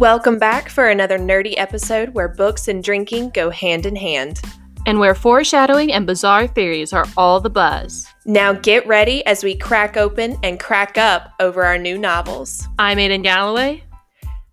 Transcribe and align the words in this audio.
Welcome 0.00 0.38
back 0.38 0.70
for 0.70 0.88
another 0.88 1.18
nerdy 1.18 1.52
episode 1.58 2.14
where 2.14 2.26
books 2.26 2.68
and 2.68 2.82
drinking 2.82 3.32
go 3.34 3.50
hand 3.50 3.84
in 3.84 3.94
hand. 3.94 4.40
And 4.86 4.98
where 4.98 5.14
foreshadowing 5.14 5.92
and 5.92 6.06
bizarre 6.06 6.46
theories 6.46 6.94
are 6.94 7.04
all 7.18 7.38
the 7.38 7.50
buzz. 7.50 8.06
Now 8.24 8.54
get 8.54 8.86
ready 8.86 9.22
as 9.26 9.44
we 9.44 9.54
crack 9.54 9.98
open 9.98 10.38
and 10.42 10.58
crack 10.58 10.96
up 10.96 11.34
over 11.38 11.64
our 11.64 11.76
new 11.76 11.98
novels. 11.98 12.66
I'm 12.78 12.96
Aiden 12.96 13.22
Galloway. 13.22 13.84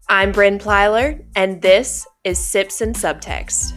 I'm 0.09 0.33
Bryn 0.33 0.59
Plyler, 0.59 1.23
and 1.37 1.61
this 1.61 2.05
is 2.25 2.37
Sips 2.37 2.81
and 2.81 2.93
Subtext. 2.93 3.71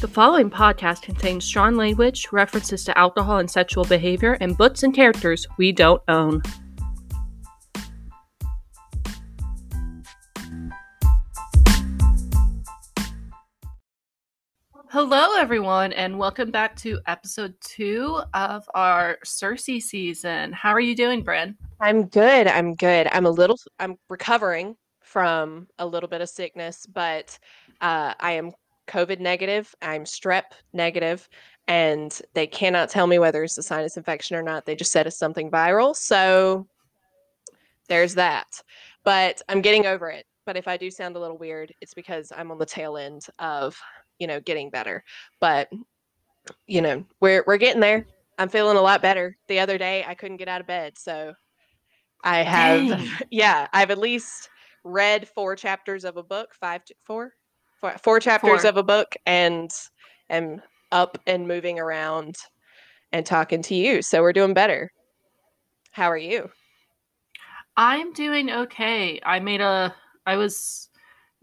The 0.00 0.08
following 0.08 0.50
podcast 0.50 1.02
contains 1.02 1.44
strong 1.44 1.76
language, 1.76 2.26
references 2.32 2.82
to 2.86 2.98
alcohol 2.98 3.38
and 3.38 3.48
sexual 3.48 3.84
behavior, 3.84 4.36
and 4.40 4.58
books 4.58 4.82
and 4.82 4.92
characters 4.92 5.46
we 5.58 5.70
don't 5.70 6.02
own. 6.08 6.42
Hello, 14.94 15.34
everyone, 15.36 15.92
and 15.94 16.16
welcome 16.16 16.52
back 16.52 16.76
to 16.76 17.00
episode 17.08 17.52
two 17.60 18.20
of 18.32 18.62
our 18.76 19.18
Circe 19.24 19.64
season. 19.64 20.52
How 20.52 20.70
are 20.70 20.78
you 20.78 20.94
doing, 20.94 21.24
Bryn? 21.24 21.56
I'm 21.80 22.06
good. 22.06 22.46
I'm 22.46 22.76
good. 22.76 23.08
I'm 23.10 23.26
a 23.26 23.30
little, 23.30 23.58
I'm 23.80 23.96
recovering 24.08 24.76
from 25.00 25.66
a 25.80 25.84
little 25.84 26.08
bit 26.08 26.20
of 26.20 26.28
sickness, 26.28 26.86
but 26.86 27.36
uh, 27.80 28.14
I 28.20 28.34
am 28.34 28.52
COVID 28.86 29.18
negative. 29.18 29.74
I'm 29.82 30.04
strep 30.04 30.52
negative, 30.72 31.28
and 31.66 32.16
they 32.34 32.46
cannot 32.46 32.88
tell 32.88 33.08
me 33.08 33.18
whether 33.18 33.42
it's 33.42 33.58
a 33.58 33.64
sinus 33.64 33.96
infection 33.96 34.36
or 34.36 34.42
not. 34.44 34.64
They 34.64 34.76
just 34.76 34.92
said 34.92 35.08
it's 35.08 35.18
something 35.18 35.50
viral. 35.50 35.96
So 35.96 36.68
there's 37.88 38.14
that. 38.14 38.62
But 39.02 39.42
I'm 39.48 39.60
getting 39.60 39.86
over 39.86 40.08
it. 40.08 40.24
But 40.46 40.56
if 40.56 40.68
I 40.68 40.76
do 40.76 40.88
sound 40.88 41.16
a 41.16 41.18
little 41.18 41.38
weird, 41.38 41.74
it's 41.80 41.94
because 41.94 42.30
I'm 42.36 42.52
on 42.52 42.58
the 42.58 42.66
tail 42.66 42.96
end 42.96 43.26
of, 43.40 43.76
you 44.18 44.26
know, 44.26 44.40
getting 44.40 44.70
better. 44.70 45.04
But 45.40 45.70
you 46.66 46.82
know, 46.82 47.04
we're 47.20 47.44
we're 47.46 47.56
getting 47.56 47.80
there. 47.80 48.06
I'm 48.38 48.48
feeling 48.48 48.76
a 48.76 48.82
lot 48.82 49.02
better. 49.02 49.36
The 49.48 49.60
other 49.60 49.78
day 49.78 50.04
I 50.06 50.14
couldn't 50.14 50.38
get 50.38 50.48
out 50.48 50.60
of 50.60 50.66
bed, 50.66 50.98
so 50.98 51.34
I 52.22 52.38
have 52.38 52.88
Dang. 52.88 53.08
yeah, 53.30 53.68
I've 53.72 53.90
at 53.90 53.98
least 53.98 54.48
read 54.82 55.28
four 55.28 55.56
chapters 55.56 56.04
of 56.04 56.16
a 56.16 56.22
book, 56.22 56.54
five 56.54 56.82
four 57.04 57.34
four, 57.80 57.96
four 58.02 58.20
chapters 58.20 58.62
Four. 58.62 58.70
of 58.70 58.76
a 58.76 58.82
book 58.82 59.16
and 59.26 59.70
am 60.30 60.62
up 60.92 61.18
and 61.26 61.46
moving 61.46 61.78
around 61.78 62.36
and 63.12 63.24
talking 63.26 63.62
to 63.62 63.74
you. 63.74 64.02
So 64.02 64.22
we're 64.22 64.32
doing 64.32 64.54
better. 64.54 64.90
How 65.90 66.10
are 66.10 66.18
you? 66.18 66.50
I'm 67.76 68.12
doing 68.12 68.50
okay. 68.50 69.20
I 69.24 69.40
made 69.40 69.60
a. 69.60 69.94
I 70.26 70.36
was 70.36 70.88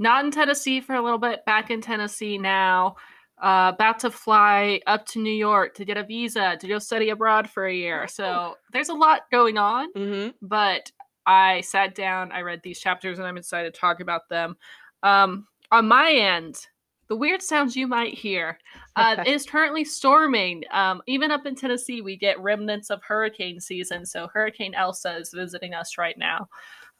not 0.01 0.25
in 0.25 0.31
Tennessee 0.31 0.81
for 0.81 0.95
a 0.95 1.01
little 1.01 1.19
bit, 1.19 1.45
back 1.45 1.69
in 1.71 1.79
Tennessee 1.81 2.37
now. 2.37 2.95
Uh, 3.41 3.71
about 3.73 3.97
to 3.99 4.11
fly 4.11 4.79
up 4.85 5.03
to 5.07 5.19
New 5.19 5.33
York 5.33 5.73
to 5.73 5.83
get 5.83 5.97
a 5.97 6.03
visa 6.03 6.55
to 6.59 6.67
go 6.67 6.77
study 6.77 7.09
abroad 7.09 7.49
for 7.49 7.65
a 7.65 7.73
year. 7.73 8.07
So 8.07 8.55
there's 8.71 8.89
a 8.89 8.93
lot 8.93 9.21
going 9.31 9.57
on, 9.57 9.91
Mm-hmm. 9.93 10.29
but 10.43 10.91
I 11.25 11.61
sat 11.61 11.95
down, 11.95 12.31
I 12.31 12.41
read 12.41 12.61
these 12.63 12.79
chapters, 12.79 13.17
and 13.17 13.27
I'm 13.27 13.37
excited 13.37 13.73
to 13.73 13.79
talk 13.79 13.99
about 13.99 14.29
them. 14.29 14.57
Um, 15.01 15.47
on 15.71 15.87
my 15.87 16.11
end, 16.11 16.67
the 17.07 17.15
weird 17.15 17.41
sounds 17.41 17.75
you 17.75 17.87
might 17.87 18.13
hear 18.13 18.59
uh, 18.95 19.23
is 19.27 19.45
currently 19.47 19.85
storming. 19.85 20.63
Um, 20.71 21.01
even 21.07 21.31
up 21.31 21.45
in 21.47 21.55
Tennessee, 21.55 22.01
we 22.01 22.17
get 22.17 22.39
remnants 22.39 22.89
of 22.91 23.01
hurricane 23.03 23.59
season. 23.59 24.05
So 24.05 24.27
Hurricane 24.33 24.75
Elsa 24.75 25.17
is 25.17 25.31
visiting 25.33 25.73
us 25.73 25.97
right 25.97 26.17
now. 26.17 26.47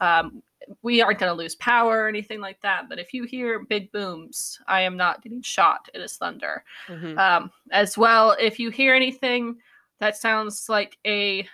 Um, 0.02 0.44
we 0.82 1.02
aren't 1.02 1.20
going 1.20 1.32
to 1.32 1.38
lose 1.38 1.56
power 1.56 2.04
or 2.04 2.08
anything 2.08 2.40
like 2.40 2.62
that. 2.62 2.90
But 2.90 3.00
if 3.00 3.14
you 3.14 3.24
hear 3.24 3.66
big 3.66 3.92
booms, 3.92 4.60
I 4.68 4.82
am 4.82 4.98
not 4.98 5.22
getting 5.22 5.42
shot. 5.42 5.90
It 5.94 6.02
is 6.02 6.18
thunder. 6.18 6.64
Mm-hmm. 6.88 7.18
Um, 7.18 7.52
as 7.72 7.98
well, 7.98 8.36
if 8.40 8.60
you 8.60 8.70
hear 8.70 8.94
anything 8.94 9.58
that 10.00 10.18
sounds 10.18 10.68
like 10.68 10.98
a 11.06 11.48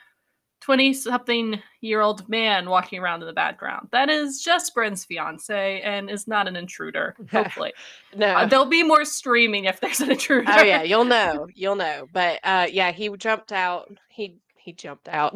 20 0.62 0.94
something 0.94 1.62
year 1.81 2.02
old 2.02 2.28
man 2.28 2.69
walking 2.69 3.00
around 3.00 3.22
in 3.22 3.28
the 3.28 3.34
background, 3.34 3.88
that 3.91 4.09
is 4.09 4.41
just 4.41 4.74
Bryn's 4.74 5.06
fiance 5.06 5.81
and 5.81 6.09
is 6.09 6.28
not 6.28 6.47
an 6.47 6.56
intruder, 6.56 7.16
hopefully. 7.31 7.74
No. 8.16 8.35
Uh, 8.35 8.46
there'll 8.46 8.66
be 8.66 8.84
more 8.84 9.06
streaming 9.06 9.66
if 9.66 9.79
there's 9.79 10.02
an 10.02 10.12
intruder. 10.12 10.52
oh 10.52 10.64
yeah, 10.64 10.81
you'll 10.84 11.06
know. 11.06 11.47
You'll 11.53 11.75
know. 11.75 12.08
But 12.12 12.40
uh 12.44 12.68
yeah, 12.69 12.91
he 12.91 13.09
jumped 13.18 13.52
out. 13.52 13.96
He 14.09 14.40
he 14.67 14.73
jumped 14.73 15.07
out. 15.07 15.33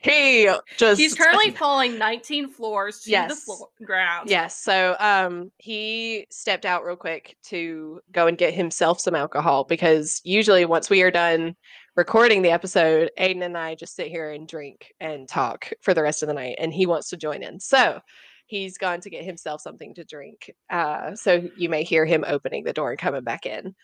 He 0.00 0.46
just 0.76 1.00
He's 1.00 1.14
currently 1.14 1.50
falling 1.64 1.96
19 1.96 2.50
floors 2.50 2.98
to 3.00 3.04
the 3.06 3.10
Yes. 3.12 3.44
floor, 3.44 3.68
ground. 3.82 4.28
Yes. 4.28 4.60
So 4.62 4.94
um 5.00 5.50
he 5.56 6.26
stepped 6.30 6.66
out 6.66 6.84
real 6.84 6.96
quick 6.96 7.38
to 7.44 8.00
go 8.12 8.26
and 8.26 8.36
get 8.36 8.52
himself 8.52 9.00
some 9.00 9.14
alcohol 9.14 9.64
because 9.64 10.20
usually 10.22 10.66
once 10.66 10.90
we 10.90 11.00
are 11.00 11.10
done 11.10 11.56
recording 11.96 12.42
the 12.42 12.50
episode, 12.50 13.10
Aiden 13.18 13.42
and 13.42 13.56
I 13.56 13.74
just 13.74 13.96
sit 13.96 14.08
here 14.08 14.32
and 14.32 14.46
drink 14.46 14.92
and 15.00 15.26
talk 15.26 15.72
for 15.80 15.94
the 15.94 16.02
rest 16.02 16.22
of 16.22 16.26
the 16.26 16.34
night 16.34 16.56
and 16.58 16.70
he 16.70 16.84
wants 16.84 17.08
to 17.08 17.16
join 17.16 17.42
in. 17.42 17.58
So 17.58 18.00
he's 18.48 18.76
gone 18.76 19.00
to 19.00 19.08
get 19.08 19.24
himself 19.24 19.62
something 19.62 19.94
to 19.94 20.04
drink. 20.04 20.50
Uh 20.68 21.14
so 21.14 21.42
you 21.56 21.70
may 21.70 21.84
hear 21.84 22.04
him 22.04 22.22
opening 22.26 22.64
the 22.64 22.74
door 22.74 22.90
and 22.90 22.98
coming 23.00 23.24
back 23.24 23.46
in. 23.46 23.74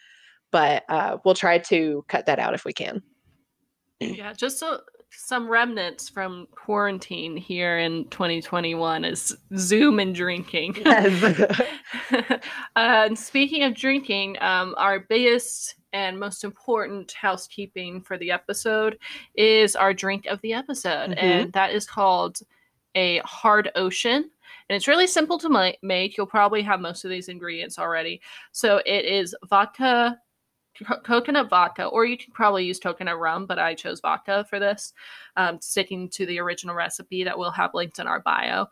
But 0.53 0.85
uh 0.91 1.17
we'll 1.25 1.33
try 1.35 1.57
to 1.73 2.05
cut 2.07 2.27
that 2.27 2.39
out 2.39 2.53
if 2.53 2.67
we 2.67 2.75
can. 2.75 3.03
Yeah, 4.13 4.33
just 4.33 4.59
so 4.59 4.81
some 5.17 5.49
remnants 5.49 6.09
from 6.09 6.49
quarantine 6.51 7.37
here 7.37 7.79
in 7.79 8.05
2021 8.11 9.05
is 9.05 9.37
Zoom 9.57 10.01
and 10.01 10.15
drinking. 10.15 10.77
Yes. 10.85 11.51
uh, 12.13 12.39
and 12.75 13.19
speaking 13.19 13.63
of 13.63 13.75
drinking, 13.75 14.37
um, 14.41 14.75
our 14.77 15.01
biggest 15.01 15.77
and 15.93 16.19
most 16.19 16.43
important 16.43 17.13
housekeeping 17.13 18.01
for 18.01 18.19
the 18.19 18.31
episode 18.33 18.99
is 19.37 19.77
our 19.77 19.95
drink 19.95 20.27
of 20.27 20.41
the 20.41 20.53
episode, 20.53 21.11
Mhm. 21.11 21.17
and 21.23 21.53
that 21.53 21.71
is 21.73 21.87
called 21.87 22.39
a 22.97 23.19
hard 23.19 23.71
ocean. 23.77 24.29
And 24.69 24.77
it's 24.77 24.89
really 24.89 25.07
simple 25.07 25.39
to 25.39 25.77
make. 25.83 26.17
You'll 26.17 26.27
probably 26.27 26.63
have 26.63 26.81
most 26.81 27.05
of 27.05 27.11
these 27.11 27.29
ingredients 27.29 27.79
already. 27.79 28.21
So 28.53 28.81
it 28.87 29.05
is 29.05 29.35
vodka, 29.49 30.19
co- 30.83 31.01
coconut 31.01 31.49
vodka, 31.49 31.87
or 31.87 32.05
you 32.05 32.17
can 32.17 32.33
probably 32.33 32.65
use 32.65 32.79
coconut 32.79 33.19
rum, 33.19 33.47
but 33.47 33.59
I 33.59 33.75
chose 33.75 34.01
vodka 34.01 34.45
for 34.49 34.59
this, 34.59 34.93
um, 35.37 35.61
sticking 35.61 36.09
to 36.11 36.27
the 36.27 36.41
original 36.41 36.75
recipe 36.75 37.25
that 37.25 37.39
we'll 37.39 37.51
have 37.51 37.75
linked 37.75 37.99
in 37.99 38.07
our 38.07 38.21
bio. 38.21 38.67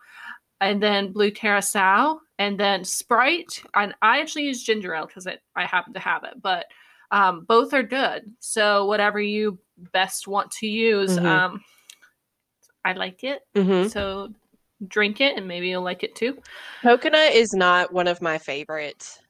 And 0.60 0.80
then 0.80 1.12
blue 1.12 1.32
curacao, 1.32 2.20
and 2.38 2.58
then 2.58 2.84
Sprite. 2.84 3.62
And 3.74 3.94
I 4.00 4.20
actually 4.20 4.44
use 4.44 4.62
ginger 4.62 4.94
ale 4.94 5.06
because 5.06 5.26
I 5.26 5.64
happen 5.64 5.92
to 5.94 6.00
have 6.00 6.22
it, 6.24 6.40
but 6.40 6.66
um, 7.10 7.44
both 7.44 7.74
are 7.74 7.82
good. 7.82 8.32
So 8.38 8.86
whatever 8.86 9.20
you 9.20 9.58
best 9.92 10.28
want 10.28 10.50
to 10.52 10.66
use, 10.66 11.18
Mhm. 11.18 11.26
um, 11.26 11.64
I 12.84 12.92
like 12.92 13.24
it. 13.24 13.42
hmm 13.54 13.88
So 13.88 14.32
drink 14.88 15.20
it, 15.20 15.36
and 15.36 15.46
maybe 15.46 15.68
you'll 15.68 15.82
like 15.82 16.02
it 16.02 16.14
too. 16.14 16.40
Coconut 16.82 17.32
is 17.32 17.52
not 17.52 17.92
one 17.92 18.08
of 18.08 18.22
my 18.22 18.38
favorite 18.38 19.20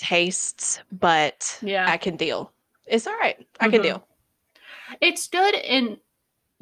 tastes, 0.00 0.80
but 0.92 1.58
Yeah. 1.62 1.84
I 1.88 1.96
can 1.96 2.16
deal. 2.16 2.52
It's 2.86 3.06
all 3.06 3.16
right. 3.18 3.36
I 3.60 3.68
can 3.68 3.80
Mhm. 3.80 3.84
deal. 3.84 4.06
It's 5.00 5.28
good 5.28 5.54
in 5.54 6.00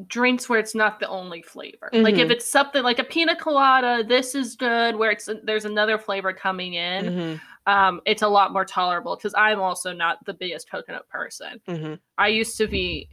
drinks 0.07 0.49
where 0.49 0.59
it's 0.59 0.75
not 0.75 1.01
the 1.01 1.09
only 1.09 1.43
flavor. 1.43 1.89
Like 1.93 2.19
if 2.19 2.29
Mhm. 2.29 2.33
it's 2.33 2.49
something 2.49 2.83
like 2.83 2.99
a 2.99 3.05
pina 3.05 3.35
colada, 3.37 4.05
this 4.05 4.35
is 4.35 4.55
good. 4.57 4.97
Where 4.97 5.11
it's 5.11 5.29
there's 5.45 5.65
another 5.65 5.99
flavor 5.99 6.33
coming 6.33 6.75
in, 6.75 7.07
Mhm, 7.07 7.41
um, 7.67 8.01
it's 8.05 8.23
a 8.23 8.29
lot 8.29 8.53
more 8.53 8.65
tolerable. 8.65 9.17
Because 9.17 9.35
I'm 9.37 9.61
also 9.61 9.93
not 9.93 10.25
the 10.25 10.35
biggest 10.35 10.71
coconut 10.71 11.09
person. 11.09 11.61
mhm. 11.67 11.99
I 12.19 12.29
used 12.29 12.57
to 12.59 12.67
be 12.67 13.09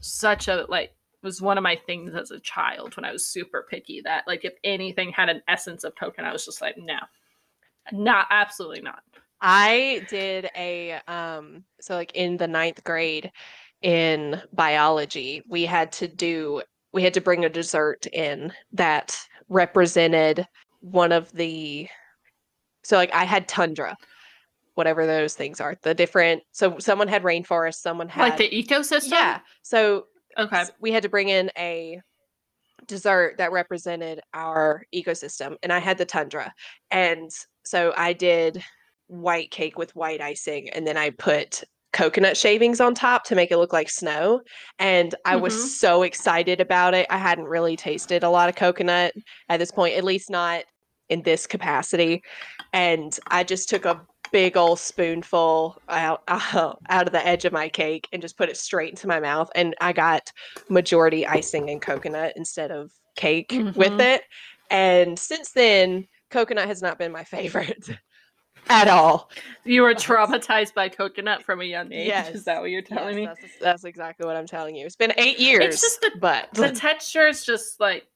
such 0.00 0.48
a 0.48 0.66
like 0.68 0.94
was 1.22 1.40
one 1.40 1.56
of 1.56 1.62
my 1.62 1.76
things 1.76 2.14
as 2.14 2.30
a 2.32 2.40
child 2.40 2.96
when 2.96 3.04
I 3.04 3.12
was 3.12 3.26
super 3.26 3.66
picky 3.70 4.00
that 4.02 4.26
like 4.26 4.44
if 4.44 4.54
anything 4.64 5.10
had 5.12 5.28
an 5.28 5.42
essence 5.48 5.84
of 5.84 5.94
coconut, 5.94 6.30
I 6.30 6.32
was 6.32 6.44
just 6.44 6.60
like 6.60 6.76
no, 6.76 6.98
not 7.92 8.26
absolutely 8.30 8.80
not. 8.80 9.02
I 9.42 10.06
did 10.08 10.48
a 10.56 11.00
um 11.08 11.64
so 11.80 11.94
like 11.96 12.12
in 12.14 12.36
the 12.36 12.46
ninth 12.48 12.82
grade 12.84 13.30
in 13.82 14.40
biology, 14.52 15.42
we 15.48 15.64
had 15.66 15.90
to 15.92 16.08
do 16.08 16.62
we 16.92 17.02
had 17.02 17.14
to 17.14 17.20
bring 17.20 17.44
a 17.44 17.48
dessert 17.48 18.06
in 18.06 18.52
that 18.72 19.18
represented 19.48 20.46
one 20.80 21.10
of 21.12 21.30
the 21.32 21.88
so 22.84 22.96
like 22.96 23.12
I 23.12 23.24
had 23.24 23.48
tundra, 23.48 23.96
whatever 24.74 25.06
those 25.06 25.34
things 25.34 25.60
are, 25.60 25.76
the 25.82 25.94
different 25.94 26.42
so 26.52 26.78
someone 26.78 27.08
had 27.08 27.22
rainforest, 27.24 27.76
someone 27.76 28.08
had 28.08 28.22
like 28.22 28.36
the 28.38 28.48
ecosystem. 28.50 29.10
yeah. 29.10 29.40
So 29.62 30.06
Okay. 30.38 30.64
we 30.80 30.92
had 30.92 31.02
to 31.02 31.10
bring 31.10 31.28
in 31.28 31.50
a 31.58 32.00
dessert 32.86 33.36
that 33.38 33.52
represented 33.52 34.20
our 34.34 34.84
ecosystem 34.94 35.56
and 35.62 35.72
i 35.72 35.78
had 35.78 35.98
the 35.98 36.04
tundra 36.04 36.52
and 36.90 37.30
so 37.64 37.92
i 37.96 38.12
did 38.12 38.64
white 39.08 39.50
cake 39.50 39.78
with 39.78 39.94
white 39.94 40.20
icing 40.20 40.68
and 40.70 40.86
then 40.86 40.96
i 40.96 41.10
put 41.10 41.62
coconut 41.92 42.36
shavings 42.36 42.80
on 42.80 42.94
top 42.94 43.24
to 43.24 43.34
make 43.34 43.50
it 43.50 43.58
look 43.58 43.72
like 43.72 43.90
snow. 43.90 44.40
And 44.78 45.14
I 45.24 45.36
Mhm. 45.36 45.40
was 45.42 45.78
so 45.78 46.02
excited 46.02 46.60
about 46.60 46.94
it. 46.94 47.06
I 47.10 47.18
hadn't 47.18 47.44
really 47.44 47.76
tasted 47.76 48.22
a 48.22 48.30
lot 48.30 48.48
of 48.48 48.56
coconut 48.56 49.14
at 49.48 49.58
this 49.58 49.70
point, 49.70 49.96
at 49.96 50.04
least 50.04 50.30
not 50.30 50.64
in 51.08 51.22
this 51.22 51.46
capacity. 51.46 52.22
And 52.72 53.18
I 53.26 53.44
just 53.44 53.68
took 53.68 53.84
a 53.84 54.00
big 54.30 54.56
old 54.56 54.80
spoonful 54.80 55.76
out 55.90 56.22
uh, 56.26 56.72
out 56.88 57.06
of 57.06 57.12
the 57.12 57.26
edge 57.26 57.44
of 57.44 57.52
my 57.52 57.68
cake 57.68 58.08
and 58.12 58.22
just 58.22 58.38
put 58.38 58.48
it 58.48 58.56
straight 58.56 58.90
into 58.90 59.06
my 59.06 59.20
mouth. 59.20 59.50
And 59.54 59.74
I 59.80 59.92
got 59.92 60.32
majority 60.70 61.26
icing 61.26 61.68
and 61.68 61.82
coconut 61.82 62.32
instead 62.36 62.70
of 62.70 62.90
cake 63.16 63.50
mm-hmm. 63.50 63.78
with 63.78 64.00
it. 64.00 64.22
And 64.70 65.18
since 65.18 65.52
then, 65.52 66.08
coconut 66.30 66.68
has 66.68 66.80
not 66.80 66.98
been 66.98 67.12
my 67.12 67.24
favorite 67.36 67.86
at 68.72 68.88
all. 68.88 69.30
You 69.64 69.82
were 69.82 69.94
traumatized 69.94 70.74
by 70.74 70.88
coconut 70.88 71.42
from 71.42 71.60
a 71.60 71.64
young 71.64 71.92
age. 71.92 72.08
Yes. 72.08 72.34
Is 72.34 72.44
that 72.44 72.60
what 72.60 72.70
you're 72.70 72.82
telling 72.82 73.18
yes, 73.18 73.36
me? 73.36 73.42
That's, 73.42 73.58
that's, 73.60 73.84
exactly 73.84 74.26
what 74.26 74.36
I'm 74.36 74.46
telling 74.46 74.74
you. 74.74 74.86
It's 74.86 74.96
been 74.96 75.12
eight 75.16 75.38
years. 75.38 75.64
It's 75.64 75.80
just 75.80 76.00
the 76.00 76.12
but 76.18 76.52
the 76.54 76.72
texture 76.72 77.28
is 77.28 77.44
just 77.44 77.78
like 77.78 78.06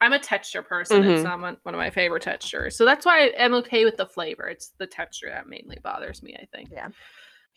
I'm 0.00 0.12
a 0.12 0.18
texture 0.18 0.62
person. 0.62 1.02
Mm-hmm. 1.02 1.10
It's 1.10 1.24
not 1.24 1.40
one, 1.40 1.56
one 1.62 1.74
of 1.74 1.78
my 1.78 1.90
favorite 1.90 2.22
textures, 2.22 2.76
so 2.76 2.84
that's 2.84 3.06
why 3.06 3.32
I'm 3.38 3.54
okay 3.54 3.84
with 3.84 3.96
the 3.96 4.06
flavor. 4.06 4.48
It's 4.48 4.72
the 4.78 4.86
texture 4.86 5.28
that 5.30 5.48
mainly 5.48 5.78
bothers 5.82 6.22
me. 6.22 6.36
I 6.40 6.46
think. 6.54 6.70
Yeah. 6.72 6.88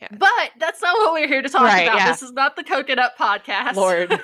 Yeah. 0.01 0.09
But 0.11 0.51
that's 0.59 0.81
not 0.81 0.95
what 0.97 1.13
we're 1.13 1.27
here 1.27 1.41
to 1.41 1.49
talk 1.49 1.63
right, 1.63 1.87
about. 1.87 1.97
Yeah. 1.97 2.11
This 2.11 2.21
is 2.21 2.31
not 2.31 2.55
the 2.55 2.63
coconut 2.63 3.13
podcast. 3.19 3.73
Lord. 3.75 4.11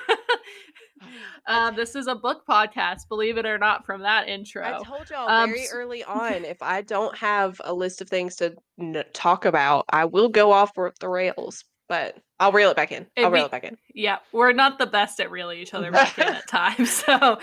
uh, 1.46 1.70
this 1.70 1.94
is 1.94 2.06
a 2.06 2.14
book 2.14 2.42
podcast, 2.48 3.08
believe 3.08 3.38
it 3.38 3.46
or 3.46 3.58
not, 3.58 3.84
from 3.84 4.02
that 4.02 4.28
intro. 4.28 4.64
I 4.64 4.82
told 4.82 5.10
y'all 5.10 5.28
um, 5.28 5.50
very 5.50 5.66
early 5.72 6.04
on 6.04 6.44
if 6.44 6.62
I 6.62 6.82
don't 6.82 7.16
have 7.16 7.60
a 7.64 7.72
list 7.72 8.00
of 8.00 8.08
things 8.08 8.36
to 8.36 8.54
n- 8.78 9.04
talk 9.12 9.44
about, 9.44 9.84
I 9.90 10.04
will 10.04 10.28
go 10.28 10.52
off 10.52 10.72
the 11.00 11.08
rails, 11.08 11.64
but 11.88 12.16
I'll 12.40 12.52
reel 12.52 12.70
it 12.70 12.76
back 12.76 12.92
in. 12.92 13.06
I'll 13.16 13.30
reel 13.30 13.46
it 13.46 13.50
back 13.50 13.64
in. 13.64 13.76
Yeah, 13.94 14.18
we're 14.32 14.52
not 14.52 14.78
the 14.78 14.86
best 14.86 15.20
at 15.20 15.30
reeling 15.30 15.58
each 15.58 15.74
other 15.74 15.90
back 15.90 16.18
in 16.18 16.24
at 16.28 16.48
times. 16.48 17.04
So, 17.14 17.38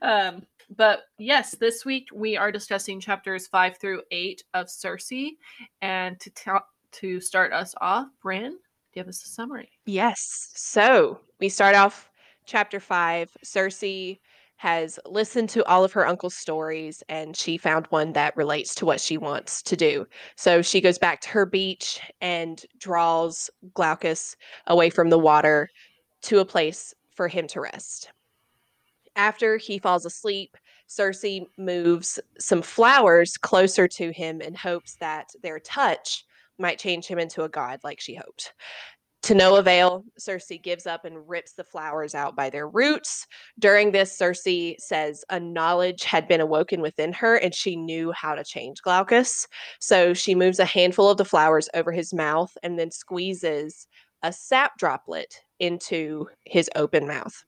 um, 0.00 0.42
but 0.76 1.02
yes, 1.18 1.54
this 1.56 1.84
week 1.84 2.06
we 2.14 2.36
are 2.36 2.52
discussing 2.52 3.00
chapters 3.00 3.46
five 3.46 3.78
through 3.78 4.02
eight 4.10 4.42
of 4.54 4.70
Circe, 4.70 5.12
and 5.80 6.18
to 6.20 6.30
ta- 6.30 6.64
to 6.92 7.20
start 7.20 7.52
us 7.52 7.74
off, 7.80 8.08
Bryn, 8.22 8.58
give 8.92 9.08
us 9.08 9.24
a 9.24 9.28
summary. 9.28 9.70
Yes. 9.86 10.50
So 10.54 11.20
we 11.40 11.48
start 11.48 11.74
off 11.74 12.10
chapter 12.52 12.80
five, 12.80 13.30
Circe 13.42 13.82
has 14.56 15.00
listened 15.06 15.48
to 15.48 15.64
all 15.64 15.84
of 15.84 15.92
her 15.92 16.06
uncle's 16.06 16.34
stories 16.34 17.02
and 17.08 17.34
she 17.34 17.56
found 17.56 17.86
one 17.86 18.12
that 18.12 18.36
relates 18.36 18.74
to 18.74 18.84
what 18.84 19.00
she 19.00 19.16
wants 19.16 19.62
to 19.62 19.74
do. 19.74 20.06
So 20.36 20.60
she 20.60 20.82
goes 20.82 20.98
back 20.98 21.22
to 21.22 21.30
her 21.30 21.46
beach 21.46 21.98
and 22.20 22.62
draws 22.78 23.48
Glaucus 23.72 24.36
away 24.66 24.90
from 24.90 25.08
the 25.08 25.18
water 25.18 25.70
to 26.24 26.40
a 26.40 26.44
place 26.44 26.92
for 27.14 27.26
him 27.26 27.46
to 27.48 27.62
rest. 27.62 28.10
After 29.16 29.56
he 29.56 29.78
falls 29.78 30.04
asleep, 30.04 30.54
Circe 30.88 31.24
moves 31.56 32.20
some 32.38 32.60
flowers 32.60 33.38
closer 33.38 33.88
to 33.88 34.12
him 34.12 34.42
in 34.42 34.54
hopes 34.54 34.96
that 34.96 35.30
their 35.42 35.58
touch 35.58 36.26
might 36.58 36.78
change 36.78 37.06
him 37.06 37.18
into 37.18 37.44
a 37.44 37.48
god 37.48 37.80
like 37.82 37.98
she 37.98 38.14
hoped. 38.14 38.52
To 39.22 39.34
no 39.36 39.54
avail, 39.54 40.04
Circe 40.18 40.50
gives 40.62 40.84
up 40.84 41.04
and 41.04 41.28
rips 41.28 41.52
the 41.52 41.62
flowers 41.62 42.12
out 42.12 42.34
by 42.34 42.50
their 42.50 42.68
roots. 42.68 43.28
During 43.60 43.92
this, 43.92 44.16
Circe 44.18 44.46
says 44.78 45.24
a 45.30 45.38
knowledge 45.38 46.02
had 46.02 46.26
been 46.26 46.40
awoken 46.40 46.80
within 46.80 47.12
her 47.12 47.36
and 47.36 47.54
she 47.54 47.76
knew 47.76 48.10
how 48.10 48.34
to 48.34 48.42
change 48.42 48.82
Glaucus. 48.82 49.46
So 49.78 50.12
she 50.12 50.34
moves 50.34 50.58
a 50.58 50.64
handful 50.64 51.08
of 51.08 51.18
the 51.18 51.24
flowers 51.24 51.68
over 51.72 51.92
his 51.92 52.12
mouth 52.12 52.56
and 52.64 52.76
then 52.76 52.90
squeezes 52.90 53.86
a 54.24 54.32
sap 54.32 54.76
droplet 54.76 55.40
into 55.60 56.28
his 56.44 56.68
open 56.74 57.06
mouth. 57.06 57.44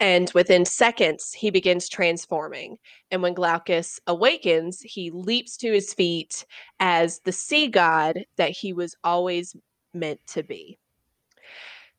And 0.00 0.30
within 0.34 0.64
seconds, 0.64 1.32
he 1.32 1.50
begins 1.50 1.88
transforming. 1.88 2.78
And 3.12 3.22
when 3.22 3.34
Glaucus 3.34 4.00
awakens, 4.08 4.80
he 4.80 5.10
leaps 5.10 5.56
to 5.58 5.72
his 5.72 5.94
feet 5.94 6.44
as 6.80 7.20
the 7.20 7.32
sea 7.32 7.68
god 7.68 8.24
that 8.36 8.50
he 8.50 8.72
was 8.72 8.96
always 9.04 9.54
meant 9.94 10.20
to 10.28 10.42
be. 10.42 10.78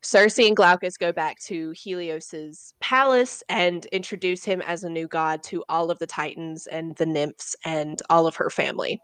Circe 0.02 0.38
and 0.38 0.56
Glaucus 0.56 0.98
go 0.98 1.12
back 1.12 1.40
to 1.46 1.72
Helios's 1.72 2.76
palace 2.80 3.44
and 3.50 3.88
introduce 3.88 4.46
him 4.46 4.62
as 4.62 4.84
a 4.84 4.90
new 4.90 5.08
god 5.08 5.42
to 5.44 5.64
all 5.68 5.90
of 5.90 5.98
the 5.98 6.06
Titans 6.06 6.68
and 6.68 6.96
the 6.98 7.08
nymphs 7.08 7.56
and 7.66 8.02
all 8.10 8.28
of 8.28 8.36
her 8.36 8.52
family. 8.52 9.02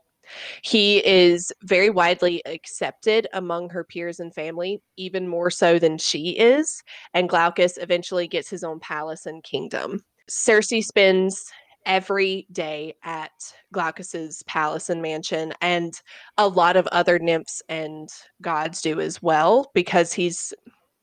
He 0.61 1.05
is 1.05 1.51
very 1.63 1.89
widely 1.89 2.41
accepted 2.45 3.27
among 3.33 3.69
her 3.69 3.83
peers 3.83 4.19
and 4.19 4.33
family, 4.33 4.81
even 4.95 5.27
more 5.27 5.49
so 5.49 5.79
than 5.79 5.97
she 5.97 6.37
is. 6.37 6.83
And 7.13 7.27
Glaucus 7.27 7.77
eventually 7.77 8.27
gets 8.27 8.49
his 8.49 8.63
own 8.63 8.79
palace 8.79 9.25
and 9.25 9.43
kingdom. 9.43 10.03
Circe 10.29 10.69
spends 10.81 11.51
every 11.85 12.47
day 12.51 12.95
at 13.03 13.31
Glaucus's 13.73 14.43
palace 14.43 14.89
and 14.89 15.01
mansion, 15.01 15.53
and 15.61 15.99
a 16.37 16.47
lot 16.47 16.77
of 16.77 16.87
other 16.87 17.19
nymphs 17.19 17.61
and 17.69 18.09
gods 18.41 18.81
do 18.81 18.99
as 18.99 19.21
well 19.21 19.71
because 19.73 20.13
he's 20.13 20.53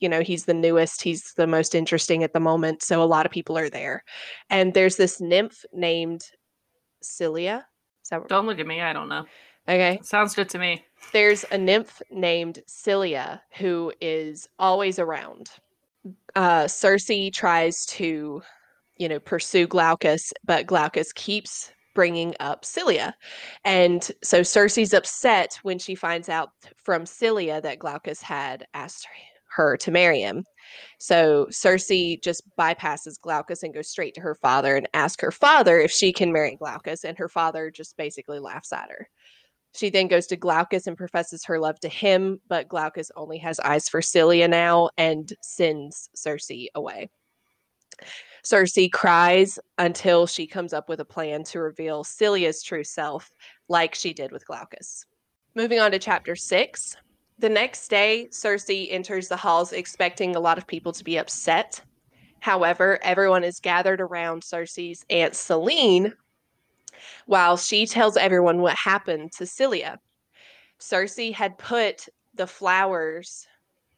you 0.00 0.08
know 0.08 0.20
he's 0.20 0.44
the 0.44 0.54
newest 0.54 1.02
he's 1.02 1.34
the 1.34 1.46
most 1.46 1.74
interesting 1.74 2.22
at 2.22 2.32
the 2.32 2.40
moment 2.40 2.82
so 2.82 3.02
a 3.02 3.04
lot 3.04 3.26
of 3.26 3.32
people 3.32 3.58
are 3.58 3.70
there. 3.70 4.04
And 4.50 4.74
there's 4.74 4.96
this 4.96 5.20
nymph 5.20 5.64
named 5.72 6.24
Scylla 7.02 7.66
that... 8.10 8.28
don't 8.28 8.46
look 8.46 8.58
at 8.58 8.66
me 8.66 8.80
i 8.80 8.92
don't 8.92 9.08
know. 9.08 9.24
Okay. 9.68 10.00
Sounds 10.02 10.34
good 10.34 10.48
to 10.50 10.58
me. 10.58 10.82
There's 11.12 11.44
a 11.50 11.58
nymph 11.58 12.00
named 12.10 12.60
Scylla 12.66 13.42
who 13.58 13.92
is 14.00 14.48
always 14.58 14.98
around. 14.98 15.50
Uh 16.34 16.66
Circe 16.66 17.30
tries 17.32 17.84
to 17.86 18.42
you 18.98 19.08
know, 19.08 19.20
pursue 19.20 19.66
Glaucus, 19.66 20.32
but 20.44 20.66
Glaucus 20.66 21.12
keeps 21.12 21.72
bringing 21.94 22.34
up 22.38 22.64
Scylla. 22.64 23.14
And 23.64 24.08
so 24.22 24.42
Circe's 24.42 24.94
upset 24.94 25.58
when 25.62 25.78
she 25.78 25.94
finds 25.94 26.28
out 26.28 26.50
from 26.84 27.06
Scylla 27.06 27.60
that 27.60 27.78
Glaucus 27.78 28.22
had 28.22 28.66
asked 28.74 29.06
her 29.50 29.76
to 29.78 29.90
marry 29.90 30.20
him. 30.20 30.44
So 31.00 31.48
Circe 31.50 31.90
just 32.22 32.42
bypasses 32.56 33.20
Glaucus 33.20 33.62
and 33.62 33.74
goes 33.74 33.88
straight 33.88 34.14
to 34.14 34.20
her 34.20 34.36
father 34.36 34.76
and 34.76 34.88
asks 34.94 35.22
her 35.22 35.32
father 35.32 35.80
if 35.80 35.90
she 35.90 36.12
can 36.12 36.32
marry 36.32 36.56
Glaucus. 36.56 37.04
And 37.04 37.18
her 37.18 37.28
father 37.28 37.70
just 37.70 37.96
basically 37.96 38.38
laughs 38.38 38.72
at 38.72 38.90
her. 38.90 39.08
She 39.74 39.90
then 39.90 40.08
goes 40.08 40.26
to 40.28 40.36
Glaucus 40.36 40.86
and 40.86 40.96
professes 40.96 41.44
her 41.44 41.58
love 41.58 41.80
to 41.80 41.88
him, 41.88 42.40
but 42.48 42.68
Glaucus 42.68 43.10
only 43.16 43.38
has 43.38 43.58
eyes 43.60 43.88
for 43.88 44.00
Scylla 44.00 44.46
now 44.48 44.90
and 44.96 45.32
sends 45.42 46.10
Circe 46.14 46.50
away. 46.74 47.08
Circe 48.42 48.78
cries 48.92 49.58
until 49.78 50.26
she 50.26 50.46
comes 50.46 50.72
up 50.72 50.88
with 50.88 51.00
a 51.00 51.04
plan 51.04 51.44
to 51.44 51.60
reveal 51.60 52.04
Scylla's 52.04 52.62
true 52.62 52.84
self, 52.84 53.30
like 53.68 53.94
she 53.94 54.12
did 54.12 54.32
with 54.32 54.46
Glaucus. 54.46 55.04
Moving 55.54 55.80
on 55.80 55.90
to 55.90 55.98
chapter 55.98 56.36
six. 56.36 56.96
The 57.38 57.48
next 57.48 57.88
day, 57.88 58.28
Circe 58.30 58.70
enters 58.70 59.28
the 59.28 59.36
halls 59.36 59.72
expecting 59.72 60.34
a 60.34 60.40
lot 60.40 60.58
of 60.58 60.66
people 60.66 60.92
to 60.92 61.04
be 61.04 61.18
upset. 61.18 61.80
However, 62.40 62.98
everyone 63.02 63.44
is 63.44 63.60
gathered 63.60 64.00
around 64.00 64.42
Circe's 64.42 65.04
Aunt 65.10 65.34
Celine 65.34 66.14
while 67.26 67.56
she 67.56 67.86
tells 67.86 68.16
everyone 68.16 68.60
what 68.60 68.76
happened 68.76 69.32
to 69.32 69.46
Scylla. 69.46 69.98
Circe 70.78 71.32
had 71.34 71.58
put 71.58 72.08
the 72.34 72.46
flowers 72.46 73.46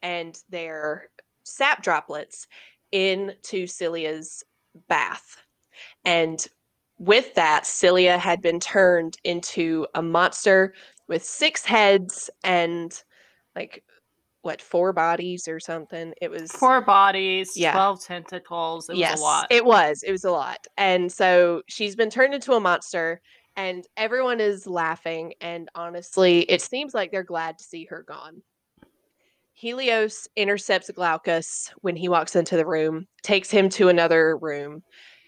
and 0.03 0.39
their 0.49 1.09
sap 1.45 1.83
droplets 1.83 2.47
into 2.93 3.67
Scylla's 3.67 4.45
bath. 4.89 5.37
And 6.05 6.45
with 6.99 7.35
that, 7.35 7.67
Scylla 7.67 8.19
had 8.19 8.43
been 8.43 8.61
turned 8.61 9.17
into 9.25 9.87
a 9.95 10.03
monster 10.03 10.75
with 11.09 11.25
six 11.25 11.65
heads 11.65 12.31
and 12.45 13.03
like 13.57 13.83
what 14.43 14.63
four 14.63 14.93
bodies 14.93 15.49
or 15.49 15.61
something. 15.61 16.15
It 16.21 16.31
was 16.31 16.51
four 16.53 16.81
bodies, 16.81 17.53
yeah. 17.57 17.73
twelve 17.73 18.03
tentacles. 18.03 18.89
It 18.89 18.97
yes, 18.97 19.13
was 19.13 19.21
a 19.21 19.25
lot. 19.25 19.47
It 19.51 19.65
was. 19.65 20.03
It 20.03 20.13
was 20.13 20.25
a 20.25 20.31
lot. 20.31 20.67
And 20.77 21.13
so 21.13 21.63
she's 21.69 21.97
been 21.97 22.11
turned 22.11 22.35
into 22.35 22.53
a 22.53 22.61
monster, 22.61 23.21
and 23.57 23.85
everyone 23.97 24.41
is 24.41 24.67
laughing. 24.67 25.35
And 25.41 25.69
honestly, 25.75 26.41
it 26.43 26.63
seems 26.63 26.95
like 26.95 27.11
they're 27.11 27.23
glad 27.23 27.59
to 27.59 27.65
see 27.65 27.85
her 27.87 28.05
gone. 28.07 28.43
Helios 29.61 30.27
intercepts 30.37 30.91
Glaucus 30.91 31.71
when 31.83 31.95
he 31.95 32.09
walks 32.09 32.35
into 32.35 32.57
the 32.57 32.65
room, 32.65 33.07
takes 33.23 33.51
him 33.51 33.69
to 33.69 33.91
another 33.91 34.39
room, 34.39 34.83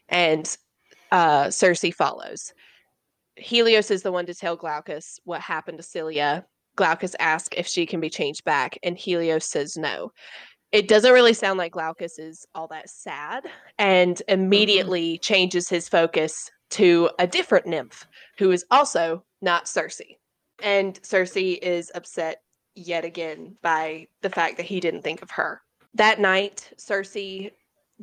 and 0.08 0.56
uh, 1.10 1.50
Circe 1.50 1.84
follows. 1.94 2.54
Helios 3.36 3.90
is 3.90 4.02
the 4.02 4.10
one 4.10 4.24
to 4.24 4.34
tell 4.34 4.56
Glaucus 4.56 5.20
what 5.24 5.42
happened 5.42 5.76
to 5.76 5.82
Scylla. 5.82 6.46
Glaucus 6.76 7.14
asks 7.20 7.54
if 7.58 7.66
she 7.66 7.84
can 7.84 8.00
be 8.00 8.08
changed 8.08 8.42
back, 8.44 8.78
and 8.82 8.96
Helios 8.96 9.44
says 9.44 9.76
no. 9.76 10.12
It 10.72 10.88
doesn't 10.88 11.12
really 11.12 11.34
sound 11.34 11.58
like 11.58 11.72
Glaucus 11.72 12.18
is 12.18 12.46
all 12.54 12.68
that 12.68 12.88
sad, 12.88 13.44
and 13.78 14.16
mm-hmm. 14.16 14.32
immediately 14.32 15.16
mm-hmm. 15.16 15.22
changes 15.22 15.68
his 15.68 15.90
focus 15.90 16.50
to 16.70 17.10
a 17.18 17.26
different 17.26 17.66
nymph 17.66 18.06
who 18.38 18.50
is 18.50 18.64
also 18.70 19.24
not 19.42 19.68
Circe. 19.68 20.00
And 20.62 20.98
Circe 21.04 21.36
is 21.36 21.92
upset 21.94 22.41
yet 22.74 23.04
again 23.04 23.56
by 23.62 24.06
the 24.22 24.30
fact 24.30 24.56
that 24.56 24.66
he 24.66 24.80
didn't 24.80 25.02
think 25.02 25.22
of 25.22 25.30
her. 25.30 25.62
That 25.94 26.20
night, 26.20 26.70
Circe 26.76 27.16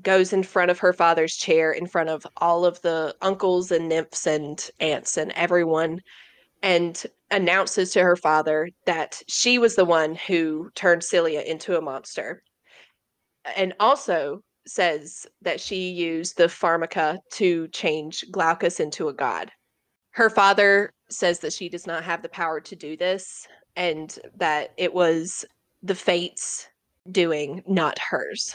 goes 0.01 0.33
in 0.33 0.43
front 0.43 0.71
of 0.71 0.79
her 0.79 0.93
father's 0.93 1.35
chair 1.35 1.71
in 1.71 1.87
front 1.87 2.09
of 2.09 2.25
all 2.37 2.65
of 2.65 2.81
the 2.81 3.15
uncles 3.21 3.71
and 3.71 3.89
nymphs 3.89 4.27
and 4.27 4.69
aunts 4.79 5.17
and 5.17 5.31
everyone 5.33 5.99
and 6.61 7.05
announces 7.31 7.91
to 7.91 8.03
her 8.03 8.15
father 8.15 8.69
that 8.85 9.21
she 9.27 9.57
was 9.57 9.75
the 9.75 9.85
one 9.85 10.15
who 10.15 10.69
turned 10.75 11.03
Celia 11.03 11.41
into 11.41 11.77
a 11.77 11.81
monster. 11.81 12.43
And 13.55 13.73
also 13.79 14.43
says 14.67 15.25
that 15.41 15.59
she 15.59 15.89
used 15.89 16.37
the 16.37 16.47
pharmaka 16.47 17.17
to 17.33 17.67
change 17.69 18.25
Glaucus 18.31 18.79
into 18.79 19.07
a 19.07 19.13
god. 19.13 19.51
Her 20.11 20.29
father 20.29 20.93
says 21.09 21.39
that 21.39 21.53
she 21.53 21.69
does 21.69 21.87
not 21.87 22.03
have 22.03 22.21
the 22.21 22.29
power 22.29 22.59
to 22.61 22.75
do 22.75 22.97
this 22.97 23.47
and 23.79 24.19
that 24.35 24.73
it 24.75 24.93
was 24.93 25.45
the 25.81 25.95
fates 25.95 26.67
doing, 27.09 27.63
not 27.65 27.97
hers. 27.97 28.53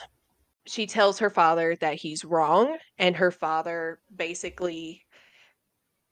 She 0.67 0.87
tells 0.87 1.19
her 1.19 1.31
father 1.31 1.77
that 1.81 1.95
he's 1.95 2.27
wrong, 2.27 2.77
and 2.99 3.17
her 3.17 3.31
father 3.31 4.01
basically 4.15 5.03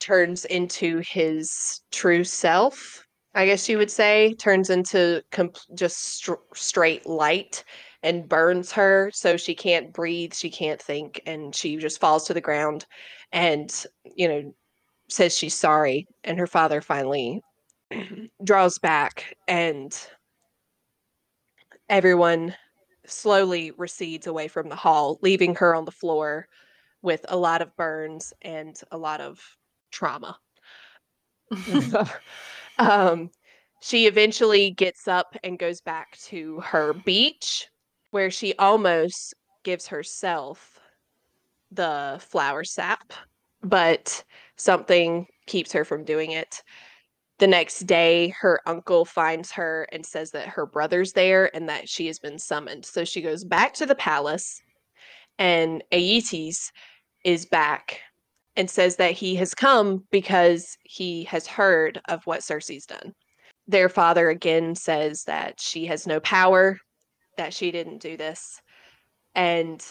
turns 0.00 0.47
into 0.47 1.02
his 1.07 1.83
true 1.92 2.25
self, 2.25 3.07
I 3.35 3.45
guess 3.45 3.69
you 3.69 3.76
would 3.76 3.90
say, 3.90 4.35
turns 4.38 4.71
into 4.71 5.23
comp- 5.31 5.59
just 5.75 5.99
str- 5.99 6.33
straight 6.54 7.04
light 7.04 7.64
and 8.02 8.26
burns 8.26 8.73
her 8.73 9.11
so 9.12 9.37
she 9.37 9.54
can't 9.54 9.92
breathe, 9.92 10.33
she 10.33 10.49
can't 10.49 10.81
think, 10.81 11.21
and 11.26 11.54
she 11.54 11.76
just 11.76 12.00
falls 12.00 12.25
to 12.26 12.35
the 12.35 12.40
ground 12.40 12.87
and, 13.31 13.85
you 14.16 14.26
know, 14.26 14.54
says 15.09 15.37
she's 15.37 15.54
sorry. 15.54 16.07
And 16.25 16.38
her 16.38 16.47
father 16.47 16.81
finally 16.81 17.42
draws 18.44 18.78
back 18.78 19.37
and 19.49 19.96
everyone 21.88 22.54
slowly 23.06 23.72
recedes 23.72 24.26
away 24.26 24.49
from 24.49 24.68
the 24.68 24.76
hall, 24.76 25.18
leaving 25.22 25.54
her 25.56 25.75
on 25.75 25.84
the 25.84 25.90
floor 25.90 26.46
with 27.02 27.25
a 27.28 27.37
lot 27.37 27.62
of 27.62 27.76
burns 27.76 28.32
and 28.42 28.80
a 28.90 28.99
lot 28.99 29.20
of 29.20 29.40
trauma. 29.90 30.38
um, 32.78 33.30
she 33.80 34.06
eventually 34.06 34.70
gets 34.70 35.08
up 35.08 35.37
and 35.42 35.58
goes 35.58 35.80
back 35.80 36.16
to 36.18 36.61
her 36.61 36.92
beach 36.92 37.68
where 38.12 38.30
she 38.30 38.54
almost 38.54 39.34
gives 39.64 39.88
herself 39.88 40.78
the 41.72 42.18
flower 42.20 42.62
sap, 42.62 43.12
but 43.62 44.22
something 44.56 45.26
keeps 45.46 45.72
her 45.72 45.84
from 45.84 46.04
doing 46.04 46.30
it. 46.30 46.62
The 47.42 47.49
next 47.49 47.88
day, 47.88 48.28
her 48.38 48.61
uncle 48.66 49.04
finds 49.04 49.50
her 49.50 49.88
and 49.90 50.06
says 50.06 50.30
that 50.30 50.46
her 50.46 50.64
brother's 50.64 51.12
there 51.12 51.50
and 51.56 51.68
that 51.68 51.88
she 51.88 52.06
has 52.06 52.20
been 52.20 52.38
summoned. 52.38 52.87
So 52.87 53.04
she 53.04 53.20
goes 53.20 53.42
back 53.42 53.75
to 53.75 53.84
the 53.84 53.96
palace, 53.96 54.62
and 55.40 55.82
Aeetes 55.90 56.70
is 57.25 57.44
back 57.44 57.99
and 58.54 58.70
says 58.70 58.94
that 58.94 59.11
he 59.14 59.34
has 59.34 59.54
come 59.54 60.04
because 60.12 60.76
he 60.84 61.25
has 61.25 61.49
heard 61.49 62.00
of 62.08 62.25
what 62.28 62.44
Circe's 62.44 62.87
done. 62.87 63.12
Their 63.66 63.88
father 63.88 64.30
again 64.30 64.76
says 64.76 65.25
that 65.25 65.61
she 65.61 65.84
has 65.87 66.06
no 66.06 66.20
power, 66.20 66.78
that 67.38 67.52
she 67.52 67.72
didn't 67.72 67.99
do 68.02 68.16
this. 68.16 68.61
And 69.34 69.84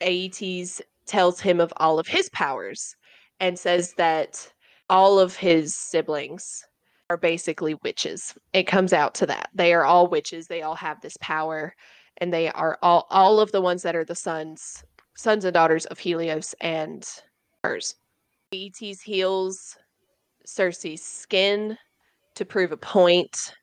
Aeetes 0.00 0.82
tells 1.06 1.38
him 1.38 1.60
of 1.60 1.72
all 1.76 2.00
of 2.00 2.08
his 2.08 2.28
powers 2.30 2.96
and 3.38 3.56
says 3.56 3.94
that 3.98 4.50
all 4.88 5.18
of 5.18 5.36
his 5.36 5.74
siblings 5.74 6.64
are 7.10 7.16
basically 7.16 7.74
witches. 7.82 8.34
It 8.52 8.64
comes 8.64 8.92
out 8.92 9.14
to 9.16 9.26
that. 9.26 9.50
They 9.54 9.72
are 9.74 9.84
all 9.84 10.08
witches. 10.08 10.46
They 10.46 10.62
all 10.62 10.74
have 10.74 11.00
this 11.00 11.16
power 11.20 11.74
and 12.18 12.32
they 12.32 12.50
are 12.50 12.78
all 12.82 13.06
all 13.10 13.40
of 13.40 13.52
the 13.52 13.60
ones 13.60 13.82
that 13.82 13.96
are 13.96 14.04
the 14.04 14.14
sons 14.14 14.84
sons 15.16 15.44
and 15.44 15.54
daughters 15.54 15.86
of 15.86 15.98
Helios 15.98 16.54
and 16.60 17.06
hers. 17.64 17.94
Aeetes 18.52 19.00
heals 19.00 19.76
Circe's 20.44 21.02
skin 21.02 21.76
to 22.34 22.44
prove 22.44 22.72
a 22.72 22.76
point. 22.76 23.54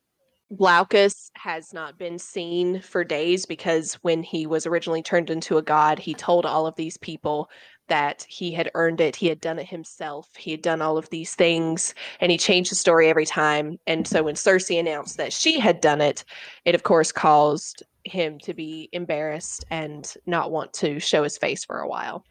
Glaucus 0.56 1.32
has 1.36 1.74
not 1.74 1.98
been 1.98 2.20
seen 2.20 2.80
for 2.82 3.04
days 3.04 3.46
because 3.46 3.94
when 4.02 4.22
he 4.22 4.46
was 4.46 4.68
originally 4.68 5.02
turned 5.02 5.30
into 5.30 5.58
a 5.58 5.64
god, 5.64 5.98
he 5.98 6.14
told 6.14 6.46
all 6.46 6.68
of 6.68 6.76
these 6.76 6.98
people 6.98 7.50
that 7.88 8.26
he 8.30 8.52
had 8.52 8.72
earned 8.76 9.02
it. 9.02 9.16
He 9.16 9.28
had 9.28 9.42
done 9.42 9.60
it 9.60 9.68
himself. 9.68 10.30
He 10.36 10.52
had 10.52 10.62
done 10.62 10.82
all 10.82 10.98
of 10.98 11.10
these 11.10 11.36
things 11.36 11.94
and 12.20 12.32
he 12.32 12.38
changed 12.38 12.72
the 12.72 12.76
story 12.76 13.10
every 13.10 13.26
time. 13.26 13.78
And 13.88 14.08
so 14.08 14.24
when 14.24 14.36
Circe 14.36 14.70
announced 14.70 15.18
that 15.18 15.34
she 15.34 15.60
had 15.60 15.82
done 15.82 16.02
it, 16.02 16.24
it 16.66 16.76
of 16.76 16.84
course 16.84 17.12
caused 17.12 17.84
him 18.06 18.40
to 18.40 18.54
be 18.54 18.90
embarrassed 18.94 19.66
and 19.70 20.14
not 20.26 20.52
want 20.52 20.74
to 20.74 21.00
show 21.00 21.24
his 21.24 21.38
face 21.38 21.64
for 21.66 21.80
a 21.80 21.88
while. 21.88 22.24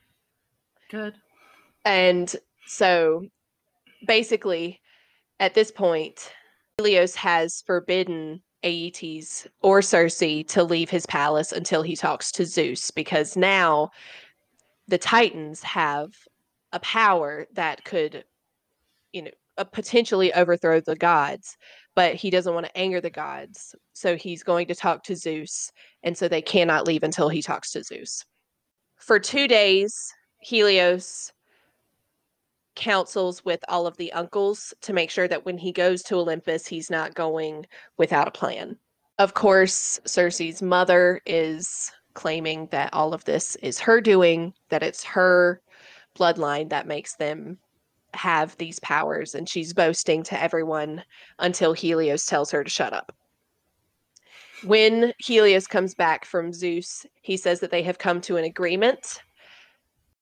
Good. 0.91 1.15
And 1.85 2.35
so 2.67 3.27
basically, 4.07 4.81
at 5.41 5.55
this 5.55 5.71
point, 5.71 6.33
Helios 6.79 7.15
has 7.17 7.63
forbidden 7.67 8.43
Aeetes 8.65 9.47
or 9.61 9.83
Circe 9.83 10.19
to 10.19 10.63
leave 10.63 10.91
his 10.91 11.07
palace 11.07 11.53
until 11.53 11.83
he 11.83 11.97
talks 11.97 12.31
to 12.33 12.47
Zeus 12.47 12.91
because 12.91 13.37
now 13.37 13.91
the 14.93 14.99
Titans 14.99 15.63
have 15.63 16.13
a 16.73 16.81
power 16.81 17.47
that 17.55 17.83
could, 17.83 18.27
you 19.15 19.23
know, 19.23 19.31
uh, 19.57 19.65
potentially 19.65 20.35
overthrow 20.35 20.81
the 20.81 20.95
gods, 20.95 21.57
but 21.95 22.15
he 22.15 22.29
doesn't 22.29 22.53
want 22.53 22.67
to 22.67 22.77
anger 22.77 23.01
the 23.01 23.09
gods. 23.09 23.75
So 23.95 24.17
he's 24.17 24.43
going 24.43 24.67
to 24.67 24.75
talk 24.75 25.03
to 25.05 25.17
Zeus. 25.17 25.73
And 26.03 26.15
so 26.15 26.29
they 26.29 26.43
cannot 26.43 26.87
leave 26.87 27.05
until 27.05 27.31
he 27.31 27.41
talks 27.41 27.73
to 27.73 27.83
Zeus. 27.83 28.27
For 28.97 29.19
two 29.19 29.49
days, 29.49 30.13
Helios 30.41 31.33
counsels 32.77 33.43
with 33.47 33.65
all 33.69 33.87
of 33.87 33.97
the 33.97 34.13
uncles 34.13 34.75
to 34.83 34.93
make 34.93 35.09
sure 35.09 35.27
that 35.27 35.47
when 35.47 35.57
he 35.57 35.73
goes 35.73 36.03
to 36.03 36.17
Olympus, 36.17 36.67
he's 36.67 36.91
not 36.91 37.15
going 37.15 37.65
without 37.97 38.29
a 38.29 38.31
plan. 38.31 38.77
Of 39.19 39.33
course, 39.33 40.01
Circe's 40.05 40.61
mother 40.61 41.23
is 41.25 41.91
claiming 42.15 42.69
that 42.71 42.93
all 42.93 43.15
of 43.15 43.25
this 43.25 43.57
is 43.57 43.81
her 43.81 44.01
doing, 44.01 44.55
that 44.69 44.83
it's 44.83 45.05
her 45.05 45.61
bloodline 46.19 46.69
that 46.71 46.87
makes 46.87 47.17
them 47.17 47.59
have 48.15 48.57
these 48.59 48.79
powers, 48.81 49.35
and 49.35 49.49
she's 49.49 49.73
boasting 49.73 50.23
to 50.23 50.41
everyone 50.41 51.03
until 51.39 51.73
Helios 51.73 52.27
tells 52.27 52.51
her 52.51 52.63
to 52.63 52.71
shut 52.71 52.93
up. 52.93 53.15
When 54.65 55.13
Helios 55.19 55.67
comes 55.67 55.95
back 55.95 56.25
from 56.25 56.53
Zeus, 56.53 57.05
he 57.23 57.37
says 57.37 57.61
that 57.61 57.71
they 57.71 57.83
have 57.83 57.99
come 57.99 58.21
to 58.23 58.37
an 58.37 58.45
agreement. 58.45 59.21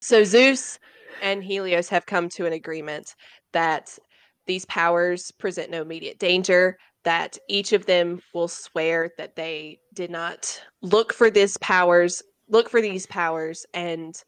So 0.00 0.24
Zeus 0.24 0.78
and 1.20 1.44
Helios 1.44 1.88
have 1.90 2.06
come 2.06 2.28
to 2.30 2.46
an 2.46 2.52
agreement 2.52 3.14
that 3.52 3.98
these 4.46 4.64
powers 4.64 5.30
present 5.32 5.70
no 5.70 5.82
immediate 5.82 6.18
danger, 6.18 6.78
that 7.04 7.38
each 7.48 7.72
of 7.72 7.86
them 7.86 8.20
will 8.34 8.48
swear 8.48 9.10
that 9.16 9.36
they 9.36 9.80
did 9.94 10.10
not 10.10 10.60
look 10.82 11.12
for 11.12 11.30
this 11.30 11.56
powers, 11.58 12.22
look 12.48 12.68
for 12.68 12.82
these 12.82 13.06
powers 13.06 13.64
and 13.74 14.22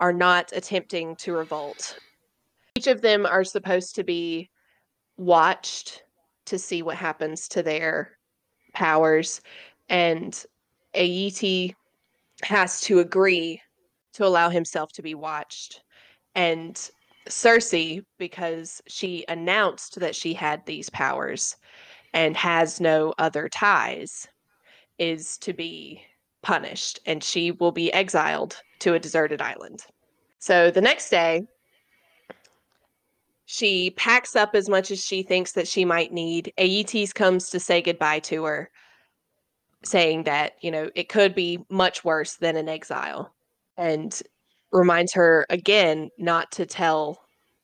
are 0.00 0.12
not 0.12 0.52
attempting 0.54 1.16
to 1.16 1.32
revolt. 1.32 1.98
Each 2.76 2.86
of 2.86 3.00
them 3.00 3.26
are 3.26 3.44
supposed 3.44 3.94
to 3.96 4.04
be 4.04 4.50
watched 5.16 6.02
to 6.46 6.58
see 6.58 6.82
what 6.82 6.96
happens 6.96 7.48
to 7.48 7.62
their 7.62 8.18
powers 8.74 9.40
and 9.88 10.44
Aeete 10.94 11.74
has 12.42 12.80
to 12.82 13.00
agree 13.00 13.60
to 14.12 14.24
allow 14.24 14.48
himself 14.48 14.92
to 14.92 15.02
be 15.02 15.14
watched 15.14 15.82
and 16.34 16.90
Circe, 17.28 18.00
because 18.18 18.80
she 18.86 19.24
announced 19.28 20.00
that 20.00 20.14
she 20.14 20.32
had 20.32 20.64
these 20.64 20.88
powers 20.88 21.56
and 22.14 22.36
has 22.36 22.80
no 22.80 23.14
other 23.18 23.48
ties, 23.48 24.26
is 24.98 25.38
to 25.38 25.52
be 25.52 26.02
punished 26.42 27.00
and 27.06 27.22
she 27.22 27.50
will 27.52 27.72
be 27.72 27.92
exiled 27.92 28.60
to 28.80 28.94
a 28.94 28.98
deserted 28.98 29.40
island. 29.40 29.84
So 30.38 30.70
the 30.70 30.80
next 30.80 31.10
day, 31.10 31.42
she 33.46 33.90
packs 33.90 34.36
up 34.36 34.54
as 34.54 34.68
much 34.68 34.90
as 34.90 35.04
she 35.04 35.22
thinks 35.22 35.52
that 35.52 35.68
she 35.68 35.84
might 35.84 36.12
need. 36.12 36.52
Aeetes 36.58 37.12
comes 37.12 37.50
to 37.50 37.58
say 37.58 37.80
goodbye 37.80 38.20
to 38.20 38.44
her, 38.44 38.70
saying 39.84 40.24
that, 40.24 40.52
you 40.60 40.70
know, 40.70 40.90
it 40.94 41.08
could 41.08 41.34
be 41.34 41.58
much 41.70 42.04
worse 42.04 42.36
than 42.36 42.56
an 42.56 42.68
exile. 42.68 43.32
And 43.76 44.20
reminds 44.72 45.12
her 45.14 45.46
again 45.50 46.10
not 46.18 46.50
to 46.52 46.66
tell 46.66 47.18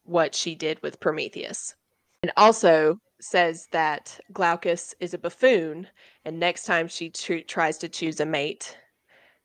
what 0.05 0.35
she 0.35 0.55
did 0.55 0.83
with 0.83 1.01
Prometheus. 1.01 1.75
And 2.23 2.33
also 2.37 2.99
says 3.25 3.69
that 3.73 4.21
Glaucus 4.33 4.95
is 5.01 5.15
a 5.15 5.19
buffoon, 5.19 5.89
and 6.25 6.39
next 6.39 6.65
time 6.65 6.87
she 6.89 7.11
tr- 7.11 7.39
tries 7.47 7.79
to 7.79 7.89
choose 7.89 8.21
a 8.21 8.27
mate, 8.27 8.77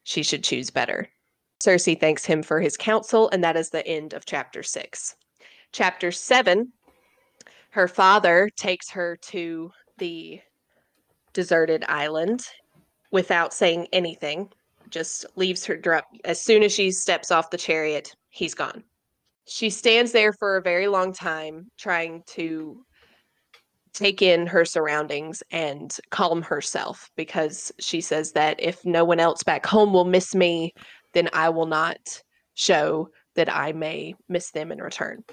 she 0.04 0.22
should 0.22 0.44
choose 0.44 0.70
better. 0.70 1.08
Circe 1.62 1.96
thanks 2.00 2.26
him 2.26 2.44
for 2.44 2.60
his 2.60 2.78
counsel, 2.78 3.30
and 3.30 3.44
that 3.44 3.58
is 3.58 3.70
the 3.70 3.86
end 3.88 4.14
of 4.14 4.26
chapter 4.26 4.64
six. 4.64 5.16
Chapter 5.72 6.12
seven, 6.12 6.74
her 7.72 7.88
father 7.88 8.50
takes 8.58 8.90
her 8.90 9.18
to 9.18 9.72
the 9.98 10.42
deserted 11.34 11.86
island 11.88 12.46
without 13.12 13.54
saying 13.54 13.88
anything 13.94 14.50
just 14.90 15.26
leaves 15.36 15.66
her 15.66 15.78
drop 15.78 16.06
as 16.26 16.42
soon 16.42 16.64
as 16.64 16.74
she 16.74 16.92
steps 16.92 17.32
off 17.32 17.52
the 17.52 17.58
chariot, 17.58 18.16
he's 18.30 18.56
gone. 18.56 18.84
She 19.48 19.70
stands 19.70 20.12
there 20.12 20.34
for 20.34 20.58
a 20.58 20.62
very 20.62 20.88
long 20.88 21.14
time 21.14 21.70
trying 21.78 22.24
to 22.28 22.84
take 23.94 24.22
in 24.22 24.48
her 24.48 24.66
surroundings 24.66 25.44
and 25.52 25.96
calm 26.10 26.42
herself 26.42 27.10
because 27.16 27.72
she 27.80 28.02
says 28.02 28.32
that 28.34 28.60
if 28.60 28.86
no 28.86 29.04
one 29.04 29.20
else 29.20 29.44
back 29.44 29.66
home 29.66 29.94
will 29.94 30.06
miss 30.06 30.36
me, 30.36 30.74
then 31.14 31.30
I 31.34 31.50
will 31.50 31.66
not 31.66 32.22
show 32.54 33.10
that 33.36 33.54
I 33.54 33.72
may 33.72 34.16
miss 34.28 34.52
them 34.52 34.72
in 34.72 34.80
return. 34.80 35.24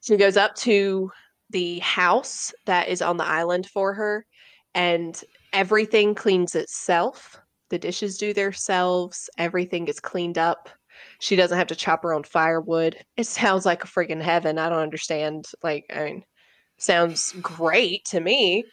She 0.00 0.16
goes 0.16 0.36
up 0.36 0.54
to 0.56 1.10
the 1.50 1.78
house 1.78 2.52
that 2.66 2.88
is 2.88 3.00
on 3.00 3.16
the 3.16 3.24
island 3.24 3.66
for 3.66 3.94
her, 3.94 4.26
and 4.74 5.18
everything 5.52 6.14
cleans 6.14 6.54
itself. 6.54 7.40
The 7.70 7.78
dishes 7.78 8.18
do 8.18 8.34
themselves, 8.34 9.30
everything 9.38 9.88
is 9.88 10.00
cleaned 10.00 10.38
up. 10.38 10.68
She 11.20 11.36
doesn't 11.36 11.56
have 11.56 11.68
to 11.68 11.76
chop 11.76 12.02
her 12.02 12.12
own 12.12 12.24
firewood. 12.24 12.96
It 13.16 13.26
sounds 13.26 13.64
like 13.64 13.84
a 13.84 13.86
friggin' 13.86 14.20
heaven. 14.20 14.58
I 14.58 14.68
don't 14.68 14.78
understand. 14.78 15.46
Like, 15.62 15.86
I 15.94 16.04
mean, 16.04 16.24
sounds 16.84 17.32
great 17.40 18.04
to 18.06 18.20
me. 18.20 18.64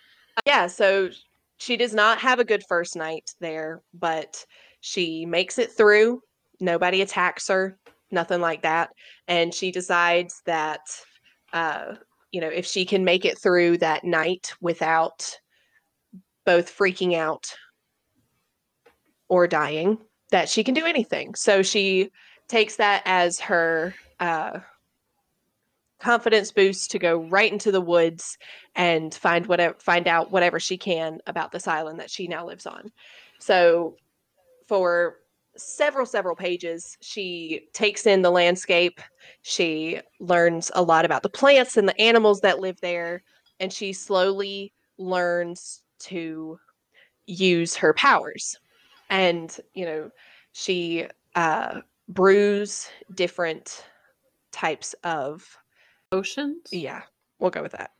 Yeah, 0.46 0.68
so 0.68 1.10
she 1.58 1.78
does 1.78 1.94
not 1.94 2.20
have 2.20 2.40
a 2.40 2.46
good 2.46 2.64
first 2.68 2.96
night 2.96 3.34
there, 3.40 3.82
but 3.94 4.46
she 4.82 5.26
makes 5.26 5.60
it 5.60 5.72
through. 5.72 6.22
Nobody 6.60 7.02
attacks 7.02 7.48
her, 7.48 7.78
nothing 8.12 8.42
like 8.42 8.64
that. 8.64 8.90
And 9.28 9.54
she 9.54 9.72
decides 9.72 10.42
that, 10.46 10.82
uh, 11.54 11.96
you 12.32 12.42
know, 12.42 12.48
if 12.48 12.66
she 12.66 12.86
can 12.86 13.04
make 13.04 13.26
it 13.26 13.38
through 13.38 13.78
that 13.80 14.04
night 14.04 14.54
without 14.62 15.38
both 16.46 16.76
freaking 16.76 17.16
out 17.16 17.54
or 19.30 19.48
dying, 19.48 19.98
that 20.32 20.50
she 20.50 20.64
can 20.64 20.74
do 20.74 20.86
anything. 20.86 21.36
So 21.36 21.62
she 21.62 22.10
takes 22.48 22.78
that 22.78 23.04
as 23.06 23.40
her 23.40 23.94
uh, 24.20 24.60
confidence 26.02 26.52
boost 26.52 26.92
to 26.92 27.00
go 27.00 27.20
right 27.20 27.52
into 27.52 27.72
the 27.72 27.82
woods 27.82 28.38
and 28.76 29.14
find 29.14 29.46
whatever 29.46 29.76
find 29.80 30.08
out 30.08 30.32
whatever 30.32 30.60
she 30.60 30.78
can 30.78 31.20
about 31.28 31.52
this 31.52 31.68
island 31.68 32.00
that 32.00 32.10
she 32.10 32.28
now 32.28 32.46
lives 32.46 32.66
on. 32.66 32.92
So 33.40 33.96
for 34.68 35.18
several 35.58 36.06
several 36.06 36.36
pages 36.36 36.98
she 37.02 37.68
takes 37.74 38.08
in 38.08 38.22
the 38.22 38.32
landscape 38.32 39.02
she 39.42 40.00
learns 40.22 40.72
a 40.76 40.82
lot 40.82 41.04
about 41.04 41.24
the 41.24 41.30
plants 41.30 41.76
and 41.76 41.90
the 41.90 42.02
animals 42.02 42.40
that 42.40 42.62
live 42.62 42.80
there 42.82 43.22
and 43.60 43.74
she 43.74 43.92
slowly 43.92 44.72
learns 44.98 45.84
to 46.00 46.58
use 47.26 47.76
her 47.76 47.94
powers 47.94 48.58
and 49.10 49.58
you 49.74 49.86
know 49.86 50.10
she 50.54 51.06
uh 51.36 51.82
brews 52.08 52.88
different 53.14 53.86
types 54.54 54.96
of 55.04 55.58
Oceans? 56.12 56.68
yeah 56.72 57.02
we'll 57.40 57.52
go 57.52 57.62
with 57.62 57.74
that 57.74 57.92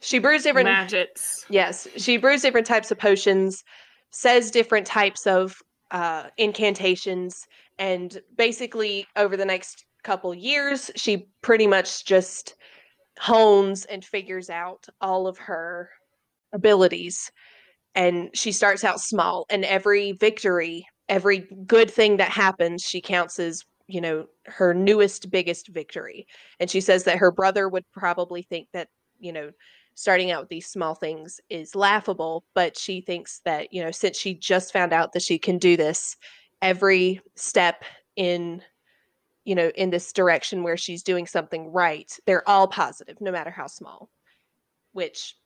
she 0.00 0.18
brews 0.18 0.42
different 0.42 0.66
Magics. 0.66 1.46
Yes, 1.48 1.88
she 1.96 2.16
brews 2.16 2.42
different 2.42 2.66
types 2.66 2.90
of 2.90 2.98
potions, 2.98 3.62
says 4.10 4.50
different 4.50 4.86
types 4.86 5.26
of 5.26 5.56
uh, 5.90 6.24
incantations, 6.36 7.46
and 7.78 8.20
basically 8.36 9.06
over 9.16 9.36
the 9.36 9.44
next 9.44 9.86
couple 10.02 10.34
years, 10.34 10.90
she 10.96 11.26
pretty 11.42 11.66
much 11.66 12.04
just 12.04 12.54
hones 13.18 13.84
and 13.86 14.04
figures 14.04 14.50
out 14.50 14.84
all 15.00 15.26
of 15.26 15.38
her 15.38 15.88
abilities. 16.52 17.30
And 17.94 18.28
she 18.34 18.52
starts 18.52 18.84
out 18.84 19.00
small, 19.00 19.46
and 19.48 19.64
every 19.64 20.12
victory, 20.12 20.84
every 21.08 21.48
good 21.66 21.90
thing 21.90 22.18
that 22.18 22.30
happens, 22.30 22.82
she 22.82 23.00
counts 23.00 23.38
as 23.38 23.62
you 23.86 24.00
know 24.00 24.26
her 24.46 24.72
newest 24.74 25.30
biggest 25.30 25.68
victory 25.68 26.26
and 26.60 26.70
she 26.70 26.80
says 26.80 27.04
that 27.04 27.18
her 27.18 27.30
brother 27.30 27.68
would 27.68 27.84
probably 27.92 28.42
think 28.42 28.68
that 28.72 28.88
you 29.18 29.32
know 29.32 29.50
starting 29.94 30.30
out 30.30 30.40
with 30.42 30.48
these 30.48 30.66
small 30.66 30.94
things 30.94 31.40
is 31.50 31.74
laughable 31.74 32.44
but 32.54 32.76
she 32.76 33.00
thinks 33.00 33.40
that 33.44 33.72
you 33.72 33.82
know 33.82 33.90
since 33.90 34.16
she 34.16 34.34
just 34.34 34.72
found 34.72 34.92
out 34.92 35.12
that 35.12 35.22
she 35.22 35.38
can 35.38 35.58
do 35.58 35.76
this 35.76 36.16
every 36.62 37.20
step 37.36 37.84
in 38.16 38.62
you 39.44 39.54
know 39.54 39.70
in 39.74 39.90
this 39.90 40.12
direction 40.12 40.62
where 40.62 40.76
she's 40.76 41.02
doing 41.02 41.26
something 41.26 41.70
right 41.70 42.18
they're 42.26 42.48
all 42.48 42.66
positive 42.66 43.20
no 43.20 43.30
matter 43.30 43.50
how 43.50 43.66
small 43.66 44.08
which 44.92 45.36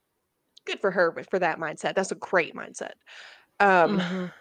good 0.65 0.81
for 0.81 0.91
her 0.91 1.15
for 1.31 1.39
that 1.39 1.59
mindset 1.59 1.95
that's 1.95 2.13
a 2.13 2.17
great 2.17 2.55
mindset 2.55 2.93
um 3.61 3.99
Mhm. 3.99 4.33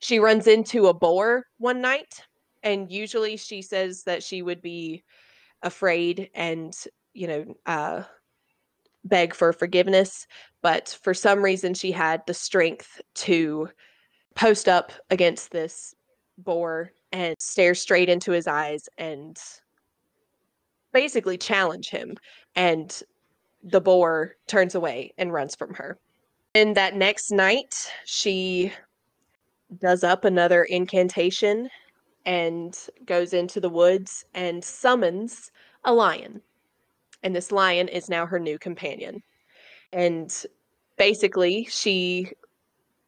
She 0.00 0.18
runs 0.18 0.46
into 0.46 0.86
a 0.86 0.94
boar 0.94 1.44
one 1.58 1.80
night 1.80 2.22
and 2.62 2.90
usually 2.90 3.36
she 3.36 3.62
says 3.62 4.02
that 4.04 4.22
she 4.22 4.42
would 4.42 4.60
be 4.62 5.02
afraid 5.62 6.30
and 6.34 6.74
you 7.14 7.26
know 7.26 7.44
uh 7.66 8.02
beg 9.04 9.34
for 9.34 9.52
forgiveness 9.52 10.26
but 10.62 10.98
for 11.02 11.14
some 11.14 11.42
reason 11.42 11.74
she 11.74 11.92
had 11.92 12.22
the 12.26 12.34
strength 12.34 13.00
to 13.14 13.68
post 14.34 14.68
up 14.68 14.92
against 15.10 15.50
this 15.50 15.94
boar 16.38 16.90
and 17.12 17.34
stare 17.40 17.74
straight 17.74 18.08
into 18.08 18.32
his 18.32 18.46
eyes 18.46 18.88
and 18.98 19.38
basically 20.92 21.36
challenge 21.36 21.90
him 21.90 22.16
and 22.54 23.02
the 23.62 23.80
boar 23.80 24.36
turns 24.46 24.74
away 24.74 25.12
and 25.18 25.32
runs 25.32 25.54
from 25.54 25.74
her. 25.74 25.98
And 26.54 26.76
that 26.76 26.96
next 26.96 27.30
night 27.30 27.74
she 28.04 28.72
does 29.76 30.04
up 30.04 30.24
another 30.24 30.64
incantation 30.64 31.68
and 32.24 32.78
goes 33.04 33.32
into 33.32 33.60
the 33.60 33.68
woods 33.68 34.24
and 34.34 34.62
summons 34.64 35.50
a 35.84 35.92
lion. 35.92 36.40
And 37.22 37.34
this 37.34 37.52
lion 37.52 37.88
is 37.88 38.08
now 38.08 38.26
her 38.26 38.38
new 38.38 38.58
companion. 38.58 39.22
And 39.92 40.30
basically, 40.96 41.66
she 41.70 42.30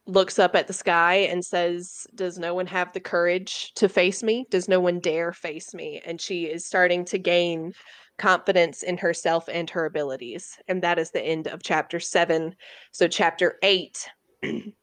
looks 0.07 0.39
up 0.39 0.55
at 0.57 0.67
the 0.67 0.73
sky 0.73 1.17
and 1.17 1.45
says, 1.45 2.07
Does 2.15 2.39
no 2.39 2.55
one 2.55 2.67
have 2.67 2.93
the 2.93 3.01
courage 3.01 3.73
to 3.75 3.89
face 3.89 4.23
me? 4.23 4.47
Does 4.51 4.69
no 4.69 4.81
one 4.81 4.99
dare 5.01 5.33
face 5.33 5.75
me? 5.75 6.01
And 6.05 6.21
she 6.21 6.45
is 6.45 6.65
starting 6.65 7.05
to 7.07 7.19
gain 7.19 7.75
confidence 8.19 8.83
in 8.83 8.99
herself 8.99 9.49
and 9.51 9.71
her 9.71 9.87
abilities. 9.87 10.59
And 10.69 10.83
that 10.83 10.99
is 10.99 11.11
the 11.11 11.23
end 11.23 11.47
of 11.47 11.63
chapter 11.63 12.01
seven. 12.01 12.55
So, 12.91 13.07
chapter 13.07 13.59
eight 13.63 14.09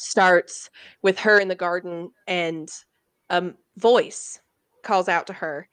starts 0.00 0.70
with 1.02 1.18
her 1.18 1.38
in 1.38 1.48
the 1.48 1.54
garden 1.54 2.10
and 2.26 2.70
a 3.30 3.52
voice 3.76 4.40
calls 4.82 5.08
out 5.08 5.26
to 5.26 5.32
her 5.32 5.68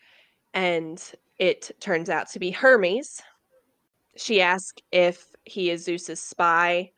and 0.53 1.13
it 1.39 1.71
turns 1.79 2.09
out 2.09 2.29
to 2.31 2.39
be 2.39 2.51
hermes. 2.51 3.21
She 4.17 4.41
asks 4.41 4.81
if 4.91 5.27
he 5.43 5.69
is 5.69 5.83
zeus's 5.83 6.21
spy 6.21 6.91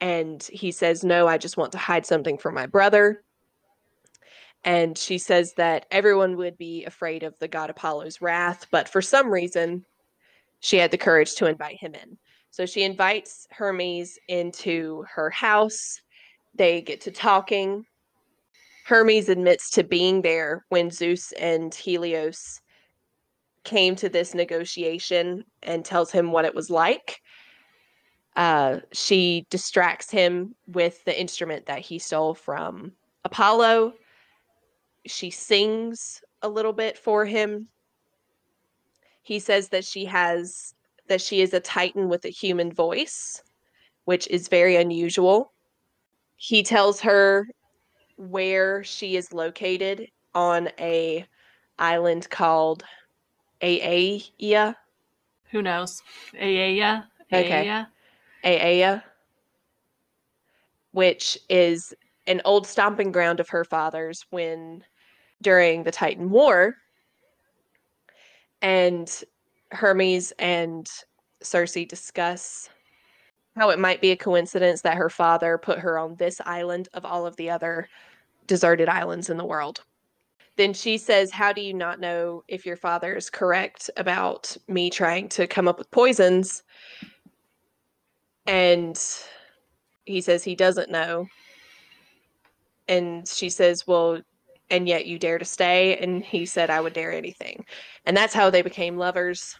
and 0.00 0.42
he 0.52 0.70
says 0.70 1.02
no 1.02 1.26
i 1.26 1.36
just 1.36 1.56
want 1.56 1.72
to 1.72 1.78
hide 1.78 2.06
something 2.06 2.38
from 2.38 2.54
my 2.54 2.66
brother. 2.66 3.22
And 4.64 4.98
she 4.98 5.18
says 5.18 5.54
that 5.54 5.86
everyone 5.90 6.36
would 6.36 6.58
be 6.58 6.84
afraid 6.84 7.22
of 7.22 7.38
the 7.38 7.48
god 7.48 7.70
apollo's 7.70 8.20
wrath 8.20 8.66
but 8.70 8.88
for 8.88 9.02
some 9.02 9.30
reason 9.30 9.84
she 10.60 10.76
had 10.76 10.90
the 10.90 10.98
courage 10.98 11.34
to 11.36 11.46
invite 11.46 11.78
him 11.78 11.94
in 11.94 12.18
so 12.50 12.66
she 12.66 12.82
invites 12.82 13.46
Hermes 13.50 14.18
into 14.28 15.04
her 15.14 15.30
house. 15.30 16.00
They 16.54 16.80
get 16.80 17.00
to 17.02 17.10
talking. 17.10 17.84
Hermes 18.86 19.28
admits 19.28 19.70
to 19.70 19.84
being 19.84 20.22
there 20.22 20.64
when 20.70 20.90
Zeus 20.90 21.32
and 21.32 21.74
Helios 21.74 22.60
came 23.64 23.94
to 23.96 24.08
this 24.08 24.34
negotiation 24.34 25.44
and 25.62 25.84
tells 25.84 26.10
him 26.10 26.32
what 26.32 26.46
it 26.46 26.54
was 26.54 26.70
like. 26.70 27.20
Uh, 28.34 28.78
she 28.92 29.46
distracts 29.50 30.10
him 30.10 30.54
with 30.66 31.04
the 31.04 31.20
instrument 31.20 31.66
that 31.66 31.80
he 31.80 31.98
stole 31.98 32.34
from 32.34 32.92
Apollo. 33.24 33.92
She 35.06 35.30
sings 35.30 36.22
a 36.40 36.48
little 36.48 36.72
bit 36.72 36.96
for 36.96 37.24
him. 37.24 37.68
He 39.22 39.38
says 39.38 39.68
that 39.70 39.84
she 39.84 40.06
has 40.06 40.74
that 41.08 41.20
she 41.20 41.40
is 41.40 41.52
a 41.52 41.60
titan 41.60 42.08
with 42.08 42.24
a 42.24 42.30
human 42.30 42.72
voice, 42.72 43.42
which 44.04 44.28
is 44.28 44.48
very 44.48 44.76
unusual. 44.76 45.52
He 46.36 46.62
tells 46.62 47.00
her 47.00 47.46
where 48.16 48.82
she 48.84 49.16
is 49.16 49.32
located 49.32 50.08
on 50.34 50.68
a 50.78 51.26
island 51.78 52.28
called 52.30 52.84
Aeaea. 53.62 54.74
Who 55.50 55.62
knows? 55.62 56.02
Aeya? 56.34 57.04
Okay. 57.32 57.84
Aeaea, 58.44 59.02
which 60.92 61.38
is 61.48 61.94
an 62.26 62.40
old 62.44 62.66
stomping 62.66 63.10
ground 63.10 63.40
of 63.40 63.48
her 63.48 63.64
father's 63.64 64.24
when 64.30 64.84
during 65.40 65.84
the 65.84 65.90
Titan 65.90 66.30
War. 66.30 66.76
And 68.60 69.08
Hermes 69.70 70.32
and 70.38 70.88
Circe 71.42 71.74
discuss 71.86 72.68
how 73.56 73.70
it 73.70 73.78
might 73.78 74.00
be 74.00 74.12
a 74.12 74.16
coincidence 74.16 74.82
that 74.82 74.96
her 74.96 75.10
father 75.10 75.58
put 75.58 75.78
her 75.78 75.98
on 75.98 76.16
this 76.16 76.40
island 76.44 76.88
of 76.94 77.04
all 77.04 77.26
of 77.26 77.36
the 77.36 77.50
other 77.50 77.88
deserted 78.46 78.88
islands 78.88 79.30
in 79.30 79.36
the 79.36 79.44
world. 79.44 79.82
Then 80.56 80.72
she 80.72 80.98
says, 80.98 81.30
How 81.30 81.52
do 81.52 81.60
you 81.60 81.74
not 81.74 82.00
know 82.00 82.42
if 82.48 82.66
your 82.66 82.76
father 82.76 83.14
is 83.14 83.30
correct 83.30 83.90
about 83.96 84.56
me 84.66 84.90
trying 84.90 85.28
to 85.30 85.46
come 85.46 85.68
up 85.68 85.78
with 85.78 85.90
poisons? 85.90 86.62
And 88.46 88.98
he 90.04 90.20
says 90.20 90.42
he 90.42 90.56
doesn't 90.56 90.90
know. 90.90 91.28
And 92.88 93.28
she 93.28 93.50
says, 93.50 93.86
Well, 93.86 94.20
and 94.70 94.88
yet 94.88 95.06
you 95.06 95.18
dare 95.18 95.38
to 95.38 95.44
stay. 95.44 95.96
And 95.98 96.24
he 96.24 96.46
said, 96.46 96.70
I 96.70 96.80
would 96.80 96.92
dare 96.92 97.12
anything. 97.12 97.64
And 98.06 98.16
that's 98.16 98.34
how 98.34 98.50
they 98.50 98.62
became 98.62 98.96
lovers. 98.96 99.58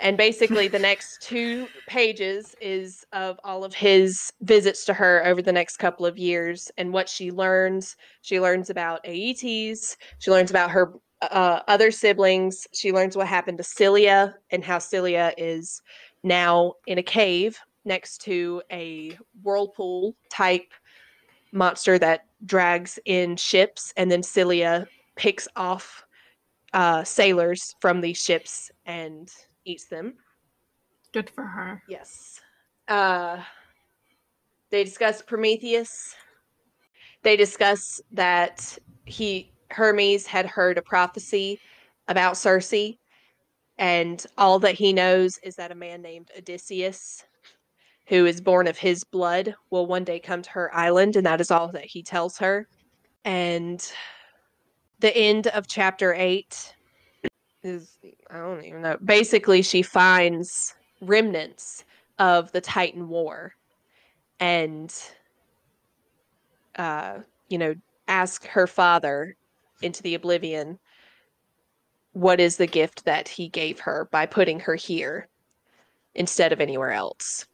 And 0.00 0.16
basically, 0.16 0.68
the 0.68 0.78
next 0.78 1.22
two 1.22 1.66
pages 1.88 2.54
is 2.60 3.04
of 3.12 3.40
all 3.42 3.64
of 3.64 3.74
his 3.74 4.32
visits 4.42 4.84
to 4.84 4.94
her 4.94 5.26
over 5.26 5.42
the 5.42 5.52
next 5.52 5.78
couple 5.78 6.06
of 6.06 6.16
years 6.16 6.70
and 6.78 6.92
what 6.92 7.08
she 7.08 7.32
learns. 7.32 7.96
She 8.22 8.38
learns 8.38 8.70
about 8.70 9.04
Aeetes, 9.04 9.96
She 10.18 10.30
learns 10.30 10.50
about 10.50 10.70
her 10.70 10.92
uh, 11.20 11.62
other 11.66 11.90
siblings. 11.90 12.66
She 12.72 12.92
learns 12.92 13.16
what 13.16 13.26
happened 13.26 13.58
to 13.58 13.64
Scylla 13.64 14.34
and 14.50 14.62
how 14.62 14.78
Scylla 14.78 15.32
is 15.36 15.82
now 16.22 16.74
in 16.86 16.98
a 16.98 17.02
cave 17.02 17.58
next 17.84 18.18
to 18.22 18.62
a 18.70 19.18
whirlpool 19.42 20.14
type 20.30 20.72
monster 21.52 21.98
that 21.98 22.26
drags 22.44 22.98
in 23.04 23.36
ships. 23.36 23.92
And 23.96 24.10
then 24.10 24.22
Scylla 24.22 24.86
picks 25.16 25.48
off 25.56 26.04
uh, 26.72 27.04
sailors 27.04 27.74
from 27.80 28.00
these 28.00 28.22
ships 28.22 28.70
and 28.86 29.30
eats 29.64 29.86
them. 29.86 30.14
Good 31.12 31.30
for 31.30 31.44
her. 31.44 31.82
Yes. 31.88 32.40
Uh, 32.86 33.42
they 34.70 34.84
discuss 34.84 35.22
Prometheus. 35.22 36.14
They 37.22 37.36
discuss 37.36 38.00
that 38.12 38.78
he 39.04 39.52
Hermes 39.70 40.26
had 40.26 40.46
heard 40.46 40.78
a 40.78 40.82
prophecy 40.82 41.60
about 42.06 42.36
Circe, 42.36 42.94
and 43.76 44.24
all 44.36 44.58
that 44.60 44.74
he 44.74 44.92
knows 44.92 45.38
is 45.42 45.56
that 45.56 45.72
a 45.72 45.74
man 45.74 46.00
named 46.02 46.30
Odysseus, 46.36 47.24
who 48.08 48.24
is 48.24 48.40
born 48.40 48.66
of 48.66 48.78
his 48.78 49.04
blood, 49.04 49.54
will 49.70 49.86
one 49.86 50.04
day 50.04 50.18
come 50.18 50.42
to 50.42 50.50
her 50.50 50.74
island, 50.74 51.14
and 51.14 51.26
that 51.26 51.40
is 51.40 51.50
all 51.50 51.68
that 51.72 51.84
he 51.84 52.02
tells 52.02 52.38
her. 52.38 52.66
And 53.24 53.86
the 55.00 55.14
end 55.16 55.48
of 55.48 55.66
chapter 55.66 56.14
eight 56.14 56.74
is 57.62 57.98
I 58.30 58.38
don't 58.38 58.64
even 58.64 58.82
know. 58.82 58.96
Basically, 59.04 59.62
she 59.62 59.82
finds 59.82 60.74
remnants 61.00 61.84
of 62.18 62.50
the 62.52 62.60
Titan 62.60 63.08
War, 63.08 63.54
and 64.40 64.94
uh, 66.76 67.18
you 67.48 67.58
know, 67.58 67.74
ask 68.06 68.46
her 68.46 68.66
father 68.66 69.36
into 69.82 70.02
the 70.02 70.14
oblivion 70.14 70.78
what 72.12 72.40
is 72.40 72.56
the 72.56 72.66
gift 72.66 73.04
that 73.04 73.28
he 73.28 73.48
gave 73.48 73.80
her 73.80 74.08
by 74.10 74.24
putting 74.24 74.60
her 74.60 74.74
here 74.74 75.28
instead 76.14 76.52
of 76.52 76.60
anywhere 76.60 76.90
else. 76.90 77.46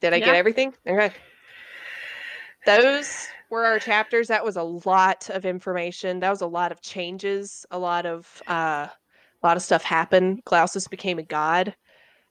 Did 0.00 0.12
I 0.12 0.16
yeah. 0.16 0.26
get 0.26 0.34
everything? 0.36 0.74
Okay. 0.86 1.12
Those 2.66 3.28
were 3.50 3.64
our 3.64 3.78
chapters. 3.78 4.28
That 4.28 4.44
was 4.44 4.56
a 4.56 4.62
lot 4.62 5.30
of 5.30 5.46
information. 5.46 6.20
That 6.20 6.30
was 6.30 6.42
a 6.42 6.46
lot 6.46 6.72
of 6.72 6.80
changes, 6.82 7.64
a 7.70 7.78
lot 7.78 8.06
of 8.06 8.42
uh 8.46 8.88
a 9.42 9.46
lot 9.46 9.56
of 9.56 9.62
stuff 9.62 9.82
happened. 9.82 10.42
Glaucus 10.44 10.88
became 10.88 11.18
a 11.18 11.22
god. 11.22 11.74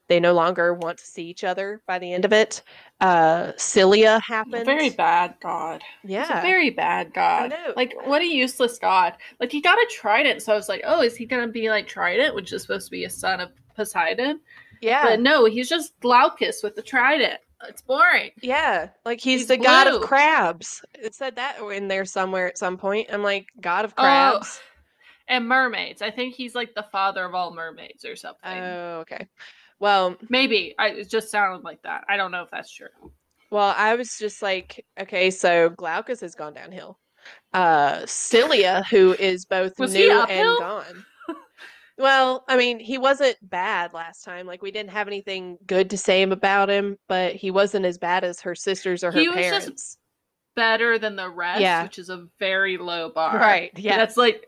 They 0.08 0.20
no 0.20 0.34
longer 0.34 0.74
want 0.74 1.00
to 1.00 1.06
see 1.06 1.26
each 1.26 1.44
other 1.44 1.82
by 1.86 2.00
the 2.00 2.14
end 2.14 2.24
of 2.24 2.32
it. 2.32 2.64
Uh, 3.02 3.52
Scylla 3.58 4.22
happened. 4.26 4.66
very 4.66 4.90
bad 4.90 5.36
god. 5.42 5.82
Yeah. 6.04 6.40
A 6.40 6.42
very 6.42 6.70
bad 6.70 7.14
god. 7.14 7.54
Like, 7.76 7.94
what 8.06 8.22
a 8.22 8.26
useless 8.26 8.78
god. 8.80 9.16
Like, 9.42 9.52
he 9.52 9.60
got 9.60 9.78
a 9.78 9.88
trident, 9.92 10.42
so 10.42 10.54
I 10.54 10.56
was 10.56 10.70
like, 10.70 10.82
oh, 10.86 11.02
is 11.02 11.18
he 11.18 11.26
going 11.26 11.46
to 11.46 11.52
be 11.52 11.70
like 11.70 11.88
Triton, 11.88 12.36
which 12.36 12.54
is 12.54 12.62
supposed 12.62 12.88
to 12.88 12.92
be 12.92 13.04
a 13.04 13.10
son 13.10 13.42
of 13.42 13.52
Poseidon? 13.76 14.40
Yeah. 14.82 15.04
But 15.04 15.20
no, 15.20 15.44
he's 15.44 15.68
just 15.68 16.00
Glaucus 16.00 16.64
with 16.64 16.76
the 16.76 16.82
trident. 16.82 17.40
It's 17.68 17.82
boring. 17.82 18.32
Yeah, 18.42 18.90
like 19.06 19.20
he's, 19.20 19.42
he's 19.42 19.48
the 19.48 19.58
blue. 19.58 19.66
god 19.66 19.88
of 19.88 20.02
crabs. 20.02 20.84
It 20.94 21.16
said 21.16 21.36
that 21.38 21.60
in 21.60 21.88
there 21.88 22.06
somewhere 22.06 22.48
at 22.48 22.58
some 22.58 22.78
point. 22.78 23.08
I'm 23.12 23.24
like, 23.24 23.48
god 23.60 23.86
of 23.86 23.94
oh, 23.98 24.02
crabs. 24.02 24.60
Oh 24.62 24.68
and 25.28 25.48
mermaids. 25.48 26.02
I 26.02 26.12
think 26.12 26.36
he's 26.36 26.56
like 26.56 26.74
the 26.74 26.86
father 26.92 27.26
of 27.26 27.36
all 27.36 27.54
mermaids 27.54 28.06
or 28.06 28.16
something. 28.16 28.52
Oh, 28.52 29.00
okay. 29.02 29.28
Well, 29.80 30.16
maybe 30.30 30.74
I 30.80 30.90
it 30.90 31.10
just 31.10 31.30
sounded 31.30 31.64
like 31.64 31.82
that. 31.84 32.06
I 32.10 32.18
don't 32.18 32.32
know 32.32 32.44
if 32.44 32.52
that's 32.52 32.72
true. 32.72 32.88
Well, 33.52 33.74
I 33.78 33.96
was 33.96 34.18
just 34.18 34.42
like, 34.42 34.86
okay, 35.00 35.32
so 35.32 35.70
Glaucus 35.70 36.22
has 36.22 36.36
gone 36.36 36.54
downhill. 36.54 36.98
Uh 37.54 38.06
Scylla, 38.06 38.84
who 38.90 39.14
is 39.14 39.46
both 39.46 39.78
was 39.78 39.94
new 39.94 40.12
and 40.12 40.60
gone. 40.60 41.06
Well, 41.98 42.44
I 42.48 42.58
mean, 42.58 42.80
he 42.80 42.98
wasn't 43.00 43.38
bad 43.42 43.94
last 43.94 44.24
time. 44.24 44.46
Like 44.46 44.62
we 44.62 44.72
didn't 44.72 44.92
have 44.92 45.08
anything 45.08 45.58
good 45.66 45.90
to 45.90 45.98
say 45.98 46.22
about 46.22 46.70
him, 46.70 46.98
but 47.08 47.36
he 47.36 47.50
wasn't 47.50 47.86
as 47.86 47.98
bad 47.98 48.24
as 48.24 48.42
her 48.42 48.54
sisters 48.54 49.04
or 49.04 49.12
her 49.12 49.20
he 49.20 49.32
parents. 49.32 49.98
better 50.56 51.00
than 51.00 51.16
the 51.16 51.30
rest, 51.30 51.62
yeah. 51.62 51.84
which 51.84 51.98
is 51.98 52.10
a 52.10 52.28
very 52.38 52.78
low 52.78 53.10
bar. 53.10 53.38
Right. 53.38 53.72
Yeah. 53.76 53.98
That's 53.98 54.16
like 54.16 54.46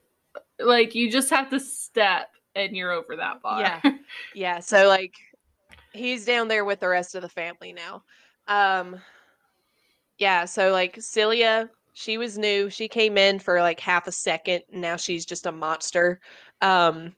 like 0.59 0.93
you 0.93 1.09
just 1.09 1.31
have 1.31 1.49
to 1.49 1.59
step 1.59 2.29
and 2.53 2.75
you're 2.75 2.91
over 2.91 3.15
that 3.15 3.41
bar. 3.41 3.61
Yeah. 3.61 3.81
Yeah. 4.35 4.59
So 4.59 4.87
like 4.87 5.15
he's 5.93 6.25
down 6.25 6.47
there 6.47 6.65
with 6.65 6.79
the 6.79 6.87
rest 6.87 7.15
of 7.15 7.23
the 7.23 7.29
family 7.29 7.73
now. 7.73 8.03
Um 8.47 8.99
yeah, 10.19 10.45
so 10.45 10.71
like 10.71 11.01
Scylla, 11.01 11.69
she 11.93 12.17
was 12.17 12.37
new. 12.37 12.69
She 12.69 12.87
came 12.87 13.17
in 13.17 13.39
for 13.39 13.61
like 13.61 13.79
half 13.79 14.05
a 14.05 14.11
second 14.11 14.63
and 14.71 14.81
now 14.81 14.97
she's 14.97 15.25
just 15.25 15.47
a 15.47 15.51
monster. 15.51 16.19
Um 16.61 17.15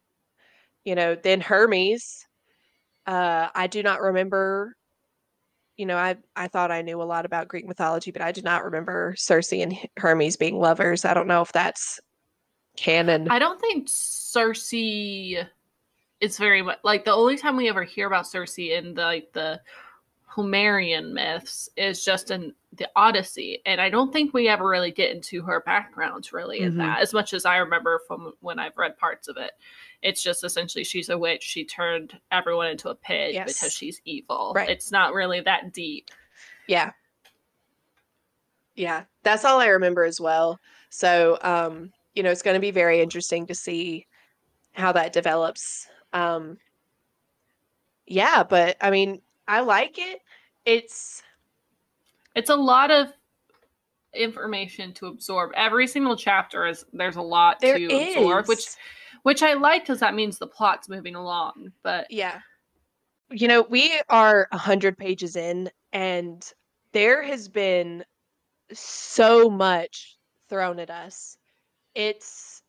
you 0.83 0.95
know, 0.95 1.15
then 1.15 1.41
Hermes 1.41 2.25
uh 3.07 3.49
I 3.53 3.67
do 3.67 3.81
not 3.83 4.01
remember 4.01 4.75
you 5.77 5.87
know, 5.87 5.97
I 5.97 6.17
I 6.35 6.47
thought 6.47 6.69
I 6.69 6.83
knew 6.83 7.01
a 7.01 7.03
lot 7.03 7.25
about 7.25 7.47
Greek 7.47 7.65
mythology, 7.65 8.11
but 8.11 8.21
I 8.21 8.31
do 8.31 8.41
not 8.43 8.63
remember 8.63 9.15
Circe 9.17 9.53
and 9.53 9.75
Hermes 9.97 10.37
being 10.37 10.59
lovers. 10.59 11.05
I 11.05 11.15
don't 11.15 11.27
know 11.27 11.41
if 11.41 11.51
that's 11.51 11.99
canon. 12.77 13.29
I 13.31 13.39
don't 13.39 13.59
think 13.59 13.87
Circe 13.87 14.73
is 14.73 16.37
very 16.37 16.61
much 16.61 16.77
like 16.83 17.03
the 17.03 17.13
only 17.13 17.37
time 17.37 17.57
we 17.57 17.67
ever 17.67 17.83
hear 17.83 18.05
about 18.05 18.27
Circe 18.27 18.59
in 18.59 18.93
the 18.93 19.01
like 19.01 19.31
the 19.33 19.59
Homerian 20.31 21.13
myths 21.13 21.69
is 21.75 22.05
just 22.05 22.31
in 22.31 22.53
the 22.73 22.87
Odyssey, 22.95 23.61
and 23.65 23.81
I 23.81 23.89
don't 23.89 24.13
think 24.13 24.33
we 24.33 24.47
ever 24.47 24.67
really 24.67 24.91
get 24.91 25.11
into 25.11 25.41
her 25.41 25.61
background 25.61 26.31
really 26.31 26.59
mm-hmm. 26.59 26.67
in 26.67 26.77
that 26.77 27.01
as 27.01 27.11
much 27.11 27.33
as 27.33 27.43
I 27.43 27.57
remember 27.57 28.01
from 28.07 28.33
when 28.41 28.59
I've 28.59 28.77
read 28.77 28.97
parts 28.97 29.27
of 29.27 29.37
it. 29.37 29.51
It's 30.01 30.23
just 30.23 30.43
essentially 30.43 30.83
she's 30.83 31.09
a 31.09 31.17
witch. 31.17 31.43
She 31.43 31.63
turned 31.63 32.19
everyone 32.31 32.67
into 32.67 32.89
a 32.89 32.95
pig 32.95 33.33
yes. 33.33 33.53
because 33.53 33.73
she's 33.73 34.01
evil. 34.05 34.53
Right. 34.55 34.69
It's 34.69 34.91
not 34.91 35.13
really 35.13 35.41
that 35.41 35.73
deep. 35.73 36.09
Yeah. 36.67 36.91
Yeah, 38.75 39.03
that's 39.23 39.45
all 39.45 39.59
I 39.59 39.67
remember 39.67 40.03
as 40.03 40.19
well. 40.19 40.59
So, 40.89 41.37
um, 41.41 41.91
you 42.15 42.23
know, 42.23 42.31
it's 42.31 42.41
going 42.41 42.55
to 42.55 42.61
be 42.61 42.71
very 42.71 43.01
interesting 43.01 43.45
to 43.47 43.55
see 43.55 44.07
how 44.73 44.91
that 44.93 45.13
develops. 45.13 45.87
Um, 46.13 46.57
yeah, 48.07 48.43
but 48.43 48.77
I 48.81 48.89
mean, 48.89 49.21
I 49.47 49.61
like 49.61 49.97
it. 49.97 50.21
It's 50.65 51.23
it's 52.35 52.49
a 52.49 52.55
lot 52.55 52.91
of 52.91 53.07
information 54.13 54.93
to 54.93 55.07
absorb. 55.07 55.51
Every 55.55 55.87
single 55.87 56.15
chapter 56.15 56.65
is 56.65 56.85
there's 56.93 57.15
a 57.15 57.21
lot 57.21 57.59
there 57.59 57.77
to 57.77 57.85
is. 57.85 58.15
absorb, 58.15 58.47
which 58.47 58.67
which 59.23 59.43
I 59.43 59.53
like 59.53 59.83
because 59.83 59.99
that 59.99 60.15
means 60.15 60.37
the 60.37 60.47
plot's 60.47 60.89
moving 60.89 61.15
along. 61.15 61.71
But 61.83 62.07
yeah, 62.09 62.39
you 63.29 63.47
know, 63.47 63.61
we 63.69 63.99
are 64.09 64.47
a 64.51 64.57
hundred 64.57 64.97
pages 64.97 65.35
in, 65.35 65.69
and 65.93 66.45
there 66.93 67.23
has 67.23 67.47
been 67.47 68.03
so 68.73 69.49
much 69.49 70.17
thrown 70.49 70.79
at 70.79 70.89
us 70.89 71.37
it's 71.95 72.61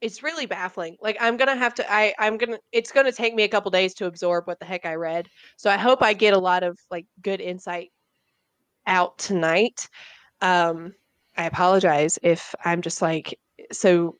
it's 0.00 0.22
really 0.22 0.46
baffling. 0.46 0.96
Like 1.00 1.16
I'm 1.20 1.36
gonna 1.36 1.56
have 1.56 1.74
to 1.74 1.92
I 1.92 2.14
I'm 2.18 2.36
gonna 2.38 2.58
it's 2.72 2.92
gonna 2.92 3.12
take 3.12 3.34
me 3.34 3.42
a 3.42 3.48
couple 3.48 3.70
days 3.70 3.94
to 3.94 4.06
absorb 4.06 4.46
what 4.46 4.60
the 4.60 4.66
heck 4.66 4.86
I 4.86 4.94
read. 4.94 5.28
So 5.56 5.70
I 5.70 5.76
hope 5.76 6.02
I 6.02 6.12
get 6.12 6.34
a 6.34 6.38
lot 6.38 6.62
of 6.62 6.78
like 6.90 7.06
good 7.22 7.40
insight 7.40 7.90
out 8.86 9.18
tonight. 9.18 9.88
Um 10.40 10.94
I 11.36 11.46
apologize 11.46 12.18
if 12.22 12.54
I'm 12.64 12.82
just 12.82 13.02
like 13.02 13.38
so 13.72 14.16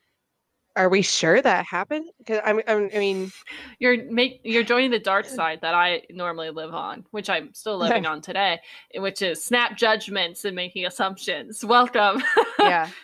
are 0.78 0.88
we 0.88 1.02
sure 1.02 1.42
that 1.42 1.66
happened? 1.66 2.06
Because 2.18 2.40
I'm, 2.44 2.60
I'm, 2.68 2.88
i 2.94 2.98
mean, 2.98 3.32
you're 3.80 4.04
make 4.10 4.40
you're 4.44 4.62
joining 4.62 4.92
the 4.92 4.98
dark 5.00 5.26
side 5.26 5.58
that 5.62 5.74
I 5.74 6.02
normally 6.08 6.50
live 6.50 6.72
on, 6.72 7.04
which 7.10 7.28
I'm 7.28 7.52
still 7.52 7.76
living 7.84 8.06
on 8.06 8.20
today, 8.20 8.60
which 8.94 9.20
is 9.20 9.44
snap 9.44 9.76
judgments 9.76 10.44
and 10.44 10.54
making 10.54 10.86
assumptions. 10.86 11.64
Welcome. 11.64 12.22
yeah. 12.60 12.88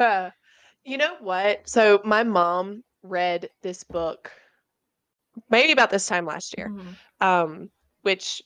Uh, 0.00 0.30
you 0.84 0.96
know 0.96 1.16
what? 1.18 1.68
So 1.68 2.00
my 2.04 2.22
mom 2.22 2.84
read 3.02 3.50
this 3.62 3.82
book 3.82 4.30
maybe 5.50 5.72
about 5.72 5.90
this 5.90 6.06
time 6.06 6.24
last 6.24 6.54
year, 6.56 6.68
mm-hmm. 6.68 7.26
um, 7.26 7.68
which 8.02 8.40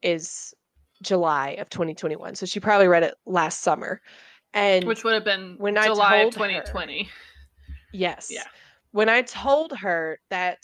is 0.00 0.54
July 1.02 1.56
of 1.58 1.68
2021. 1.70 2.36
So 2.36 2.46
she 2.46 2.60
probably 2.60 2.86
read 2.86 3.02
it 3.02 3.16
last 3.26 3.62
summer. 3.62 4.00
And 4.54 4.84
Which 4.84 5.02
would 5.02 5.14
have 5.14 5.24
been 5.24 5.56
when 5.58 5.76
I 5.76 5.86
July 5.86 6.18
of 6.18 6.34
told 6.34 6.34
her- 6.34 6.60
2020. 6.60 7.08
Yes. 7.92 8.28
Yeah. 8.30 8.44
When 8.92 9.08
I 9.08 9.22
told 9.22 9.72
her 9.78 10.18
that 10.30 10.58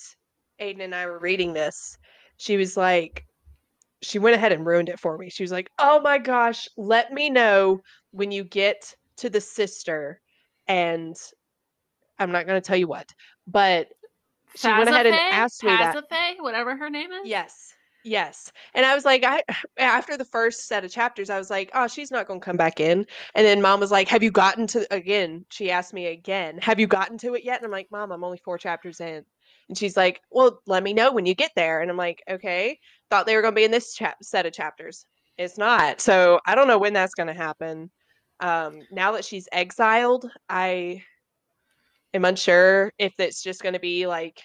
Aiden 0.61 0.81
and 0.81 0.95
I 0.95 1.07
were 1.07 1.19
reading 1.19 1.53
this, 1.53 1.97
she 2.39 2.57
was 2.57 2.77
like, 2.77 3.25
she 4.03 4.19
went 4.19 4.37
ahead 4.37 4.53
and 4.53 4.67
ruined 4.67 4.89
it 4.89 5.01
for 5.01 5.17
me. 5.17 5.31
She 5.31 5.43
was 5.43 5.53
like, 5.53 5.71
oh 5.79 6.01
my 6.01 6.19
gosh, 6.19 6.69
let 6.77 7.13
me 7.13 7.31
know 7.31 7.81
when 8.11 8.31
you 8.31 8.45
get 8.45 8.95
to 9.19 9.31
the 9.31 9.41
sister. 9.41 10.21
And 10.69 11.17
I'm 12.19 12.33
not 12.33 12.47
going 12.47 12.61
to 12.61 12.67
tell 12.67 12.77
you 12.77 12.89
what, 12.89 13.13
but 13.47 13.89
she 14.55 14.69
went 14.69 14.89
ahead 14.89 15.07
and 15.07 15.15
asked 15.15 15.63
me 15.63 15.71
that. 15.71 15.95
Whatever 16.41 16.77
her 16.77 16.91
name 16.91 17.13
is. 17.13 17.27
Yes. 17.29 17.73
Yes. 18.07 18.53
And 18.73 18.87
I 18.87 18.95
was 18.95 19.05
like, 19.05 19.25
I 19.25 19.43
after 19.79 20.17
the 20.17 20.25
first 20.25 20.69
set 20.69 20.85
of 20.85 20.93
chapters, 20.93 21.29
I 21.29 21.39
was 21.39 21.51
like, 21.51 21.71
oh, 21.75 21.89
she's 21.89 22.13
not 22.13 22.29
gonna 22.29 22.41
come 22.41 22.57
back 22.57 22.79
in. 22.79 23.05
And 23.35 23.45
then 23.45 23.61
mom 23.61 23.81
was 23.81 23.91
like, 23.91 24.07
Have 24.09 24.23
you 24.23 24.31
gotten 24.31 24.67
to 24.69 24.87
again? 24.95 25.45
She 25.51 25.71
asked 25.73 25.93
me 25.93 26.07
again, 26.07 26.59
have 26.59 26.79
you 26.79 26.87
gotten 26.87 27.19
to 27.19 27.35
it 27.35 27.45
yet? 27.45 27.59
And 27.59 27.67
I'm 27.67 27.73
like, 27.73 27.91
Mom, 27.91 28.13
I'm 28.13 28.23
only 28.23 28.39
four 28.39 28.59
chapters 28.59 29.01
in. 29.01 29.25
And 29.69 29.77
she's 29.77 29.97
like, 29.97 30.21
Well, 30.31 30.61
let 30.67 30.85
me 30.85 30.95
know 30.95 31.13
when 31.13 31.27
you 31.27 31.35
get 31.35 31.51
there. 31.57 31.83
And 31.83 31.91
I'm 31.91 31.97
like, 31.97 32.23
Okay. 32.31 32.79
Thought 33.11 33.27
they 33.27 33.35
were 33.35 33.43
gonna 33.43 33.57
be 33.57 33.65
in 33.65 33.73
this 33.73 33.95
chap 33.95 34.17
set 34.23 34.47
of 34.47 34.53
chapters. 34.53 35.05
It's 35.37 35.59
not. 35.59 36.01
So 36.01 36.41
I 36.47 36.55
don't 36.55 36.69
know 36.69 36.79
when 36.79 36.93
that's 36.93 37.15
gonna 37.15 37.35
happen. 37.35 37.91
Um, 38.39 38.83
now 38.93 39.13
that 39.13 39.25
she's 39.25 39.49
exiled, 39.51 40.31
I 40.49 41.03
am 42.15 42.25
unsure 42.25 42.93
if 42.99 43.15
it's 43.19 43.43
just 43.43 43.65
gonna 43.65 43.81
be 43.81 44.07
like, 44.07 44.41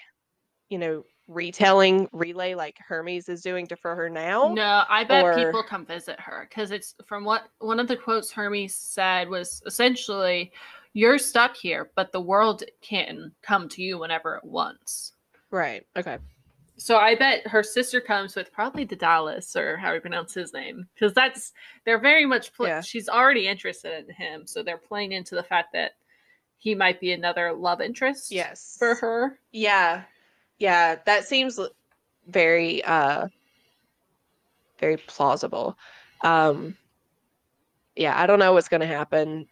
you 0.70 0.80
know, 0.80 1.04
retelling 1.32 2.08
relay 2.12 2.54
like 2.56 2.78
Hermes 2.88 3.30
is 3.30 3.42
doing 3.42 3.66
to 3.68 3.76
for 3.76 3.96
her 3.96 4.10
now. 4.10 4.54
No, 4.54 4.84
I 4.90 5.04
bet 5.04 5.24
Or- 5.24 5.36
people 5.36 5.64
come 5.64 5.86
visit 5.86 6.20
her 6.20 6.48
because 6.50 6.72
it's 6.72 6.96
from 7.08 7.24
what 7.24 7.50
one 7.60 7.80
of 7.80 7.88
the 7.88 7.98
quotes 7.98 8.32
Hermes 8.32 8.76
said 8.76 9.30
was 9.30 9.62
essentially, 9.66 10.52
"You're 10.94 11.18
stuck 11.18 11.56
here, 11.56 11.92
but 11.96 12.12
the 12.12 12.22
world 12.22 12.64
can 12.82 13.32
come 13.42 13.70
to 13.70 13.82
you 13.82 13.98
whenever 13.98 14.36
it 14.36 14.44
wants." 14.44 15.14
Right. 15.50 15.86
Okay. 15.98 16.18
So 16.78 16.98
I 16.98 17.14
bet 17.16 17.46
her 17.48 17.62
sister 17.62 18.02
comes 18.02 18.36
with 18.36 18.52
probably 18.52 18.86
Daedalus 18.86 19.56
or 19.56 19.78
how 19.78 19.94
you 19.94 20.02
pronounce 20.02 20.34
his 20.34 20.52
name 20.52 20.88
because 20.96 21.14
that's 21.14 21.54
they're 21.86 22.00
very 22.00 22.26
much 22.26 22.54
pl- 22.54 22.68
Yeah. 22.68 22.82
she's 22.82 23.08
already 23.08 23.48
interested 23.48 24.06
in 24.08 24.16
him, 24.16 24.48
so 24.48 24.64
they're 24.64 24.78
playing 24.78 25.12
into 25.12 25.36
the 25.36 25.44
fact 25.44 25.74
that 25.74 25.92
he 26.58 26.74
might 26.76 27.00
be 27.00 27.12
another 27.12 27.54
love 27.54 27.82
interest 27.82 28.32
Yes. 28.32 28.76
for 28.80 28.96
her. 28.96 29.40
Yeah. 29.52 30.04
Yeah, 30.62 30.98
that 31.08 31.26
seems 31.28 31.60
very 32.28 32.84
uh 32.84 33.30
very 34.80 34.98
plausible. 34.98 35.78
Um 36.22 36.78
yeah, 37.96 38.20
I 38.20 38.26
don't 38.28 38.40
know 38.40 38.54
what's 38.54 38.70
going 38.70 38.82
to 38.82 38.88
happen. 38.88 39.48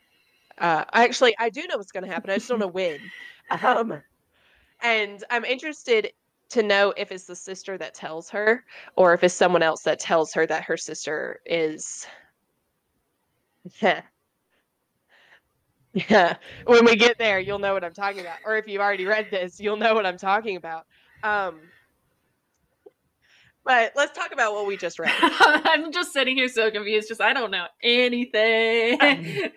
Uh 0.59 0.85
actually 0.93 1.35
I 1.39 1.49
do 1.49 1.65
know 1.67 1.77
what's 1.77 1.91
going 1.91 2.05
to 2.05 2.11
happen. 2.11 2.31
I 2.31 2.35
just 2.35 2.49
don't 2.49 2.59
know 2.59 2.67
when. 2.67 3.11
Um 3.63 4.03
and 4.81 5.23
I'm 5.31 5.45
interested 5.45 6.11
to 6.51 6.63
know 6.63 6.93
if 6.97 7.11
it's 7.11 7.25
the 7.25 7.35
sister 7.35 7.77
that 7.77 7.95
tells 7.95 8.29
her 8.31 8.65
or 8.95 9.13
if 9.13 9.23
it's 9.23 9.33
someone 9.35 9.63
else 9.63 9.83
that 9.83 9.99
tells 9.99 10.33
her 10.33 10.45
that 10.47 10.63
her 10.65 10.77
sister 10.77 11.39
is 11.45 12.07
yeah. 13.81 14.01
Yeah. 15.93 16.37
When 16.65 16.85
we 16.85 16.95
get 16.95 17.17
there, 17.17 17.39
you'll 17.39 17.59
know 17.59 17.73
what 17.73 17.83
I'm 17.83 17.93
talking 17.93 18.19
about. 18.19 18.39
Or 18.45 18.57
if 18.57 18.67
you've 18.67 18.81
already 18.81 19.05
read 19.05 19.31
this, 19.31 19.59
you'll 19.59 19.77
know 19.77 19.93
what 19.95 20.05
I'm 20.05 20.17
talking 20.17 20.55
about. 20.55 20.85
Um 21.23 21.59
but 23.65 23.91
let's 23.95 24.17
talk 24.17 24.31
about 24.31 24.53
what 24.53 24.65
we 24.65 24.77
just 24.77 24.97
read. 24.99 25.13
I'm 25.21 25.91
just 25.91 26.11
sitting 26.11 26.35
here 26.35 26.47
so 26.47 26.71
confused. 26.71 27.07
Just 27.07 27.21
I 27.21 27.33
don't 27.33 27.51
know 27.51 27.65
anything. 27.83 28.97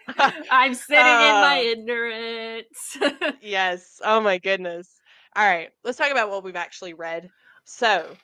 I'm 0.51 0.75
sitting 0.75 0.99
in 1.07 1.07
my 1.07 1.63
Oh. 1.65 1.71
ignorance. 1.71 2.99
yes. 3.41 4.01
Oh 4.05 4.21
my 4.21 4.39
goodness. 4.39 5.01
All 5.35 5.47
right, 5.47 5.71
let's 5.83 5.97
talk 5.97 6.11
about 6.11 6.29
what 6.29 6.45
we've 6.45 6.57
actually 6.57 6.93
read. 6.93 7.31
So, 7.65 8.15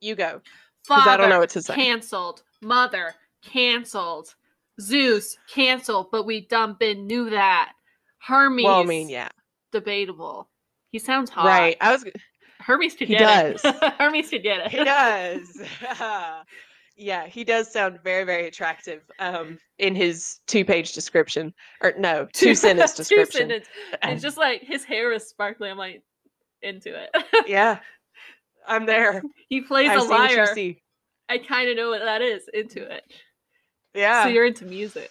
you 0.00 0.16
go. 0.16 0.40
'Cause 0.88 1.06
I 1.06 1.16
don't 1.16 1.28
know 1.28 1.38
what 1.38 1.50
to 1.50 1.62
say. 1.62 1.74
Canceled. 1.74 2.42
Mother 2.60 3.14
canceled. 3.44 4.34
Zeus 4.80 5.36
canceled. 5.48 6.10
But 6.10 6.24
we 6.26 6.40
dump 6.46 6.82
in 6.82 7.06
knew 7.06 7.30
that. 7.30 7.74
Hermes. 8.18 8.64
Well, 8.64 8.80
I 8.80 8.84
mean, 8.84 9.08
yeah. 9.08 9.28
Debatable. 9.70 10.48
He 10.90 10.98
sounds 10.98 11.30
hot. 11.30 11.46
Right. 11.46 11.76
I 11.80 11.92
was 11.92 12.04
Hermes 12.60 12.94
could 12.94 13.08
He 13.08 13.16
get 13.16 13.60
does. 13.62 13.64
it. 13.64 13.92
Hermes 13.98 14.28
could 14.30 14.42
get 14.42 14.60
it. 14.66 14.70
he 14.70 14.84
does. 14.84 15.62
yeah, 16.96 17.26
he 17.26 17.44
does 17.44 17.72
sound 17.72 17.98
very, 18.04 18.24
very 18.24 18.46
attractive 18.46 19.02
um, 19.18 19.58
in 19.78 19.94
his 19.94 20.38
two-page 20.46 20.92
description, 20.92 21.54
or 21.82 21.94
no, 21.98 22.26
two-sentence 22.34 22.94
description. 22.94 23.48
Two 23.48 23.58
description. 23.58 23.72
sentence. 23.90 24.14
It's 24.14 24.22
just 24.22 24.36
like 24.36 24.62
his 24.62 24.84
hair 24.84 25.10
is 25.12 25.28
sparkly. 25.28 25.70
I'm 25.70 25.78
like 25.78 26.02
into 26.62 26.94
it. 26.94 27.10
yeah, 27.46 27.78
I'm 28.66 28.84
there. 28.86 29.22
he 29.48 29.62
plays 29.62 29.88
I 29.90 29.94
a 29.94 30.00
see 30.02 30.08
what 30.08 30.30
you 30.30 30.36
lyre. 30.36 30.74
I 31.30 31.38
kind 31.38 31.70
of 31.70 31.76
know 31.76 31.88
what 31.90 32.00
that 32.04 32.20
is. 32.22 32.42
Into 32.52 32.82
it. 32.92 33.04
Yeah, 33.94 34.24
So 34.24 34.28
you're 34.28 34.44
into 34.46 34.64
music. 34.66 35.10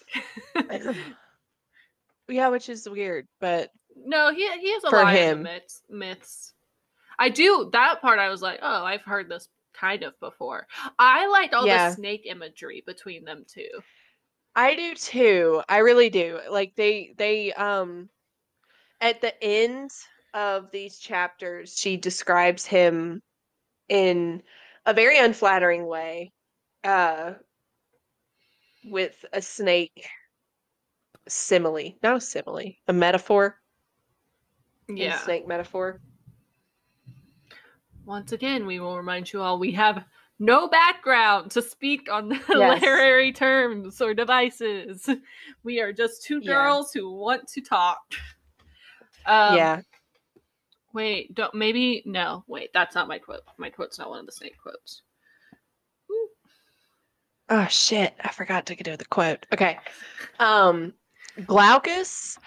yeah, 2.30 2.50
which 2.50 2.70
is 2.70 2.88
weird, 2.88 3.28
but 3.42 3.70
no, 4.06 4.34
he 4.34 4.50
he 4.60 4.74
has 4.74 4.84
a 4.84 4.90
lot 4.90 5.16
of 5.16 5.40
myths. 5.40 5.82
Myths. 5.90 6.54
I 7.18 7.30
do 7.30 7.70
that 7.74 8.02
part. 8.02 8.20
I 8.20 8.30
was 8.30 8.42
like, 8.42 8.60
oh, 8.62 8.86
I've 8.86 9.02
heard 9.02 9.30
this 9.30 9.50
kind 9.74 10.04
of 10.04 10.20
before. 10.20 10.68
I 10.98 11.28
liked 11.28 11.54
all 11.54 11.68
Yeah. 11.68 11.90
the 11.90 11.96
snake 11.96 12.24
imagery 12.26 12.84
between 12.86 13.26
them 13.26 13.46
two. 13.48 13.70
I 14.56 14.76
do 14.76 14.96
too. 14.96 15.62
I 15.70 15.78
really 15.80 16.10
do. 16.10 16.40
Like 16.50 16.76
they 16.76 17.14
they 17.18 17.54
um 17.54 18.10
at 19.02 19.22
the 19.22 19.42
end 19.44 19.92
of 20.34 20.72
these 20.72 21.00
chapters 21.00 21.78
she 21.78 21.98
describes 21.98 22.66
him 22.66 23.22
in 23.88 24.44
a 24.86 24.94
very 24.94 25.18
unflattering 25.18 25.86
way 25.88 26.32
uh 26.84 27.34
with 28.86 29.26
a 29.34 29.42
snake 29.42 30.08
simile. 31.28 31.96
Not 32.04 32.18
a 32.18 32.22
simile, 32.22 32.74
a 32.88 32.94
metaphor. 32.94 33.59
Yeah. 34.97 35.17
snake 35.19 35.47
metaphor. 35.47 35.99
Once 38.06 38.32
again, 38.32 38.65
we 38.65 38.80
will 38.80 38.97
remind 38.97 39.32
you 39.32 39.41
all 39.41 39.60
we 39.60 39.71
have 39.73 40.04
no 40.39 40.67
background 40.67 41.52
to 41.52 41.62
speak 41.62 42.10
on 42.12 42.32
Yes. 42.32 42.82
literary 42.82 43.32
terms 43.32 44.02
or 44.02 44.13
devices. 44.13 45.08
We 45.63 45.80
are 45.82 45.91
just 45.93 46.23
two 46.23 46.39
Yeah. 46.41 46.54
girls 46.54 46.91
who 46.93 47.12
want 47.12 47.47
to 47.49 47.62
talk. 47.62 47.99
Um, 49.25 49.56
yeah. 49.56 49.82
Wait, 50.93 51.36
don't 51.36 51.54
maybe 51.54 52.02
no. 52.06 52.43
Wait, 52.47 52.71
that's 52.73 52.95
not 52.95 53.08
my 53.08 53.19
quote. 53.19 53.41
My 53.58 53.69
quote's 53.69 53.99
not 53.99 54.10
one 54.10 54.19
of 54.19 54.25
the 54.25 54.32
snake 54.32 54.58
quotes. 54.62 55.04
Oh 57.49 57.67
shit, 57.67 58.13
I 58.23 58.30
forgot 58.32 58.65
to 58.67 58.75
do 58.75 58.95
the 58.97 59.06
quote. 59.06 59.45
Okay. 59.54 59.78
Um 60.39 60.93
Glaucus 61.45 62.38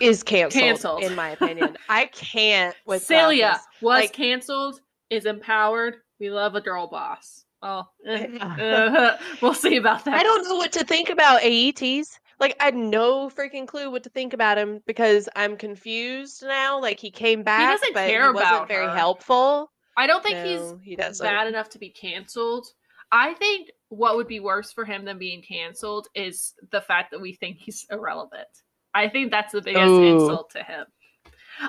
is 0.00 0.22
canceled, 0.22 0.62
Canceled. 0.62 1.02
in 1.04 1.14
my 1.14 1.30
opinion. 1.30 1.76
I 1.88 2.06
can't 2.06 2.74
with 2.86 3.02
Celia 3.04 3.60
was 3.80 4.00
like- 4.02 4.12
canceled, 4.12 4.80
is 5.10 5.26
empowered. 5.26 5.96
We 6.18 6.30
love 6.30 6.54
a 6.54 6.60
girl 6.60 6.86
boss. 6.86 7.44
Oh, 7.62 7.84
uh, 8.08 9.16
we'll 9.42 9.54
see 9.54 9.76
about 9.76 10.04
that. 10.04 10.14
I 10.14 10.22
don't 10.22 10.44
know 10.48 10.56
what 10.56 10.72
to 10.72 10.84
think 10.84 11.10
about 11.10 11.42
Aeetes. 11.42 12.18
Like 12.40 12.56
I 12.60 12.64
had 12.66 12.74
no 12.74 13.28
freaking 13.28 13.68
clue 13.68 13.90
what 13.90 14.02
to 14.02 14.10
think 14.10 14.32
about 14.32 14.58
him 14.58 14.80
because 14.86 15.28
I'm 15.36 15.56
confused 15.56 16.42
now. 16.42 16.80
Like 16.80 16.98
he 16.98 17.10
came 17.10 17.42
back, 17.44 17.60
he 17.60 17.66
doesn't 17.66 17.94
but 17.94 18.08
care 18.08 18.26
he 18.28 18.32
wasn't 18.32 18.68
very 18.68 18.86
her. 18.86 18.96
helpful. 18.96 19.70
I 19.96 20.06
don't 20.08 20.22
think 20.24 20.38
No, 20.38 20.44
he's 20.44 20.74
he 20.84 20.96
doesn't. 20.96 21.24
bad 21.24 21.46
enough 21.46 21.68
to 21.70 21.78
be 21.78 21.90
canceled. 21.90 22.66
I 23.12 23.34
think 23.34 23.70
what 23.90 24.16
would 24.16 24.26
be 24.26 24.40
worse 24.40 24.72
for 24.72 24.84
him 24.84 25.04
than 25.04 25.18
being 25.18 25.42
canceled 25.42 26.08
is 26.14 26.54
the 26.72 26.80
fact 26.80 27.10
that 27.12 27.20
we 27.20 27.34
think 27.34 27.58
he's 27.58 27.86
irrelevant. 27.92 28.48
I 28.94 29.08
think 29.08 29.30
that's 29.30 29.52
the 29.52 29.62
biggest 29.62 29.90
Ooh. 29.90 30.02
insult 30.04 30.50
to 30.50 30.62
him. 30.62 30.86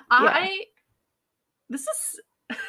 I 0.10 0.66
this 1.70 1.82
is 1.82 2.20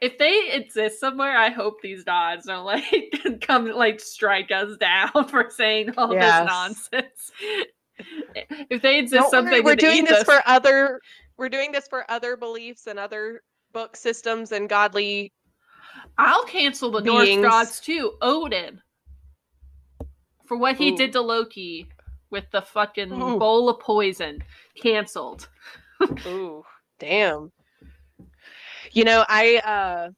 if 0.00 0.16
they 0.18 0.50
exist 0.52 1.00
somewhere, 1.00 1.36
I 1.36 1.50
hope 1.50 1.80
these 1.82 2.04
gods 2.04 2.46
don't 2.46 2.64
like 2.64 2.84
come 3.40 3.66
like 3.70 4.00
strike 4.00 4.50
us 4.50 4.76
down 4.78 5.10
for 5.28 5.50
saying 5.50 5.94
all 5.96 6.12
Yes. 6.14 6.40
this 6.40 6.48
nonsense. 6.48 7.32
If 8.70 8.80
they 8.82 8.98
exist 9.00 9.30
Don't 9.32 9.44
worry, 9.46 9.60
we're 9.60 9.74
doing 9.76 10.04
this 10.04 10.20
ethos- 10.22 10.24
for 10.24 10.42
other 10.46 11.00
we're 11.36 11.48
doing 11.48 11.72
this 11.72 11.88
for 11.88 12.08
other 12.10 12.36
beliefs 12.36 12.86
and 12.86 12.98
other 12.98 13.42
book 13.72 13.96
systems 13.96 14.52
and 14.52 14.68
godly 14.68 15.32
I'll 16.16 16.44
cancel 16.44 16.90
the 16.92 17.00
beings. 17.02 17.42
Norse 17.42 17.50
gods 17.50 17.80
too. 17.80 18.12
Odin. 18.22 18.80
For 20.46 20.56
what 20.56 20.76
he 20.76 20.92
Ooh. 20.92 20.96
did 20.96 21.12
to 21.12 21.20
Loki 21.20 21.88
with 22.30 22.50
the 22.50 22.62
fucking 22.62 23.12
Ooh. 23.12 23.38
bowl 23.38 23.68
of 23.68 23.80
poison. 23.80 24.42
Cancelled. 24.80 25.48
Ooh, 26.26 26.64
damn. 26.98 27.52
You 28.92 29.04
know, 29.04 29.24
I 29.28 29.56
uh 29.58 30.10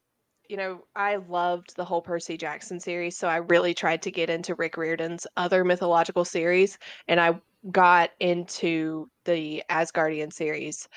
you 0.48 0.56
know, 0.56 0.84
I 0.96 1.16
loved 1.16 1.76
the 1.76 1.84
whole 1.84 2.02
Percy 2.02 2.36
Jackson 2.36 2.80
series, 2.80 3.16
so 3.16 3.28
I 3.28 3.36
really 3.36 3.72
tried 3.72 4.02
to 4.02 4.10
get 4.10 4.28
into 4.28 4.56
Rick 4.56 4.74
Riordan's 4.74 5.24
other 5.36 5.62
mythological 5.62 6.24
series, 6.24 6.76
and 7.06 7.20
I 7.20 7.40
got 7.70 8.10
into 8.18 9.08
the 9.24 9.62
Asgardian 9.70 10.32
series. 10.32 10.88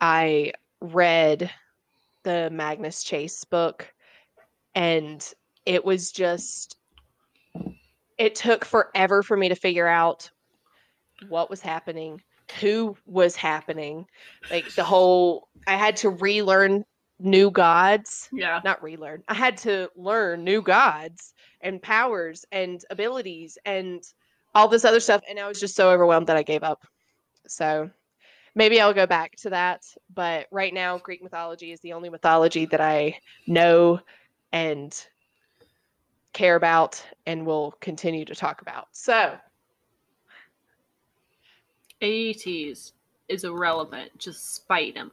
I 0.00 0.52
read 0.80 1.48
the 2.24 2.50
Magnus 2.50 3.04
Chase 3.04 3.44
book, 3.44 3.94
and 4.74 5.24
it 5.66 5.84
was 5.84 6.10
just 6.10 6.76
it 8.18 8.34
took 8.34 8.64
forever 8.64 9.22
for 9.22 9.36
me 9.36 9.48
to 9.48 9.54
figure 9.54 9.86
out 9.86 10.28
what 11.28 11.50
was 11.50 11.60
happening, 11.60 12.20
who 12.60 12.96
was 13.06 13.36
happening. 13.36 14.06
Like 14.50 14.74
the 14.74 14.84
whole 14.84 15.48
I 15.66 15.74
had 15.74 15.96
to 15.98 16.10
relearn 16.10 16.84
new 17.18 17.50
gods. 17.50 18.28
Yeah. 18.32 18.60
Not 18.64 18.82
relearn. 18.82 19.22
I 19.28 19.34
had 19.34 19.56
to 19.58 19.90
learn 19.96 20.44
new 20.44 20.62
gods 20.62 21.34
and 21.60 21.80
powers 21.80 22.44
and 22.52 22.84
abilities 22.90 23.58
and 23.64 24.02
all 24.54 24.68
this 24.68 24.84
other 24.84 25.00
stuff 25.00 25.22
and 25.28 25.38
I 25.38 25.48
was 25.48 25.60
just 25.60 25.76
so 25.76 25.90
overwhelmed 25.90 26.26
that 26.28 26.36
I 26.36 26.42
gave 26.42 26.62
up. 26.62 26.82
So 27.46 27.90
maybe 28.54 28.80
I'll 28.80 28.94
go 28.94 29.06
back 29.06 29.36
to 29.36 29.50
that, 29.50 29.84
but 30.14 30.46
right 30.50 30.72
now 30.72 30.98
Greek 30.98 31.22
mythology 31.22 31.72
is 31.72 31.80
the 31.80 31.92
only 31.92 32.08
mythology 32.08 32.66
that 32.66 32.80
I 32.80 33.18
know 33.46 34.00
and 34.52 35.06
care 36.32 36.56
about 36.56 37.02
and 37.26 37.46
will 37.46 37.72
continue 37.80 38.24
to 38.24 38.34
talk 38.34 38.62
about. 38.62 38.88
So, 38.92 39.36
Aeetes 42.02 42.92
is 43.28 43.44
irrelevant. 43.44 44.16
Just 44.18 44.54
spite 44.54 44.96
him. 44.96 45.10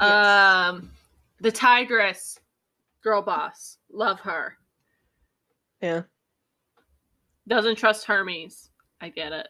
Yes. 0.00 0.26
Um, 0.26 0.90
the 1.40 1.50
Tigress, 1.52 2.38
girl 3.02 3.22
boss, 3.22 3.78
love 3.90 4.20
her. 4.20 4.56
yeah. 5.80 6.02
Doesn't 7.46 7.76
trust 7.76 8.04
Hermes. 8.04 8.68
I 9.00 9.08
get 9.08 9.32
it. 9.32 9.48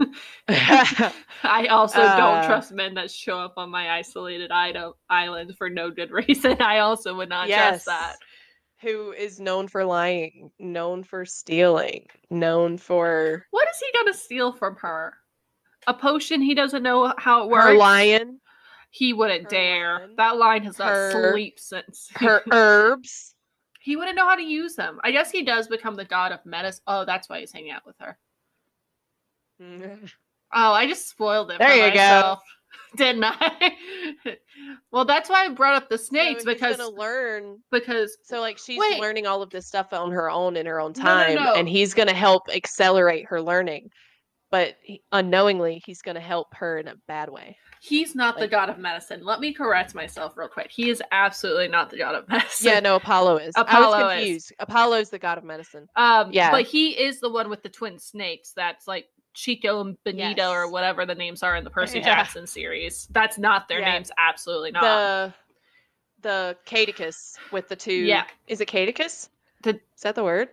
I 1.42 1.66
also 1.66 1.98
don't 1.98 2.08
Uh, 2.38 2.46
trust 2.46 2.72
men 2.72 2.94
that 2.94 3.10
show 3.10 3.38
up 3.38 3.54
on 3.58 3.68
my 3.70 3.90
isolated 3.98 4.50
item, 4.50 4.94
island 5.10 5.54
for 5.58 5.68
no 5.68 5.90
good 5.90 6.10
reason. 6.10 6.56
I 6.62 6.78
also 6.78 7.14
would 7.16 7.28
not 7.28 7.48
trust 7.48 7.84
that. 7.86 8.16
Who 8.80 9.12
is 9.12 9.40
known 9.40 9.68
for 9.68 9.84
lying, 9.84 10.50
known 10.58 11.04
for 11.04 11.24
stealing, 11.26 12.06
known 12.30 12.78
for 12.78 13.46
What 13.50 13.68
is 13.68 13.78
he 13.78 13.98
gonna 13.98 14.14
steal 14.14 14.52
from 14.52 14.76
her? 14.76 15.14
A 15.86 15.94
potion 15.94 16.40
he 16.40 16.54
doesn't 16.54 16.82
know 16.82 17.12
how 17.18 17.44
it 17.44 17.50
works. 17.50 17.64
her 17.66 17.74
lion, 17.74 18.40
He 18.90 19.12
wouldn't 19.12 19.44
her 19.44 19.48
dare. 19.50 19.94
lion, 19.98 20.14
That 20.16 20.36
lion 20.36 20.62
has 20.64 20.78
not 20.78 20.88
her- 20.88 21.30
sleep 21.32 21.58
since. 21.58 22.08
her 22.16 22.42
herbs. 22.52 23.34
he 23.80 23.96
wouldn't 23.96 24.16
know 24.16 24.28
how 24.28 24.36
to 24.36 24.42
use 24.42 24.74
them. 24.76 25.00
I 25.04 25.10
guess 25.10 25.30
he 25.30 25.42
does 25.42 25.68
become 25.68 25.94
the 25.94 26.04
god 26.04 26.32
of 26.32 26.44
medicine. 26.46 26.82
Oh, 26.86 27.04
that's 27.04 27.28
why 27.28 27.40
he's 27.40 27.52
hanging 27.52 27.72
out 27.72 27.84
with 27.86 27.96
her. 28.00 28.18
Oh, 30.56 30.72
I 30.72 30.86
just 30.86 31.08
spoiled 31.08 31.50
it 31.50 31.58
There 31.58 31.68
for 31.68 31.74
you 31.74 31.92
go. 31.92 32.36
Didn't 32.96 33.24
I? 33.24 33.76
well, 34.92 35.04
that's 35.04 35.28
why 35.28 35.46
I 35.46 35.48
brought 35.48 35.74
up 35.74 35.88
the 35.88 35.98
snakes 35.98 36.44
So 36.44 36.50
he's 36.50 36.54
because 36.60 36.76
gonna 36.76 36.90
learn. 36.90 37.58
because 37.72 38.16
So 38.22 38.38
like 38.40 38.56
she's 38.58 38.78
Wait. 38.78 39.00
learning 39.00 39.26
all 39.26 39.42
of 39.42 39.50
this 39.50 39.66
stuff 39.66 39.92
on 39.92 40.12
her 40.12 40.30
own 40.30 40.56
in 40.56 40.64
her 40.66 40.78
own 40.80 40.92
No, 40.96 41.02
no, 41.02 41.08
time, 41.10 41.34
no. 41.34 41.54
and 41.54 41.68
he's 41.68 41.92
gonna 41.92 42.14
help 42.14 42.42
accelerate 42.54 43.26
her 43.26 43.42
learning. 43.42 43.90
But 44.54 44.76
he, 44.82 45.02
unknowingly, 45.10 45.82
he's 45.84 46.00
gonna 46.00 46.20
help 46.20 46.54
her 46.54 46.78
in 46.78 46.86
a 46.86 46.94
bad 47.08 47.28
way. 47.28 47.56
he's 47.82 48.14
not 48.14 48.38
the 48.38 48.46
god 48.46 48.70
of 48.70 48.78
medicine. 48.78 49.24
Let 49.24 49.40
me 49.40 49.52
correct 49.52 49.96
myself 49.96 50.36
real 50.36 50.46
quick. 50.46 50.70
He 50.70 50.90
is 50.90 51.02
absolutely 51.10 51.66
not 51.66 51.90
the 51.90 51.98
god 51.98 52.14
of 52.14 52.28
medicine. 52.28 52.68
Yeah, 52.68 52.78
no, 52.78 52.94
Apollo 52.94 53.38
is. 53.38 53.54
I 53.56 53.62
Apollo 53.62 53.90
was 54.06 54.12
is. 54.14 54.20
confused. 54.20 54.52
Apollo's 54.60 55.10
the 55.10 55.18
god 55.18 55.38
of 55.38 55.44
medicine. 55.44 55.88
Um, 55.96 56.30
Yeah. 56.32 56.52
But 56.52 56.66
he 56.66 56.90
is 56.90 57.18
the 57.18 57.28
one 57.30 57.50
with 57.50 57.64
the 57.64 57.68
twin 57.68 57.98
snakes. 57.98 58.52
That's 58.54 58.86
like 58.86 59.08
Chico 59.34 59.80
and 59.80 59.96
Benito 60.04 60.48
or 60.50 60.70
whatever 60.70 61.04
the 61.04 61.16
names 61.16 61.42
are 61.42 61.56
in 61.56 61.64
the 61.64 61.70
Percy 61.70 61.98
Yeah. 61.98 62.04
Jackson 62.04 62.46
series. 62.46 63.08
That's 63.10 63.38
not 63.38 63.66
their 63.66 63.80
Yeah. 63.80 63.90
names. 63.94 64.12
Absolutely 64.16 64.70
not. 64.70 64.82
The 64.82 65.34
the 66.22 66.56
Cadicus 66.64 67.36
with 67.50 67.68
the 67.68 67.74
two. 67.76 67.92
Yeah. 67.92 68.24
Is 68.46 68.60
it 68.60 68.68
Cadicus? 68.68 69.28
The- 69.64 69.80
is 69.96 70.02
that 70.02 70.14
the 70.14 70.22
word? 70.24 70.50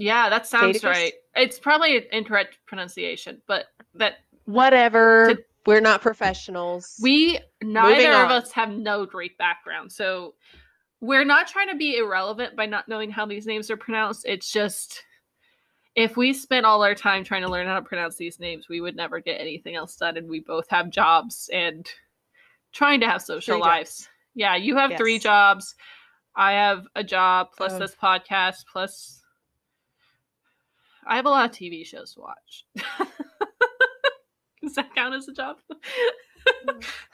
Yeah, 0.00 0.28
that 0.30 0.46
sounds 0.46 0.82
right. 0.82 1.12
It's 1.36 1.58
probably 1.58 1.96
an 1.98 2.04
incorrect 2.12 2.58
pronunciation, 2.66 3.40
but 3.46 3.66
that 3.94 4.14
Whatever. 4.46 5.34
To- 5.34 5.44
We're 5.66 5.80
not 5.80 6.00
professionals. 6.02 6.98
we 7.02 7.38
neither 7.62 8.12
of 8.12 8.30
us 8.30 8.50
have 8.52 8.70
no 8.70 9.04
Greek 9.06 9.36
background, 9.38 9.92
so 9.92 10.34
we're 11.00 11.24
not 11.24 11.46
trying 11.46 11.68
to 11.68 11.76
be 11.76 11.96
irrelevant 11.98 12.56
by 12.56 12.66
not 12.66 12.88
knowing 12.88 13.10
how 13.10 13.26
these 13.26 13.46
names 13.46 13.70
are 13.70 13.76
pronounced. 13.76 14.24
It's 14.26 14.50
just 14.50 15.04
if 15.94 16.16
we 16.16 16.32
spent 16.32 16.66
all 16.66 16.82
our 16.82 16.94
time 16.94 17.24
trying 17.24 17.42
to 17.42 17.48
learn 17.48 17.66
how 17.66 17.74
to 17.74 17.82
pronounce 17.82 18.16
these 18.16 18.40
names, 18.40 18.68
we 18.68 18.80
would 18.80 18.96
never 18.96 19.20
get 19.20 19.40
anything 19.40 19.76
else 19.76 19.96
done. 19.96 20.16
And 20.16 20.28
we 20.28 20.40
both 20.40 20.68
have 20.70 20.90
jobs 20.90 21.48
and 21.52 21.88
trying 22.72 23.00
to 23.00 23.08
have 23.08 23.22
social 23.22 23.54
Three 23.56 23.60
lives. 23.62 23.98
jobs. 23.98 24.08
Yeah, 24.34 24.56
you 24.56 24.76
have 24.76 24.96
three 24.96 25.18
jobs. 25.18 25.74
I 26.36 26.52
have 26.52 26.86
a 26.94 27.02
job 27.04 27.48
plus 27.56 27.72
Ugh. 27.72 27.80
this 27.80 27.94
podcast 27.94 28.64
plus 28.70 29.19
I 31.06 31.16
have 31.16 31.26
a 31.26 31.30
lot 31.30 31.50
of 31.50 31.56
TV 31.56 31.84
shows 31.86 32.14
to 32.14 32.20
watch. 32.20 32.66
Does 34.62 34.74
that 34.74 34.94
count 34.94 35.14
as 35.14 35.28
a 35.28 35.32
job? 35.32 35.56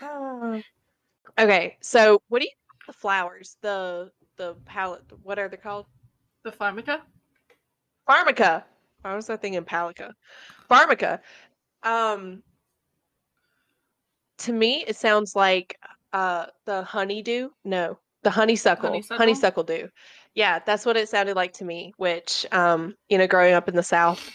Ah. 0.00 0.60
okay, 1.38 1.76
so 1.80 2.20
what 2.28 2.40
do 2.40 2.46
you 2.46 2.52
the 2.86 2.92
flowers? 2.92 3.56
The 3.62 4.10
the 4.36 4.54
palette. 4.64 5.04
What 5.22 5.38
are 5.38 5.48
they 5.48 5.56
called? 5.56 5.86
the 6.46 6.52
pharmaka? 6.52 7.00
pharmaka. 8.08 8.62
I 9.04 9.14
was 9.14 9.28
I 9.28 9.36
thinking 9.36 9.62
Palica. 9.64 10.12
pharmaka. 10.70 11.20
Um 11.82 12.42
to 14.38 14.52
me 14.52 14.84
it 14.86 14.96
sounds 14.96 15.34
like 15.34 15.76
uh 16.12 16.46
the 16.64 16.84
honeydew. 16.84 17.50
No, 17.64 17.98
the 18.22 18.30
honeysuckle. 18.30 18.90
Honeysuckle? 18.90 19.18
Honeysuckle 19.18 19.64
dew. 19.64 19.88
Yeah, 20.36 20.58
that's 20.64 20.84
what 20.84 20.98
it 20.98 21.08
sounded 21.08 21.34
like 21.34 21.54
to 21.54 21.64
me, 21.64 21.94
which 21.96 22.44
um, 22.52 22.94
you 23.08 23.16
know, 23.16 23.26
growing 23.26 23.54
up 23.54 23.68
in 23.68 23.74
the 23.74 23.82
South, 23.82 24.30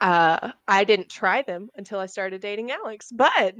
uh 0.00 0.50
I 0.66 0.84
didn't 0.84 1.10
try 1.10 1.42
them 1.42 1.68
until 1.76 2.00
I 2.00 2.06
started 2.06 2.40
dating 2.40 2.72
Alex, 2.72 3.12
but 3.12 3.54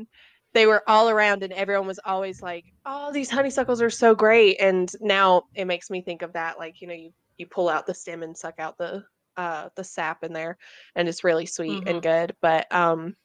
they 0.54 0.66
were 0.66 0.82
all 0.88 1.08
around 1.10 1.42
and 1.42 1.52
everyone 1.52 1.86
was 1.86 2.00
always 2.04 2.42
like, 2.42 2.64
"Oh, 2.86 3.12
these 3.12 3.30
honeysuckles 3.30 3.82
are 3.82 3.90
so 3.90 4.14
great." 4.14 4.60
And 4.60 4.90
now 5.00 5.44
it 5.54 5.66
makes 5.66 5.90
me 5.90 6.02
think 6.02 6.22
of 6.22 6.32
that 6.32 6.58
like, 6.58 6.80
you 6.80 6.88
know, 6.88 6.94
you 6.94 7.12
you 7.36 7.46
pull 7.46 7.68
out 7.68 7.86
the 7.86 7.94
stem 7.94 8.22
and 8.22 8.36
suck 8.36 8.54
out 8.58 8.78
the 8.78 9.04
uh 9.36 9.68
the 9.76 9.84
sap 9.84 10.24
in 10.24 10.32
there 10.32 10.58
and 10.94 11.08
it's 11.08 11.24
really 11.24 11.46
sweet 11.46 11.82
and 11.86 12.02
good 12.02 12.36
but 12.42 12.70
um 12.70 13.16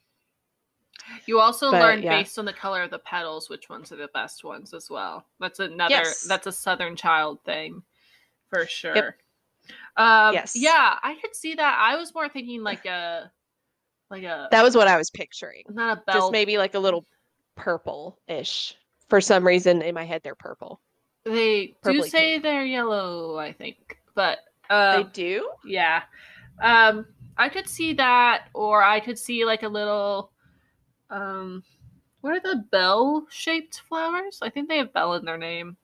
You 1.25 1.39
also 1.41 1.71
But, 1.71 1.81
learn 1.81 2.01
yeah. 2.01 2.19
based 2.19 2.39
on 2.39 2.45
the 2.45 2.53
color 2.53 2.81
of 2.83 2.91
the 2.91 2.99
petals 2.99 3.49
which 3.49 3.69
ones 3.69 3.91
are 3.91 3.97
the 3.97 4.07
best 4.13 4.43
ones 4.43 4.73
as 4.73 4.89
well. 4.89 5.25
That's 5.39 5.59
another 5.59 5.93
Yes. 5.95 6.23
that's 6.23 6.47
a 6.47 6.51
southern 6.51 6.95
child 6.95 7.39
thing 7.43 7.83
for 8.49 8.65
sure. 8.65 9.17
Um 9.95 10.33
Yes. 10.33 10.53
yeah, 10.55 10.97
I 11.01 11.15
could 11.21 11.35
see 11.35 11.55
that. 11.55 11.77
I 11.79 11.95
was 11.97 12.13
more 12.13 12.29
thinking 12.29 12.63
like 12.63 12.85
a 12.85 13.31
like 14.09 14.23
a 14.23 14.47
that 14.51 14.63
was 14.63 14.73
what 14.73 14.87
i 14.87 14.95
was 14.95 15.09
picturing 15.09 15.63
not 15.67 15.97
a 15.97 16.01
bell 16.07 16.15
just 16.15 16.31
maybe 16.31 16.57
like 16.57 16.75
a 16.75 16.79
little 16.79 17.03
purple-ish 17.57 18.73
for 19.09 19.19
some 19.19 19.45
reason 19.45 19.81
in 19.81 19.93
my 19.93 20.05
head 20.05 20.21
they're 20.23 20.33
purple 20.33 20.79
they 21.27 21.75
do 21.83 22.01
say 22.03 22.33
pink. 22.33 22.43
they're 22.43 22.65
yellow, 22.65 23.37
I 23.37 23.51
think. 23.51 23.97
But 24.15 24.39
they 24.69 24.75
um 24.75 25.09
do 25.13 25.49
yeah. 25.65 26.03
Um 26.61 27.05
I 27.37 27.49
could 27.49 27.67
see 27.67 27.93
that 27.93 28.47
or 28.53 28.83
I 28.83 28.99
could 28.99 29.19
see 29.19 29.45
like 29.45 29.63
a 29.63 29.67
little 29.67 30.31
um 31.09 31.63
what 32.21 32.33
are 32.33 32.39
the 32.39 32.63
bell 32.71 33.27
shaped 33.29 33.81
flowers? 33.87 34.39
I 34.41 34.49
think 34.49 34.69
they 34.69 34.77
have 34.77 34.93
bell 34.93 35.13
in 35.15 35.25
their 35.25 35.37
name. 35.37 35.77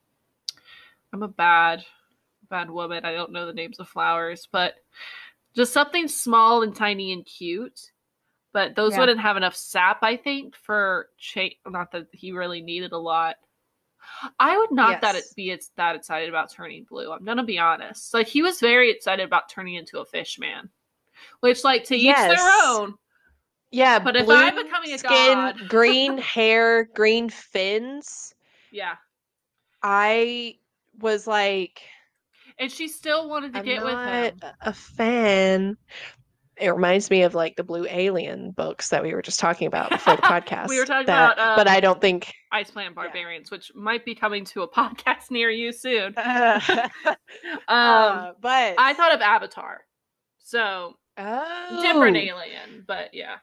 I'm 1.12 1.24
a 1.24 1.28
bad 1.28 1.84
bad 2.54 2.70
woman. 2.70 3.04
I 3.04 3.14
don't 3.14 3.32
know 3.32 3.46
the 3.48 3.54
names 3.54 3.80
of 3.80 3.88
flowers, 3.90 4.48
but 4.52 4.76
just 5.56 5.74
something 5.74 6.08
small 6.08 6.62
and 6.62 6.76
tiny 6.76 7.12
and 7.14 7.26
cute. 7.26 7.92
But 8.54 8.76
those 8.76 8.94
Yeah. 8.94 9.00
wouldn't 9.00 9.20
have 9.22 9.38
enough 9.38 9.56
sap, 9.56 10.04
I 10.04 10.16
think, 10.16 10.56
for 10.56 11.10
cha- 11.18 11.58
not 11.66 11.92
that 11.94 12.08
he 12.12 12.32
really 12.32 12.62
needed 12.62 12.92
a 12.92 12.98
lot. 13.00 13.38
I 14.40 14.56
would 14.58 14.72
not 14.72 15.02
that 15.02 15.16
it 15.16 15.24
be 15.36 15.50
it's 15.50 15.70
that 15.78 15.96
excited 15.96 16.30
about 16.30 16.52
turning 16.52 16.84
blue. 16.84 17.12
I'm 17.12 17.24
gonna 17.26 17.44
be 17.44 17.58
honest. 17.58 18.14
Like 18.14 18.28
he 18.28 18.42
was 18.44 18.60
very 18.60 18.92
excited 18.92 19.26
about 19.26 19.50
turning 19.50 19.74
into 19.76 20.00
a 20.00 20.06
fish 20.06 20.38
man. 20.38 20.70
Which 21.40 21.64
like 21.64 21.86
to 21.86 21.96
each 21.96 22.16
their 22.16 22.52
own. 22.66 22.96
yeah 23.72 23.98
But 23.98 24.16
if 24.16 24.30
I'm 24.30 24.56
becoming 24.56 24.94
a 24.94 24.98
skin 25.00 25.10
god- 25.34 25.58
green 25.70 26.18
hair 26.20 26.84
green 26.94 27.30
fins 27.30 28.36
Yeah. 28.72 28.96
i 29.82 30.58
was 31.00 31.26
like 31.26 31.82
And 32.60 32.72
she 32.72 32.88
still 32.88 33.30
wanted 33.30 33.54
to 33.54 33.60
i'm 33.60 33.66
get 33.66 33.84
with 33.84 33.94
him. 33.94 34.52
a 34.62 34.74
fan 34.74 35.78
It 36.58 36.70
reminds 36.70 37.10
me 37.10 37.24
of 37.24 37.34
like 37.34 37.56
the 37.56 37.64
Blue 37.64 37.86
Alien 37.90 38.52
books 38.52 38.90
that 38.90 39.02
we 39.04 39.14
were 39.14 39.22
just 39.24 39.40
talking 39.40 39.66
about 39.68 39.90
before 39.90 40.16
the 40.16 40.22
podcast. 40.22 40.68
We 40.70 40.80
were 40.80 40.86
talking 40.86 41.08
that- 41.08 41.34
about, 41.34 41.58
but 41.58 41.68
um, 41.68 41.74
I 41.74 41.80
don't 41.80 42.00
think. 42.00 42.32
Ice 42.52 42.70
Planet 42.70 42.94
Barbarians, 42.94 43.50
which 43.50 43.72
might 43.74 44.06
be 44.06 44.14
coming 44.16 44.46
to 44.46 44.62
a 44.62 44.68
podcast 44.80 45.32
near 45.32 45.50
you 45.50 45.72
soon. 45.72 46.14
um, 46.18 46.62
Um, 47.68 48.34
but 48.40 48.76
I 48.78 48.94
thought 48.96 49.14
of 49.16 49.22
Avatar. 49.22 49.82
So 50.40 50.94
oh, 51.18 51.80
different 51.82 52.18
alien, 52.18 52.84
but 52.86 53.14
yeah. 53.14 53.38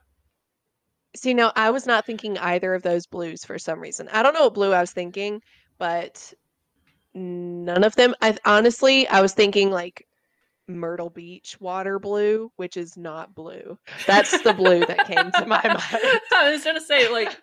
See, 1.17 1.35
no, 1.35 1.51
I 1.57 1.71
was 1.71 1.87
not 1.87 2.07
thinking 2.07 2.39
either 2.39 2.73
of 2.75 2.83
those 2.85 3.07
blues 3.07 3.45
for 3.45 3.59
some 3.59 3.81
reason. 3.81 4.09
I 4.13 4.23
don't 4.23 4.33
know 4.35 4.45
what 4.45 4.55
blue 4.55 4.73
I 4.73 4.81
was 4.81 4.93
thinking, 4.93 5.43
but 5.79 6.33
none 7.15 7.85
of 7.85 7.95
them. 7.97 8.15
I 8.21 8.37
honestly, 8.45 9.07
I 9.09 9.21
was 9.21 9.33
thinking 9.33 9.71
like 9.71 10.07
Myrtle 10.69 11.11
Beach 11.11 11.57
water 11.61 11.99
blue, 11.99 12.51
which 12.57 12.77
is 12.77 12.97
not 12.97 13.35
blue. 13.35 13.79
That's 14.07 14.41
the 14.43 14.55
blue 14.55 14.81
that 14.87 15.07
came 15.07 15.31
to 15.33 15.47
my 15.47 15.63
mind. 15.65 16.21
I 16.33 16.51
was 16.51 16.65
gonna 16.65 16.81
say 16.81 17.11
like 17.11 17.37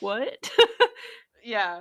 what? 0.00 0.50
Yeah. 1.44 1.80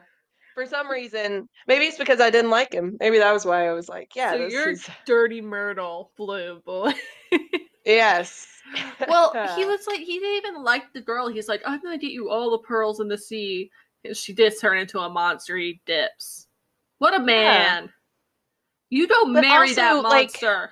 For 0.53 0.65
some 0.65 0.89
reason, 0.89 1.47
maybe 1.67 1.85
it's 1.85 1.97
because 1.97 2.19
I 2.19 2.29
didn't 2.29 2.51
like 2.51 2.73
him. 2.73 2.97
Maybe 2.99 3.17
that 3.19 3.31
was 3.31 3.45
why 3.45 3.67
I 3.67 3.71
was 3.71 3.87
like, 3.87 4.15
yeah, 4.15 4.33
so 4.33 4.37
this 4.39 4.53
you're 4.53 4.69
is 4.71 4.89
dirty 5.05 5.39
Myrtle 5.39 6.11
blue 6.17 6.61
boy. 6.65 6.91
yes. 7.85 8.47
well, 9.07 9.31
he 9.55 9.65
was 9.65 9.87
like 9.87 10.01
he 10.01 10.19
didn't 10.19 10.37
even 10.37 10.63
like 10.63 10.91
the 10.93 11.01
girl. 11.01 11.29
He's 11.29 11.47
like, 11.47 11.61
I'm 11.65 11.81
gonna 11.81 11.97
get 11.97 12.11
you 12.11 12.29
all 12.29 12.51
the 12.51 12.57
pearls 12.59 12.99
in 12.99 13.07
the 13.07 13.17
sea. 13.17 13.69
And 14.03 14.17
she 14.17 14.33
did 14.33 14.53
turn 14.59 14.77
into 14.77 14.99
a 14.99 15.09
monster. 15.09 15.55
He 15.55 15.79
dips. 15.85 16.47
What 17.01 17.15
a 17.15 17.19
man! 17.19 17.89
You 18.91 19.07
don't 19.07 19.33
But 19.33 19.41
marry 19.41 19.73
that 19.73 19.95
also, 19.95 20.07
like, 20.07 20.27
monster. 20.39 20.69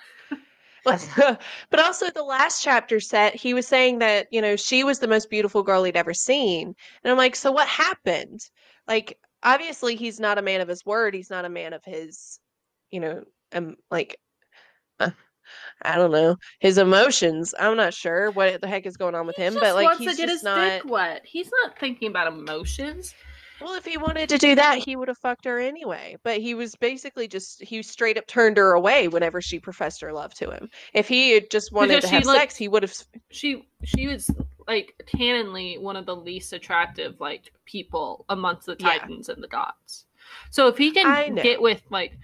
But, 0.86 1.10
but 1.72 1.80
also 1.80 2.12
the 2.12 2.22
last 2.22 2.62
chapter 2.62 3.00
set, 3.00 3.34
he 3.34 3.56
was 3.56 3.66
saying 3.66 3.98
that, 3.98 4.28
you 4.30 4.40
know, 4.40 4.56
she 4.56 4.84
was 4.84 5.00
the 5.00 5.08
most 5.08 5.32
beautiful 5.32 5.64
girl 5.64 5.84
he'd 5.84 5.98
ever 5.98 6.14
seen. 6.14 6.76
And 7.04 7.12
I'm 7.12 7.18
like, 7.18 7.36
so 7.36 7.52
what 7.52 7.68
happened? 7.68 8.42
Like, 8.88 9.18
obviously 9.42 9.96
he's 9.96 10.20
not 10.20 10.38
a 10.38 10.44
man 10.44 10.62
of 10.62 10.68
his 10.68 10.86
word. 10.86 11.16
He's 11.16 11.32
not 11.32 11.46
a 11.46 11.50
man 11.50 11.74
of 11.74 11.84
his, 11.84 12.40
you 12.92 13.00
know, 13.00 13.24
um, 13.54 13.78
like, 13.90 14.16
uh, 15.00 15.10
I 15.82 15.96
don't 15.96 16.12
know, 16.12 16.36
his 16.60 16.78
emotions. 16.78 17.56
I'm 17.60 17.76
not 17.76 17.96
sure 17.96 18.30
what 18.30 18.62
the 18.62 18.68
heck 18.68 18.86
is 18.86 18.98
going 18.98 19.16
on 19.16 19.26
with 19.26 19.36
He 19.38 19.42
him, 19.42 19.56
but 19.56 19.74
like 19.74 19.86
wants 19.86 19.98
he's 19.98 20.18
just 20.18 20.44
not. 20.44 20.86
wet. 20.86 21.24
He's 21.26 21.50
not 21.64 21.80
thinking 21.80 22.10
about 22.10 22.28
emotions. 22.28 23.16
Well, 23.62 23.74
if 23.76 23.86
he 23.86 23.98
wanted 23.98 24.30
to 24.30 24.38
do 24.38 24.56
that, 24.56 24.78
he 24.80 24.96
would 24.96 25.08
have 25.08 25.18
fucked 25.18 25.46
her 25.46 25.60
anyway. 25.60 26.18
But 26.24 26.40
he 26.40 26.54
was 26.54 26.76
basically 26.76 27.28
just 27.28 27.62
he 27.62 27.82
straight 27.84 28.18
up 28.18 28.26
turned 28.28 28.58
her 28.58 28.74
away 28.74 29.08
whenever 29.08 29.42
she 29.42 29.60
professed 29.60 30.02
her 30.02 30.14
love 30.14 30.34
to 30.36 30.50
him. 30.52 30.70
If 30.94 31.08
he 31.08 31.32
had 31.32 31.50
just 31.50 31.72
wanted 31.72 31.98
Because 31.98 32.10
to 32.10 32.16
have 32.16 32.26
looked- 32.26 32.40
sex, 32.40 32.56
he 32.56 32.68
would 32.68 32.84
have. 32.84 32.94
She 33.32 33.68
she 33.84 34.08
was 34.08 34.30
like 34.68 34.94
canonly 35.14 35.80
one 35.82 35.96
of 35.96 36.06
the 36.06 36.16
least 36.16 36.54
attractive 36.54 37.20
like 37.20 37.52
people 37.66 38.26
amongst 38.30 38.66
the 38.68 38.76
Yeah. 38.80 39.00
titans 39.00 39.30
and 39.30 39.44
the 39.44 39.48
gods. 39.48 40.06
So 40.52 40.68
if 40.68 40.78
he 40.78 40.92
can 40.92 41.36
get 41.36 41.62
with 41.62 41.82
like 41.90 42.18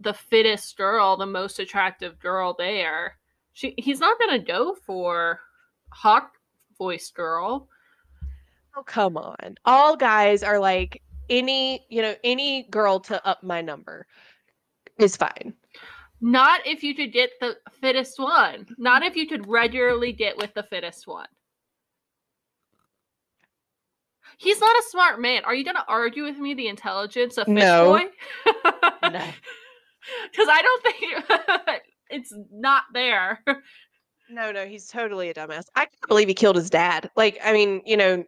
the 0.00 0.14
fittest 0.14 0.76
girl, 0.76 1.16
the 1.16 1.26
most 1.26 1.58
attractive 1.58 2.18
girl 2.20 2.54
there, 2.56 3.16
she 3.52 3.74
he's 3.78 4.00
not 4.00 4.18
gonna 4.18 4.38
go 4.38 4.74
for 4.74 5.40
hawk 5.90 6.32
voice 6.76 7.10
girl. 7.10 7.68
Oh, 8.78 8.82
come 8.84 9.16
on. 9.16 9.56
All 9.64 9.96
guys 9.96 10.44
are 10.44 10.60
like 10.60 11.02
any, 11.28 11.84
you 11.88 12.00
know, 12.00 12.14
any 12.22 12.62
girl 12.70 13.00
to 13.00 13.26
up 13.26 13.42
my 13.42 13.60
number 13.60 14.06
is 14.98 15.16
fine. 15.16 15.52
Not 16.20 16.64
if 16.64 16.84
you 16.84 16.94
could 16.94 17.12
get 17.12 17.30
the 17.40 17.56
fittest 17.80 18.20
one. 18.20 18.66
Not 18.78 19.02
if 19.02 19.16
you 19.16 19.26
could 19.26 19.48
regularly 19.48 20.12
get 20.12 20.36
with 20.36 20.54
the 20.54 20.62
fittest 20.62 21.08
one. 21.08 21.26
He's 24.38 24.60
not 24.60 24.78
a 24.78 24.84
smart 24.88 25.20
man. 25.20 25.44
Are 25.44 25.54
you 25.54 25.64
going 25.64 25.76
to 25.76 25.84
argue 25.88 26.22
with 26.22 26.38
me 26.38 26.54
the 26.54 26.68
intelligence 26.68 27.36
of 27.36 27.46
Fish 27.46 27.54
No. 27.54 27.98
Boy? 27.98 28.04
No. 29.10 29.26
Because 30.30 30.48
I 30.48 30.62
don't 30.62 30.82
think 30.82 31.82
it's 32.10 32.32
not 32.50 32.84
there. 32.94 33.44
No, 34.30 34.52
no, 34.52 34.64
he's 34.64 34.86
totally 34.86 35.28
a 35.28 35.34
dumbass. 35.34 35.66
I 35.74 35.80
can't 35.80 36.08
believe 36.08 36.28
he 36.28 36.34
killed 36.34 36.56
his 36.56 36.70
dad. 36.70 37.10
Like, 37.14 37.38
I 37.44 37.52
mean, 37.52 37.82
you 37.84 37.94
know, 37.98 38.24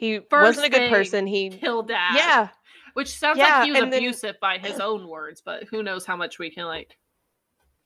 he 0.00 0.20
First 0.30 0.56
wasn't 0.58 0.66
a 0.66 0.70
good 0.78 0.90
person. 0.90 1.26
He, 1.26 1.50
killed 1.50 1.88
dad. 1.88 2.14
yeah, 2.16 2.48
Which 2.94 3.16
sounds 3.18 3.38
Yeah, 3.38 3.58
like 3.58 3.64
he 3.66 3.70
was 3.72 3.82
and 3.82 3.92
then- 3.92 3.98
abusive 4.00 4.36
by 4.40 4.58
his 4.58 4.80
own 4.80 5.06
words, 5.06 5.42
but 5.44 5.64
who 5.64 5.82
knows 5.82 6.04
how 6.06 6.16
much 6.16 6.38
we 6.38 6.50
can 6.50 6.64
like. 6.66 6.96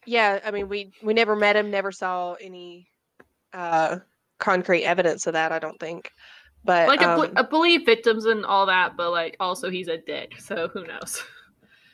yeah. 0.06 0.38
I 0.44 0.50
mean, 0.50 0.68
we 0.68 0.92
we 1.02 1.12
never 1.14 1.34
met 1.36 1.56
him, 1.56 1.70
never 1.70 1.92
saw 1.92 2.34
any 2.34 2.88
uh 3.52 3.98
concrete 4.38 4.84
evidence 4.84 5.26
of 5.26 5.32
that. 5.34 5.52
I 5.52 5.58
don't 5.58 5.78
think. 5.78 6.10
But 6.64 6.88
Like, 6.88 7.02
um, 7.02 7.20
bel- 7.20 7.32
I 7.36 7.42
believe 7.42 7.84
victims 7.84 8.24
and 8.24 8.44
all 8.46 8.66
that, 8.66 8.96
but 8.96 9.10
like 9.10 9.36
also 9.40 9.70
he's 9.70 9.88
a 9.88 9.98
dick, 9.98 10.40
so 10.40 10.68
who 10.68 10.86
knows? 10.86 11.22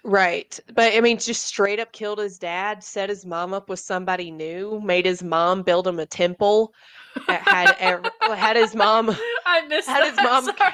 Right. 0.03 0.59
But 0.75 0.95
I 0.95 1.01
mean, 1.03 1.19
just 1.19 1.45
straight 1.45 1.79
up 1.81 1.93
killed 1.93 2.19
his 2.21 2.39
dad, 2.39 2.83
set 2.83 3.09
his 3.11 3.27
mom 3.27 3.53
up 3.53 3.69
with 3.69 3.81
somebody 3.81 4.31
new, 4.31 4.81
made 4.83 5.05
his 5.05 5.23
mom 5.23 5.63
build 5.63 5.87
him 5.87 5.99
a 5.99 6.07
temple, 6.07 6.73
had 7.27 7.77
er, 7.81 8.03
ev- 8.23 8.39
had 8.39 8.57
his 8.57 8.75
mom. 8.75 9.11
I 9.47 9.67
missed 9.67 9.89
How 9.89 10.01
that. 10.01 10.17
does 10.17 10.25
mom- 10.25 10.45
Sorry. 10.59 10.73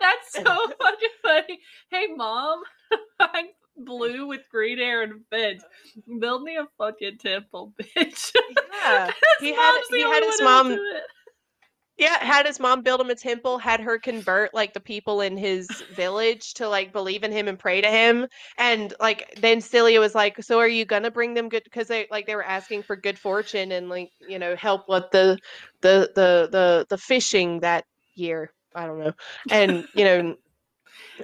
That's 0.00 0.32
so 0.32 0.42
fucking 0.80 1.08
funny. 1.22 1.60
Hey, 1.90 2.06
mom. 2.14 2.62
I'm 3.20 3.46
blue 3.76 4.26
with 4.26 4.48
green 4.50 4.78
hair 4.78 5.02
and 5.02 5.22
fins. 5.30 5.62
Build 6.20 6.42
me 6.42 6.56
a 6.56 6.66
fucking 6.78 7.18
temple, 7.18 7.72
bitch. 7.80 8.32
Yeah. 8.82 9.06
His 9.06 9.14
He 9.40 9.52
had- 9.54 9.80
he 9.90 10.00
had 10.02 10.22
his 10.24 10.40
mom-. 10.42 10.78
Yeah, 12.02 12.22
had 12.24 12.46
his 12.46 12.58
mom 12.58 12.82
build 12.82 13.00
him 13.00 13.10
a 13.10 13.14
temple, 13.14 13.58
had 13.58 13.78
her 13.80 13.96
convert 13.96 14.52
like 14.52 14.74
the 14.74 14.80
people 14.80 15.20
in 15.20 15.36
his 15.36 15.68
village 15.94 16.54
to 16.54 16.68
like 16.68 16.92
believe 16.92 17.22
in 17.22 17.30
him 17.30 17.46
and 17.46 17.56
pray 17.56 17.80
to 17.80 17.88
him. 17.88 18.26
And 18.58 18.92
like 18.98 19.32
then 19.40 19.60
Scylla 19.60 20.00
was 20.00 20.12
like, 20.12 20.42
"So 20.42 20.58
are 20.58 20.66
you 20.66 20.84
gonna 20.84 21.12
bring 21.12 21.34
them 21.34 21.48
good?" 21.48 21.62
Because 21.62 21.86
they 21.86 22.08
like 22.10 22.26
they 22.26 22.34
were 22.34 22.42
asking 22.44 22.82
for 22.82 22.96
good 22.96 23.18
fortune 23.18 23.70
and 23.70 23.88
like 23.88 24.10
you 24.28 24.40
know 24.40 24.56
help 24.56 24.88
with 24.88 25.04
the 25.12 25.38
the 25.80 26.10
the 26.16 26.48
the 26.50 26.86
the 26.88 26.98
fishing 26.98 27.60
that 27.60 27.84
year. 28.16 28.50
I 28.74 28.86
don't 28.86 28.98
know, 28.98 29.12
and 29.50 29.86
you 29.94 30.04
know. 30.04 30.36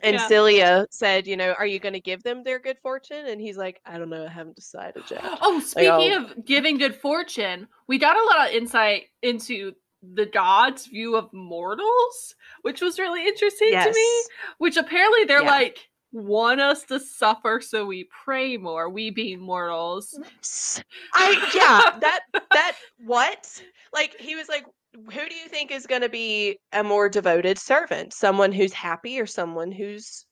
And 0.02 0.14
Yeah. 0.14 0.26
Scylla 0.28 0.86
said, 0.90 1.26
you 1.26 1.36
know, 1.36 1.52
are 1.58 1.66
you 1.66 1.78
going 1.78 1.94
to 1.94 2.00
give 2.00 2.22
them 2.22 2.44
their 2.44 2.58
good 2.58 2.76
fortune? 2.82 3.26
And 3.26 3.40
he's 3.40 3.56
like, 3.56 3.80
I 3.86 3.98
don't 3.98 4.10
know, 4.10 4.26
I 4.26 4.28
haven't 4.28 4.54
decided 4.56 5.02
yet. 5.10 5.24
Oh, 5.40 5.60
speaking 5.60 6.12
I'll- 6.12 6.26
of 6.26 6.44
giving 6.44 6.78
good 6.78 6.94
fortune, 6.94 7.66
we 7.86 7.98
got 7.98 8.16
a 8.16 8.24
lot 8.24 8.48
of 8.48 8.54
insight 8.54 9.04
into 9.22 9.72
the 10.02 10.26
gods' 10.26 10.86
view 10.86 11.16
of 11.16 11.32
mortals, 11.32 12.34
which 12.62 12.80
was 12.80 12.98
really 12.98 13.26
interesting 13.26 13.72
to 13.72 13.92
me. 13.92 14.22
Which 14.58 14.76
apparently 14.76 15.24
they're 15.24 15.42
Yeah. 15.42 15.50
like 15.50 15.78
want 16.12 16.58
us 16.60 16.84
to 16.84 16.98
suffer 16.98 17.60
so 17.60 17.84
we 17.84 18.08
pray 18.24 18.56
more, 18.56 18.88
we 18.88 19.10
being 19.10 19.40
mortals. 19.40 20.18
Mm, 20.18 20.84
i 21.14 21.50
yeah, 21.54 21.98
that 22.00 22.20
that 22.52 22.76
what? 23.04 23.62
Like 23.92 24.16
he 24.18 24.34
was 24.34 24.48
like, 24.48 24.64
who 24.94 25.28
do 25.28 25.34
you 25.34 25.48
think 25.48 25.70
is 25.70 25.86
going 25.86 26.00
to 26.02 26.08
be 26.08 26.58
a 26.72 26.82
more 26.82 27.08
devoted 27.08 27.58
servant? 27.58 28.14
Someone 28.14 28.52
who's 28.52 28.72
happy 28.72 29.20
or 29.20 29.26
someone 29.26 29.70
who's 29.70 30.24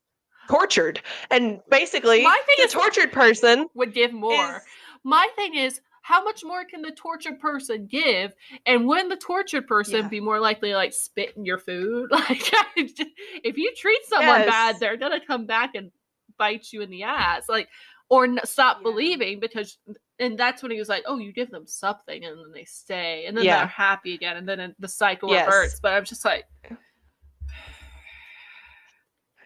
tortured? 0.49 1.01
And 1.31 1.61
basically, 1.71 2.23
My 2.23 2.41
thing 2.47 2.55
the 2.59 2.65
is- 2.65 2.73
tortured 2.73 3.13
person 3.13 3.67
Would 3.75 3.93
give 3.93 4.13
more. 4.13 4.57
is 4.57 4.63
My 5.05 5.29
thing 5.37 5.57
is, 5.57 5.81
how 6.07 6.23
much 6.23 6.45
more 6.45 6.65
can 6.65 6.83
the 6.83 6.93
tortured 6.93 7.41
person 7.41 7.85
give? 7.87 8.33
And 8.65 8.87
wouldn't 8.87 9.11
the 9.11 9.17
tortured 9.17 9.67
person 9.67 10.05
Yeah. 10.05 10.09
be 10.09 10.21
more 10.21 10.39
likely 10.39 10.69
to, 10.71 10.77
like 10.77 10.93
spit 10.93 11.37
in 11.37 11.45
your 11.45 11.59
food? 11.59 12.11
Like, 12.13 12.49
if 12.77 13.59
you 13.59 13.73
treat 13.77 13.99
someone 14.05 14.47
bad, 14.47 14.79
they're 14.79 14.97
gonna 14.97 15.19
come 15.19 15.47
back 15.47 15.75
and 15.75 15.91
bite 16.39 16.73
you 16.73 16.83
in 16.83 16.91
the 16.91 17.03
ass, 17.03 17.49
like, 17.49 17.69
or 18.09 18.29
stop 18.45 18.77
Yeah. 18.79 18.83
believing 18.85 19.41
because. 19.41 19.79
And 20.21 20.39
that's 20.39 20.63
when 20.63 20.71
he 20.71 20.79
was 20.79 20.89
like, 20.89 21.03
"Oh, 21.07 21.19
you 21.19 21.33
give 21.33 21.51
them 21.51 21.67
something, 21.67 22.25
and 22.25 22.39
then 22.39 22.53
they 22.53 22.65
stay, 22.65 23.27
and 23.27 23.37
then 23.37 23.45
Yeah. 23.45 23.59
they're 23.59 23.67
happy 23.67 24.15
again, 24.15 24.37
and 24.37 24.49
then 24.49 24.75
the 24.79 24.89
cycle 24.89 25.29
Yes. 25.31 25.47
reverts." 25.47 25.81
But 25.81 25.93
I'm 25.93 26.05
just 26.05 26.25
like, 26.25 26.45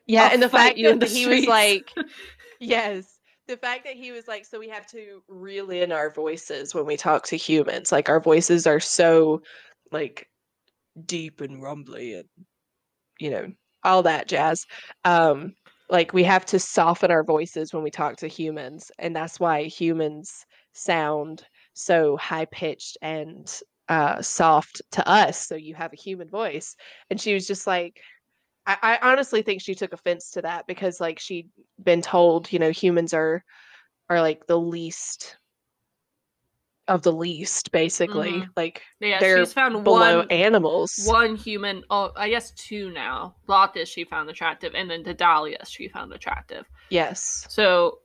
yeah, 0.06 0.24
I'll 0.24 0.32
and 0.32 0.42
the 0.42 0.48
fact 0.50 0.78
that 0.82 1.00
the 1.00 1.06
he 1.06 1.26
was 1.26 1.46
like, 1.46 1.94
yes, 2.61 3.18
the 3.51 3.57
fact 3.57 3.84
that 3.84 3.96
he 3.96 4.12
was 4.12 4.28
like, 4.28 4.46
so 4.46 4.59
we 4.59 4.68
have 4.68 4.86
to 4.86 5.22
reel 5.28 5.70
in 5.70 5.90
our 5.92 6.09
voices 6.11 6.74
when 6.74 6.86
we 6.86 6.96
talk 6.96 7.26
to 7.26 7.36
humans. 7.36 7.90
Like 7.90 8.09
our 8.09 8.20
voices 8.20 8.66
are 8.66 8.80
so 8.80 9.42
like 9.92 10.28
deep 11.05 11.40
and 11.40 11.62
rumbly 11.62 12.14
and 12.14 12.28
you 13.18 13.30
know 13.30 13.53
all 13.82 14.03
that 14.05 14.28
jazz. 14.28 14.66
Um, 15.05 15.55
like 15.90 16.12
we 16.12 16.22
have 16.24 16.46
to 16.46 16.61
soften 16.61 17.11
our 17.11 17.24
voices 17.24 17.74
when 17.74 17.82
we 17.82 17.90
talk 17.90 18.16
to 18.18 18.28
humans, 18.28 18.92
and 18.98 19.14
that's 19.14 19.40
why 19.40 19.64
humans 19.64 20.46
sound 20.72 21.42
so 21.74 22.16
high 22.16 22.46
pitched 22.46 22.98
and 23.03 23.53
uh, 23.88 24.22
soft 24.22 24.80
to 24.92 25.07
us. 25.09 25.44
So 25.44 25.57
you 25.57 25.74
have 25.74 25.92
a 25.92 26.01
human 26.01 26.28
voice, 26.28 26.76
and 27.11 27.20
she 27.20 27.34
was 27.34 27.46
just 27.46 27.66
like. 27.66 28.01
I, 28.66 28.76
I 29.00 29.11
honestly 29.12 29.42
think 29.42 29.62
she 29.62 29.74
took 29.74 29.92
offense 29.92 30.30
to 30.32 30.42
that 30.42 30.66
because 30.66 31.00
like 31.00 31.18
she'd 31.18 31.48
been 31.82 32.02
told, 32.02 32.52
you 32.52 32.58
know, 32.58 32.70
humans 32.70 33.14
are 33.14 33.44
are 34.08 34.20
like 34.20 34.46
the 34.46 34.58
least 34.58 35.36
of 36.88 37.02
the 37.02 37.12
least, 37.12 37.70
basically. 37.70 38.32
Mhm. 38.32 38.48
Like 38.56 38.82
Yeah, 38.98 39.20
they're 39.20 39.38
she's 39.38 39.52
found 39.52 39.84
below 39.84 40.18
one 40.18 40.30
animals. 40.30 41.00
one 41.04 41.36
human. 41.36 41.84
Oh, 41.88 42.12
I 42.16 42.28
guess 42.28 42.50
two 42.52 42.90
now. 42.90 43.36
Lottis 43.48 43.86
she 43.88 44.04
found 44.04 44.28
attractive, 44.28 44.74
and 44.74 44.90
then 44.90 45.02
Daedalus 45.02 45.68
she 45.68 45.88
found 45.88 46.12
attractive. 46.12 46.66
Yes. 46.90 47.46
So, 47.48 48.00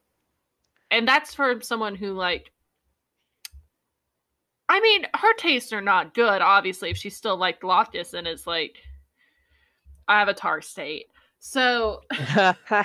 and 0.92 1.08
that's 1.08 1.34
for 1.34 1.62
someone 1.62 1.96
who 1.96 2.14
like. 2.14 2.52
I 4.68 4.80
mean, 4.80 5.06
her 5.16 5.34
tastes 5.36 5.74
are 5.74 5.82
not 5.82 6.14
good. 6.14 6.42
Obviously, 6.42 6.90
if 6.90 6.98
she 6.98 7.10
still 7.10 7.38
liked 7.38 7.64
Loftus 7.64 8.14
and 8.14 8.28
is 8.28 8.48
like 8.48 8.78
Avatar 10.08 10.62
state. 10.62 11.08
So 11.40 12.02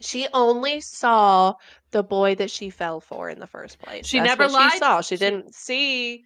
she 0.00 0.26
only 0.32 0.80
saw 0.80 1.54
the 1.90 2.02
boy 2.02 2.34
that 2.36 2.50
she 2.50 2.70
fell 2.70 3.00
for 3.00 3.30
in 3.30 3.40
the 3.40 3.46
first 3.46 3.78
place. 3.78 4.06
She 4.06 4.18
That's 4.18 4.28
never 4.28 4.48
lied- 4.48 4.72
She 4.72 4.78
saw. 4.78 5.00
She, 5.00 5.16
she- 5.16 5.18
didn't 5.24 5.54
see. 5.54 6.24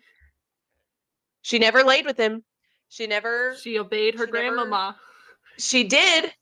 She 1.42 1.58
never 1.58 1.82
laid 1.82 2.04
with 2.04 2.18
him. 2.18 2.44
She 2.88 3.06
never. 3.06 3.54
She, 3.56 3.72
she 3.72 3.78
obeyed 3.78 4.16
her 4.16 4.26
grandmama. 4.26 4.96
She 5.58 5.84
never- 5.84 5.88
grandmama, 5.88 6.22
did. 6.22 6.34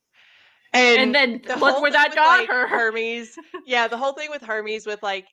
And, 0.72 1.00
and 1.00 1.14
then 1.14 1.42
the 1.46 1.56
look 1.56 1.80
where 1.80 1.90
that 1.90 2.14
got 2.14 2.40
like, 2.40 2.48
her. 2.48 2.66
Hermes. 2.66 3.36
Yeah, 3.66 3.88
the 3.88 3.96
whole 3.96 4.12
thing 4.12 4.30
with 4.30 4.42
Hermes 4.42 4.86
with 4.86 5.02
like 5.02 5.26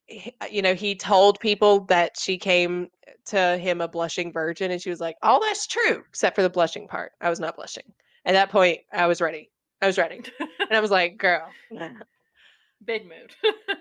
you 0.49 0.61
know, 0.61 0.73
he 0.73 0.95
told 0.95 1.39
people 1.39 1.81
that 1.85 2.13
she 2.19 2.37
came 2.37 2.87
to 3.25 3.57
him 3.57 3.79
a 3.81 3.87
blushing 3.87 4.31
virgin 4.31 4.71
and 4.71 4.81
she 4.81 4.89
was 4.89 4.99
like, 4.99 5.17
"Oh, 5.21 5.39
that's 5.39 5.67
true, 5.67 6.03
except 6.09 6.35
for 6.35 6.41
the 6.41 6.49
blushing 6.49 6.87
part. 6.87 7.11
I 7.21 7.29
was 7.29 7.39
not 7.39 7.55
blushing." 7.55 7.83
At 8.25 8.33
that 8.33 8.49
point, 8.49 8.79
I 8.91 9.05
was 9.07 9.21
ready. 9.21 9.51
I 9.81 9.87
was 9.87 9.97
ready. 9.97 10.21
And 10.39 10.71
I 10.71 10.79
was 10.79 10.91
like, 10.91 11.17
"Girl, 11.17 11.47
Big 12.85 13.03
mood. 13.03 13.33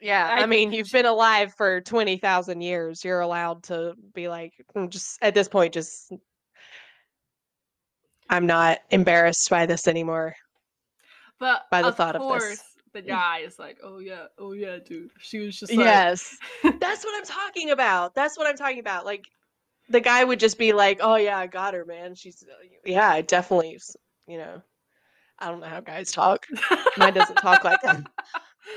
yeah, 0.00 0.28
I- 0.28 0.42
I, 0.42 0.46
mean, 0.46 0.72
you've 0.72 0.90
been 0.90 1.06
alive 1.06 1.54
for 1.56 1.80
20,000 1.80 2.60
years. 2.60 3.04
You're 3.04 3.20
allowed 3.20 3.64
to 3.64 3.94
be 4.14 4.28
like 4.28 4.52
"Mm, 4.76 4.90
just 4.90 5.18
at 5.22 5.34
this 5.34 5.48
point 5.48 5.74
just 5.74 6.12
I'm 8.30 8.46
not 8.46 8.78
embarrassed 8.90 9.50
by 9.50 9.66
this 9.66 9.86
anymore." 9.86 10.34
But 11.38 11.62
By 11.70 11.82
the 11.82 11.88
of 11.88 11.96
thought 11.96 12.16
of 12.16 12.40
this. 12.40 12.62
the 12.92 13.02
guy 13.02 13.38
is 13.38 13.58
like, 13.58 13.78
"Oh 13.82 13.98
yeah, 13.98 14.26
oh 14.38 14.52
yeah, 14.52 14.78
dude." 14.78 15.10
She 15.18 15.38
was 15.40 15.58
just 15.58 15.74
like, 15.74 15.84
Yes. 15.84 16.36
That's 16.62 17.04
what 17.04 17.14
I'm 17.16 17.24
talking 17.24 17.70
about. 17.70 18.14
That's 18.14 18.38
what 18.38 18.46
I'm 18.46 18.56
talking 18.56 18.78
about. 18.78 19.04
Like 19.04 19.26
the 19.88 20.00
guy 20.00 20.24
would 20.24 20.40
just 20.40 20.58
be 20.58 20.72
like, 20.72 21.00
"Oh 21.02 21.16
yeah, 21.16 21.38
I 21.38 21.46
got 21.46 21.74
her, 21.74 21.84
man. 21.84 22.14
She's 22.14 22.44
yeah, 22.84 23.10
I 23.10 23.22
definitely, 23.22 23.78
you 24.26 24.38
know, 24.38 24.62
I 25.38 25.48
don't 25.48 25.60
know 25.60 25.66
how 25.66 25.80
guys 25.80 26.12
talk. 26.12 26.46
Mine 26.96 27.14
doesn't 27.14 27.36
talk 27.36 27.64
like 27.64 27.80
that. 27.82 28.06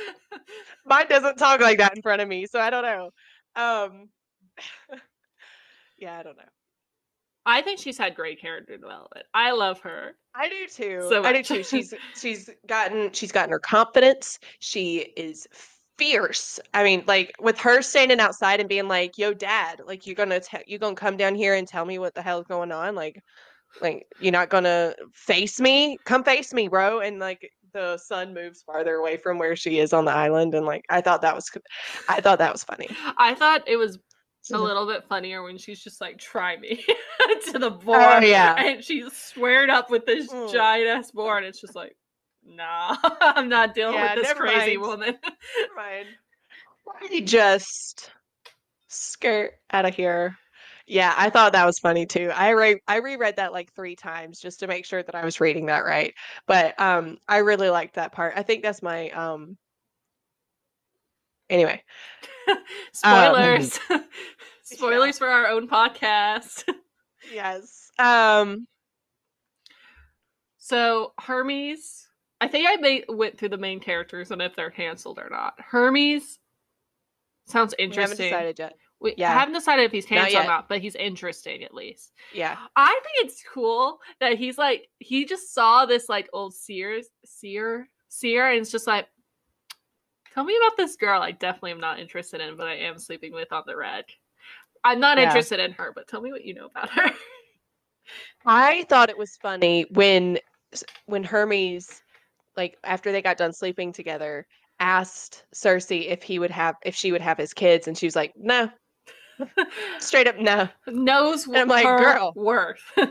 Mine 0.86 1.08
doesn't 1.10 1.38
talk 1.38 1.60
like 1.60 1.78
that 1.78 1.96
in 1.96 2.02
front 2.02 2.22
of 2.22 2.28
me, 2.28 2.46
so 2.46 2.60
I 2.60 2.70
don't 2.70 2.84
know. 2.84 3.10
Um 3.56 4.10
Yeah, 5.98 6.18
I 6.18 6.24
don't 6.24 6.38
know. 6.38 6.44
I 7.46 7.62
think 7.62 7.80
she's 7.80 7.98
had 7.98 8.16
great 8.16 8.40
character 8.40 8.78
development. 8.78 9.26
I 9.34 9.52
love 9.52 9.80
her. 9.82 10.16
I 10.36 10.50
do 10.50 10.68
too. 10.68 11.06
So 11.10 11.24
I 11.24 11.34
do 11.34 11.44
too. 11.44 11.64
She's 11.64 11.94
she's 12.16 12.50
gotten 12.68 13.12
she's 13.12 13.32
gotten 13.32 13.52
her 13.52 13.60
confidence. 13.60 14.40
She 14.60 15.14
is 15.18 15.48
fierce. 15.98 16.60
I 16.74 16.84
mean, 16.84 17.04
like 17.06 17.34
with 17.40 17.60
her 17.60 17.82
standing 17.82 18.20
outside 18.20 18.60
and 18.60 18.70
being 18.70 18.88
like, 18.88 19.18
"Yo, 19.18 19.34
dad, 19.34 19.82
like 19.86 20.08
you're 20.08 20.16
gonna 20.16 20.40
te- 20.40 20.64
you 20.68 20.80
gonna 20.80 20.96
come 20.96 21.18
down 21.18 21.36
here 21.36 21.56
and 21.56 21.68
tell 21.68 21.86
me 21.86 22.00
what 22.00 22.16
the 22.16 22.22
hell 22.22 22.40
is 22.40 22.48
going 22.48 22.72
on? 22.72 22.96
Like, 22.96 23.22
like 23.82 24.08
you're 24.20 24.32
not 24.32 24.50
gonna 24.50 24.96
face 25.14 25.60
me? 25.60 25.98
Come 26.06 26.24
face 26.24 26.54
me, 26.54 26.68
bro!" 26.68 27.02
And 27.02 27.20
like 27.20 27.50
the 27.74 27.98
sun 27.98 28.34
moves 28.34 28.62
farther 28.64 28.96
away 28.96 29.18
from 29.18 29.38
where 29.38 29.56
she 29.56 29.80
is 29.80 29.94
on 29.94 30.06
the 30.06 30.12
island, 30.12 30.56
and 30.56 30.66
like 30.66 30.86
I 30.90 31.02
thought 31.02 31.22
that 31.22 31.36
was, 31.36 31.50
I 32.08 32.22
thought 32.22 32.40
that 32.40 32.52
was 32.54 32.64
funny. 32.64 32.88
I 33.18 33.36
thought 33.36 33.64
it 33.68 33.78
was 33.78 34.00
a 34.52 34.58
little 34.58 34.86
bit 34.86 35.06
funnier 35.08 35.44
when 35.44 35.58
she's 35.58 35.84
just 35.84 36.02
like, 36.02 36.18
"Try 36.18 36.58
me" 36.58 36.84
to 37.52 37.60
the 37.60 37.70
board, 37.72 38.24
Oh 38.24 38.26
yeah. 38.26 38.56
and 38.58 38.84
she's 38.84 39.12
squared 39.14 39.70
up 39.70 39.90
with 39.90 40.06
this 40.06 40.30
Mm. 40.30 40.52
giant 40.52 40.88
ass 40.88 41.12
board. 41.12 41.44
It's 41.44 41.62
just 41.62 41.76
like, 41.76 41.96
nah, 42.46 42.96
I'm 43.22 43.50
not 43.50 43.74
dealing 43.74 43.96
Yeah, 43.96 44.16
with 44.16 44.24
this 44.26 44.34
crazy 44.34 44.78
woman. 44.78 45.06
never 45.22 45.76
mind. 45.76 46.06
woman. 46.06 46.08
Fine. 46.96 47.10
Why 47.10 47.20
just 47.22 48.12
skirt 48.90 49.54
out 49.72 49.86
of 49.86 49.96
here? 49.96 50.38
Yeah, 50.86 51.14
I 51.16 51.30
thought 51.30 51.54
that 51.54 51.66
was 51.66 51.80
funny 51.80 52.06
too. 52.06 52.30
I 52.36 52.50
re- 52.50 52.82
I 52.88 52.98
reread 52.98 53.38
that 53.38 53.54
like 53.54 53.72
three 53.74 53.96
times 53.96 54.40
just 54.40 54.60
to 54.60 54.68
make 54.68 54.86
sure 54.86 55.02
that 55.02 55.16
I 55.16 55.24
was 55.24 55.40
reading 55.40 55.68
that 55.68 55.86
right. 55.86 56.14
But 56.46 56.80
um, 56.80 57.18
I 57.28 57.38
really 57.38 57.70
liked 57.70 57.96
that 57.96 58.12
part. 58.12 58.34
I 58.36 58.44
think 58.44 58.64
that's 58.64 58.82
my 58.82 59.10
um. 59.12 59.58
Anyway, 61.50 61.82
Spoilers. 62.94 63.80
Spoilers 64.78 65.18
for 65.18 65.28
our 65.28 65.48
own 65.48 65.68
podcast. 65.68 66.64
yes. 67.34 67.92
Um. 68.00 68.68
So 70.58 71.14
Hermes, 71.20 72.08
I 72.40 72.48
think 72.48 72.68
I 72.70 72.78
may, 72.78 73.04
went 73.10 73.38
through 73.38 73.50
the 73.50 73.58
main 73.58 73.80
characters 73.80 74.32
and 74.32 74.42
if 74.42 74.56
they're 74.56 74.72
canceled 74.72 75.20
or 75.20 75.30
not. 75.30 75.56
Hermes 75.60 76.40
sounds 77.48 77.76
interesting. 77.78 78.18
We 78.18 78.32
haven't 78.32 78.56
decided 78.56 78.60
yet. 78.60 78.74
We 79.02 79.14
Yeah. 79.18 79.34
Haven't 79.34 79.54
decided 79.54 79.84
if 79.84 79.92
he's 79.92 80.10
Not 80.10 80.22
canceled 80.22 80.46
or 80.46 80.48
not, 80.48 80.70
but 80.70 80.80
he's 80.80 80.96
interesting 80.96 81.64
at 81.64 81.74
least. 81.74 82.14
Yeah. 82.34 82.58
I 82.78 82.88
think 83.04 83.28
it's 83.28 83.44
cool 83.54 84.00
that 84.22 84.38
he's 84.38 84.58
like 84.58 84.88
he 85.00 85.26
just 85.26 85.54
saw 85.54 85.86
this 85.86 86.08
like 86.08 86.30
old 86.32 86.54
seers 86.54 87.08
seer 87.26 87.90
seer 88.08 88.50
and 88.50 88.62
it's 88.62 88.72
just 88.72 88.88
like 88.88 89.08
tell 90.34 90.46
me 90.46 90.58
about 90.58 90.78
this 90.78 90.96
girl 90.96 91.22
I 91.22 91.32
definitely 91.32 91.72
am 91.72 91.82
not 91.82 92.00
interested 92.00 92.40
in, 92.40 92.56
but 92.56 92.68
I 92.68 92.76
am 92.76 92.98
sleeping 92.98 93.34
with 93.34 93.52
on 93.52 93.64
the 93.68 93.76
red. 93.76 94.06
I'm 94.84 95.00
not 95.00 95.18
Yeah. 95.18 95.28
interested 95.28 95.60
in 95.60 95.72
her, 95.74 95.92
but 95.94 96.08
tell 96.08 96.22
me 96.22 96.32
what 96.32 96.44
you 96.46 96.54
know 96.54 96.66
about 96.66 96.90
her. 96.92 97.12
I 98.46 98.84
thought 98.90 99.10
it 99.10 99.18
was 99.18 99.38
funny 99.42 99.86
when 99.92 100.40
when 101.06 101.24
Hermes, 101.24 102.02
like 102.58 102.78
after 102.84 103.12
they 103.12 103.22
got 103.22 103.38
done 103.38 103.54
sleeping 103.54 103.94
together, 103.94 104.46
asked 104.80 105.46
Circe 105.54 105.92
if 105.92 106.24
he 106.24 106.40
would 106.40 106.52
have 106.52 106.76
if 106.84 106.96
she 106.96 107.12
would 107.12 107.22
have 107.22 107.38
his 107.38 107.54
kids, 107.54 107.88
and 107.88 107.98
she 107.98 108.06
was 108.06 108.16
like, 108.16 108.34
"No, 108.36 108.70
straight 110.00 110.28
up 110.28 110.38
no." 110.38 110.68
Knows 110.88 111.46
And 111.46 111.58
I'm 111.58 111.68
like, 111.68 111.88
"Girl." 111.98 112.34
worth. 112.36 112.82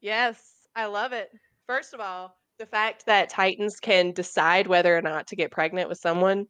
Yes, 0.00 0.38
I 0.76 0.84
love 0.84 1.14
it. 1.14 1.30
First 1.66 1.94
of 1.94 2.00
all, 2.00 2.36
the 2.58 2.66
fact 2.66 3.06
that 3.06 3.30
Titans 3.30 3.80
can 3.80 4.12
decide 4.12 4.66
whether 4.66 4.94
or 4.94 5.00
not 5.00 5.28
to 5.28 5.36
get 5.36 5.50
pregnant 5.50 5.88
with 5.88 5.96
someone, 5.96 6.46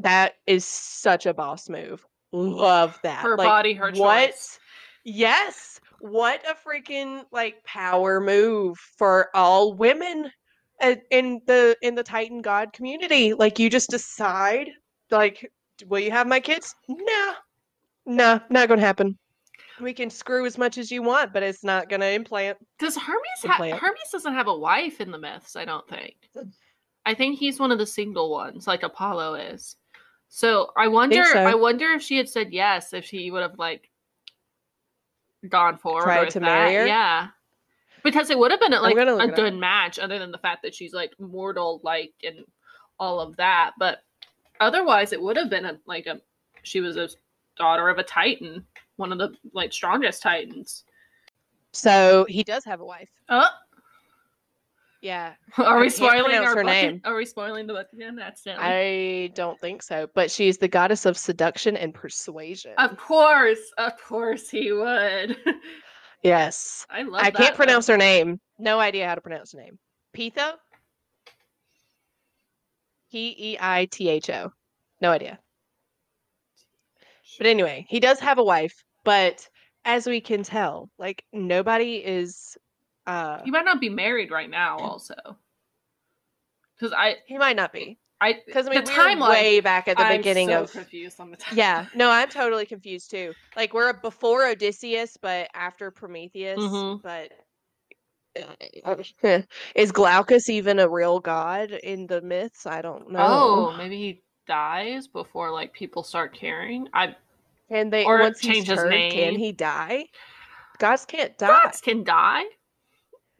that 0.00 0.34
is 0.46 0.66
such 0.66 1.24
a 1.24 1.32
boss 1.32 1.70
move. 1.70 2.04
Love 2.32 2.98
that. 3.02 3.20
her 3.22 3.36
Like, 3.36 3.46
body, 3.46 3.74
her 3.74 3.90
what? 3.92 4.30
choice. 4.30 4.58
Yes. 5.04 5.80
What 6.00 6.42
a 6.48 6.54
freaking 6.54 7.24
like 7.30 7.62
power 7.64 8.20
move 8.20 8.78
for 8.78 9.28
all 9.34 9.74
women 9.74 10.30
in 11.10 11.40
the 11.46 11.76
in 11.82 11.94
the 11.94 12.02
Titan 12.02 12.42
God 12.42 12.72
community. 12.72 13.34
Like 13.34 13.58
you 13.58 13.70
just 13.70 13.90
decide 13.90 14.70
like 15.10 15.50
will 15.86 16.00
you 16.00 16.10
have 16.10 16.26
my 16.26 16.40
kids? 16.40 16.74
No. 16.88 17.32
No, 18.04 18.40
not 18.50 18.68
to 18.80 18.84
happen. 18.86 19.16
We 19.80 19.94
can 19.94 20.10
screw 20.10 20.44
as 20.44 20.58
much 20.58 20.76
as 20.78 20.90
you 20.90 21.02
want, 21.02 21.32
but 21.32 21.42
it's 21.42 21.64
not 21.64 21.88
to 22.00 22.10
implant. 22.10 22.58
Does 22.78 22.96
Hermes 22.96 23.20
have. 23.44 23.78
Hermes 23.78 24.10
doesn't 24.10 24.34
have 24.34 24.48
a 24.48 24.58
wife 24.58 25.00
in 25.00 25.10
the 25.10 25.18
myths, 25.18 25.56
I 25.56 25.64
don't 25.64 25.86
think. 25.88 26.16
I 27.04 27.14
think 27.14 27.38
he's 27.38 27.58
one 27.58 27.72
of 27.72 27.78
the 27.78 27.86
single 27.86 28.30
ones, 28.30 28.66
like 28.66 28.82
Apollo 28.82 29.34
is. 29.34 29.76
So 30.34 30.72
I 30.78 30.88
wonder 30.88 31.26
so. 31.26 31.40
I 31.40 31.54
wonder 31.54 31.92
if 31.92 32.00
she 32.00 32.16
had 32.16 32.26
said 32.26 32.54
yes, 32.54 32.94
if 32.94 33.04
she 33.04 33.30
would 33.30 33.42
have 33.42 33.58
like 33.58 33.90
gone 35.46 35.76
forward 35.76 36.04
Tried 36.04 36.20
with 36.24 36.32
to 36.32 36.40
that. 36.40 36.46
marry 36.46 36.74
her? 36.74 36.86
Yeah. 36.86 37.28
Because 38.02 38.30
it 38.30 38.38
would 38.38 38.50
have 38.50 38.58
been 38.58 38.72
uh, 38.72 38.80
like 38.80 38.96
a 38.96 39.28
good 39.28 39.54
match, 39.54 39.98
other 39.98 40.18
than 40.18 40.32
the 40.32 40.38
fact 40.38 40.62
that 40.62 40.74
she's 40.74 40.94
like 40.94 41.12
mortal 41.20 41.82
like 41.84 42.14
and 42.24 42.46
all 42.98 43.20
of 43.20 43.36
that. 43.36 43.72
But 43.78 44.04
otherwise 44.58 45.12
it 45.12 45.20
would 45.20 45.36
have 45.36 45.50
been 45.50 45.66
a 45.66 45.78
like 45.84 46.06
a 46.06 46.18
she 46.62 46.80
was 46.80 46.96
a 46.96 47.10
daughter 47.58 47.90
of 47.90 47.98
a 47.98 48.02
titan, 48.02 48.64
one 48.96 49.12
of 49.12 49.18
the 49.18 49.34
like 49.52 49.70
strongest 49.70 50.22
titans. 50.22 50.84
So 51.72 52.24
he 52.26 52.42
does 52.42 52.64
have 52.64 52.80
a 52.80 52.86
wife. 52.86 53.10
Oh, 53.28 53.50
Yeah. 55.02 55.34
Are 55.58 55.80
we 55.80 55.90
spoiling 55.90 56.36
our 56.36 56.50
her 56.50 56.54
book? 56.54 56.66
name. 56.66 57.00
Are 57.04 57.16
we 57.16 57.26
spoiling 57.26 57.66
the 57.66 57.74
book 57.74 57.88
again? 57.92 58.18
Accidentally. 58.20 59.24
I 59.24 59.26
don't 59.34 59.60
think 59.60 59.82
so, 59.82 60.08
but 60.14 60.30
she's 60.30 60.58
the 60.58 60.68
goddess 60.68 61.04
of 61.04 61.18
seduction 61.18 61.76
and 61.76 61.92
persuasion. 61.92 62.72
Of 62.78 62.96
course, 62.96 63.72
of 63.78 63.92
course 64.00 64.48
he 64.48 64.72
would. 64.72 65.36
yes. 66.22 66.86
I 66.88 67.02
love. 67.02 67.20
I 67.20 67.30
that, 67.30 67.34
can't 67.34 67.52
though. 67.52 67.56
pronounce 67.56 67.88
her 67.88 67.96
name. 67.96 68.40
No 68.58 68.78
idea 68.78 69.08
how 69.08 69.16
to 69.16 69.20
pronounce 69.20 69.52
her 69.52 69.58
name. 69.58 69.78
Pitho? 70.16 70.52
P 73.10 73.34
E 73.36 73.58
I 73.60 73.86
T 73.86 74.08
H 74.08 74.30
O. 74.30 74.52
No 75.00 75.10
idea. 75.10 75.38
But 77.38 77.48
anyway, 77.48 77.86
he 77.88 77.98
does 77.98 78.20
have 78.20 78.38
a 78.38 78.44
wife, 78.44 78.84
but 79.04 79.48
as 79.84 80.06
we 80.06 80.20
can 80.20 80.44
tell, 80.44 80.90
like 80.96 81.24
nobody 81.32 81.96
is 81.96 82.56
uh 83.06 83.42
He 83.44 83.50
might 83.50 83.64
not 83.64 83.80
be 83.80 83.88
married 83.88 84.30
right 84.30 84.50
now, 84.50 84.78
also. 84.78 85.14
Because 86.78 86.92
I, 86.96 87.16
he 87.26 87.38
might 87.38 87.56
not 87.56 87.72
be. 87.72 87.98
I 88.20 88.38
Because 88.46 88.66
I 88.66 88.70
mean, 88.70 88.84
the 88.84 88.90
timeline. 88.90 89.30
way 89.30 89.60
back 89.60 89.88
at 89.88 89.96
the 89.96 90.04
I'm 90.04 90.18
beginning 90.18 90.48
so 90.48 90.62
of. 90.62 90.72
confused 90.72 91.18
on 91.20 91.30
the 91.30 91.36
time. 91.38 91.58
Yeah, 91.58 91.86
no, 91.94 92.10
I'm 92.10 92.28
totally 92.28 92.66
confused 92.66 93.10
too. 93.10 93.34
Like 93.56 93.74
we're 93.74 93.92
before 93.94 94.46
Odysseus, 94.46 95.16
but 95.20 95.48
after 95.54 95.90
Prometheus. 95.90 96.58
Mhm. 96.58 97.02
But 97.02 97.32
uh, 98.84 98.96
is 99.74 99.92
Glaucus 99.92 100.48
even 100.48 100.78
a 100.78 100.88
real 100.88 101.20
god 101.20 101.70
in 101.72 102.06
the 102.06 102.20
myths? 102.22 102.66
I 102.66 102.80
don't 102.80 103.10
know. 103.10 103.18
Oh, 103.20 103.76
maybe 103.76 103.96
he 103.96 104.22
dies 104.46 105.06
before 105.08 105.50
like 105.50 105.72
people 105.72 106.02
start 106.02 106.34
caring. 106.34 106.88
I 106.94 107.16
Can 107.68 107.90
they 107.90 108.04
Or 108.04 108.20
once 108.20 108.40
change 108.40 108.68
his 108.68 108.78
turned, 108.78 109.12
can 109.12 109.34
he 109.34 109.52
die? 109.52 110.06
Gods 110.78 111.04
can't 111.04 111.36
die. 111.38 111.48
gods 111.62 111.80
can 111.80 112.04
die. 112.04 112.42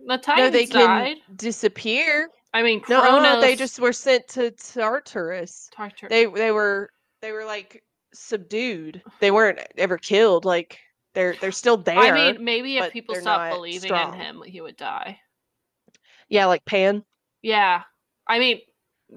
The 0.06 0.18
Titans 0.18 0.46
no, 0.46 0.50
they 0.50 0.66
can 0.66 0.86
died. 0.86 1.16
disappear. 1.36 2.28
I 2.54 2.62
mean, 2.62 2.82
No, 2.88 3.00
Kronos. 3.00 3.40
they 3.42 3.56
just 3.56 3.78
were 3.80 3.92
sent 3.92 4.28
to 4.28 4.50
Tartarus. 4.50 5.70
Tartar- 5.74 6.08
They 6.08 6.26
they 6.26 6.50
were 6.50 6.90
they 7.20 7.32
were 7.32 7.44
like 7.44 7.82
subdued. 8.12 9.02
They 9.20 9.30
weren't 9.30 9.58
ever 9.78 9.96
killed. 9.98 10.44
Like 10.44 10.78
they're 11.14 11.34
they're 11.40 11.52
still 11.52 11.76
there. 11.78 11.98
I 11.98 12.12
mean, 12.32 12.44
maybe 12.44 12.78
if 12.78 12.92
people 12.92 13.14
stopped 13.14 13.54
believing 13.54 13.88
strong. 13.88 14.14
in 14.14 14.20
him, 14.20 14.42
he 14.46 14.60
would 14.60 14.76
die. 14.76 15.18
yeah, 16.28 16.46
like 16.46 16.64
Pan. 16.64 17.04
Yeah. 17.42 17.82
I 18.26 18.38
mean, 18.38 18.60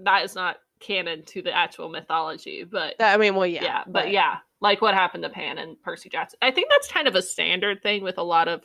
that 0.03 0.23
is 0.23 0.35
not 0.35 0.57
canon 0.79 1.23
to 1.25 1.41
the 1.41 1.51
actual 1.55 1.89
mythology, 1.89 2.63
but 2.63 2.95
I 2.99 3.17
mean, 3.17 3.35
well, 3.35 3.45
yeah, 3.47 3.63
yeah, 3.63 3.83
but, 3.87 4.11
yeah, 4.11 4.37
like 4.61 4.81
what 4.81 4.93
happened 4.93 5.23
to 5.23 5.29
Pan 5.29 5.57
and 5.57 5.81
Percy 5.81 6.09
Jackson. 6.09 6.37
I 6.41 6.51
think 6.51 6.69
that's 6.69 6.91
kind 6.91 7.07
of 7.07 7.15
a 7.15 7.21
standard 7.21 7.81
thing 7.83 8.03
with 8.03 8.17
a 8.17 8.23
lot 8.23 8.47
of 8.47 8.63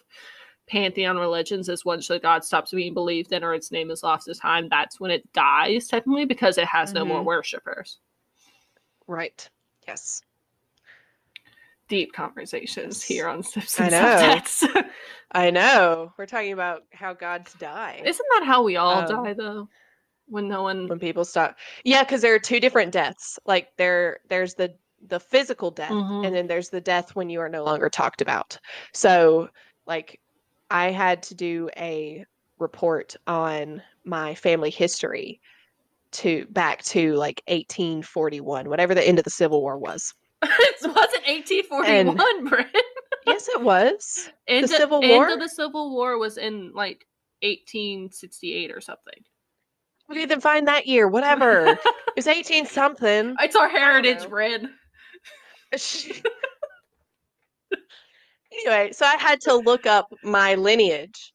pantheon 0.71 1.19
religions 1.19 1.69
is 1.69 1.85
once 1.85 2.07
the 2.09 2.19
god 2.21 2.45
stops 2.45 2.71
being 2.71 2.95
believed 2.95 3.33
in 3.33 3.43
or 3.43 3.55
its 3.55 3.73
name 3.73 3.91
is 3.91 4.03
lost 4.05 4.27
to 4.27 4.35
time, 4.35 4.69
that's 4.69 5.01
when 5.01 5.11
it 5.11 5.31
dies 5.33 5.89
technically 5.89 6.25
because 6.25 6.57
it 6.59 6.67
has 6.67 6.95
no 6.95 7.05
more 7.05 7.21
Mhm. 7.21 7.25
worshippers. 7.27 7.99
right. 9.07 9.49
Yes. 9.89 10.23
Deep 11.89 12.13
conversations 12.13 12.99
Yes. 12.99 13.03
here 13.03 13.27
on 13.29 13.43
Simpsons 13.43 13.91
know. 13.91 14.41
I 15.33 15.51
know. 15.51 16.13
We're 16.17 16.27
talking 16.27 16.53
about 16.53 16.85
how 16.93 17.15
gods 17.15 17.53
die 17.55 18.01
Isn't 18.05 18.27
that 18.35 18.45
how 18.47 18.63
we 18.63 18.77
all 18.77 18.99
Um, 19.13 19.25
die 19.25 19.33
though? 19.33 19.69
When 20.27 20.47
no 20.47 20.63
one 20.63 20.87
when 20.87 21.01
people 21.01 21.25
stop. 21.25 21.57
Yeah, 21.83 22.05
because 22.05 22.23
there 22.23 22.33
are 22.35 22.39
two 22.39 22.61
different 22.61 22.93
deaths. 22.93 23.41
Like 23.45 23.77
there, 23.77 24.21
there's 24.29 24.55
the 24.55 24.77
the 25.09 25.19
physical 25.19 25.71
death, 25.73 25.91
Mhm. 25.91 26.27
and 26.27 26.37
then 26.37 26.47
there's 26.47 26.69
the 26.69 26.81
death 26.81 27.17
when 27.17 27.31
you 27.31 27.41
are 27.41 27.49
no 27.49 27.65
longer 27.65 27.89
talked 27.89 28.21
about. 28.21 28.57
So, 28.93 29.49
like, 29.87 30.21
I 30.71 30.91
had 30.91 31.23
to 31.25 31.35
do 31.35 31.69
a 31.77 32.25
report 32.59 33.17
on 33.27 33.83
my 34.05 34.35
family 34.35 34.71
history 34.71 35.41
to 36.13 36.47
back 36.51 36.83
to 36.85 37.15
like 37.15 37.43
1841, 37.47 38.69
whatever 38.69 38.95
the 38.95 39.07
end 39.07 39.19
of 39.19 39.25
the 39.25 39.31
Civil 39.31 39.61
War 39.61 39.79
was. 39.79 40.15
it 40.43 40.77
wasn't 40.83 41.27
1841, 41.27 42.49
Bryn. 42.49 42.67
yes, 43.27 43.49
it 43.49 43.63
was. 43.63 44.31
End, 44.49 44.65
The 44.65 44.69
Civil 44.69 45.03
end 45.03 45.13
War? 45.13 45.33
of 45.33 45.41
the 45.41 45.49
Civil 45.49 45.91
War 45.93 46.19
was 46.19 46.39
in 46.39 46.73
like 46.75 47.07
1868 47.43 48.71
or 48.71 48.81
something. 48.81 49.23
Okay, 50.11 50.27
then 50.27 50.41
find 50.41 50.67
that 50.67 50.87
year, 50.87 51.07
whatever. 51.07 51.67
it 51.69 51.79
was 52.17 52.27
18 52.27 52.67
something. 52.67 53.37
It's 53.41 53.55
our 53.55 53.69
heritage. 53.69 54.29
Bryn. 54.29 54.71
Anyway, 58.67 58.93
so 58.93 59.07
I 59.07 59.17
had 59.17 59.41
to 59.43 59.55
look 59.57 59.87
up 59.87 60.07
my 60.23 60.55
lineage 60.55 61.33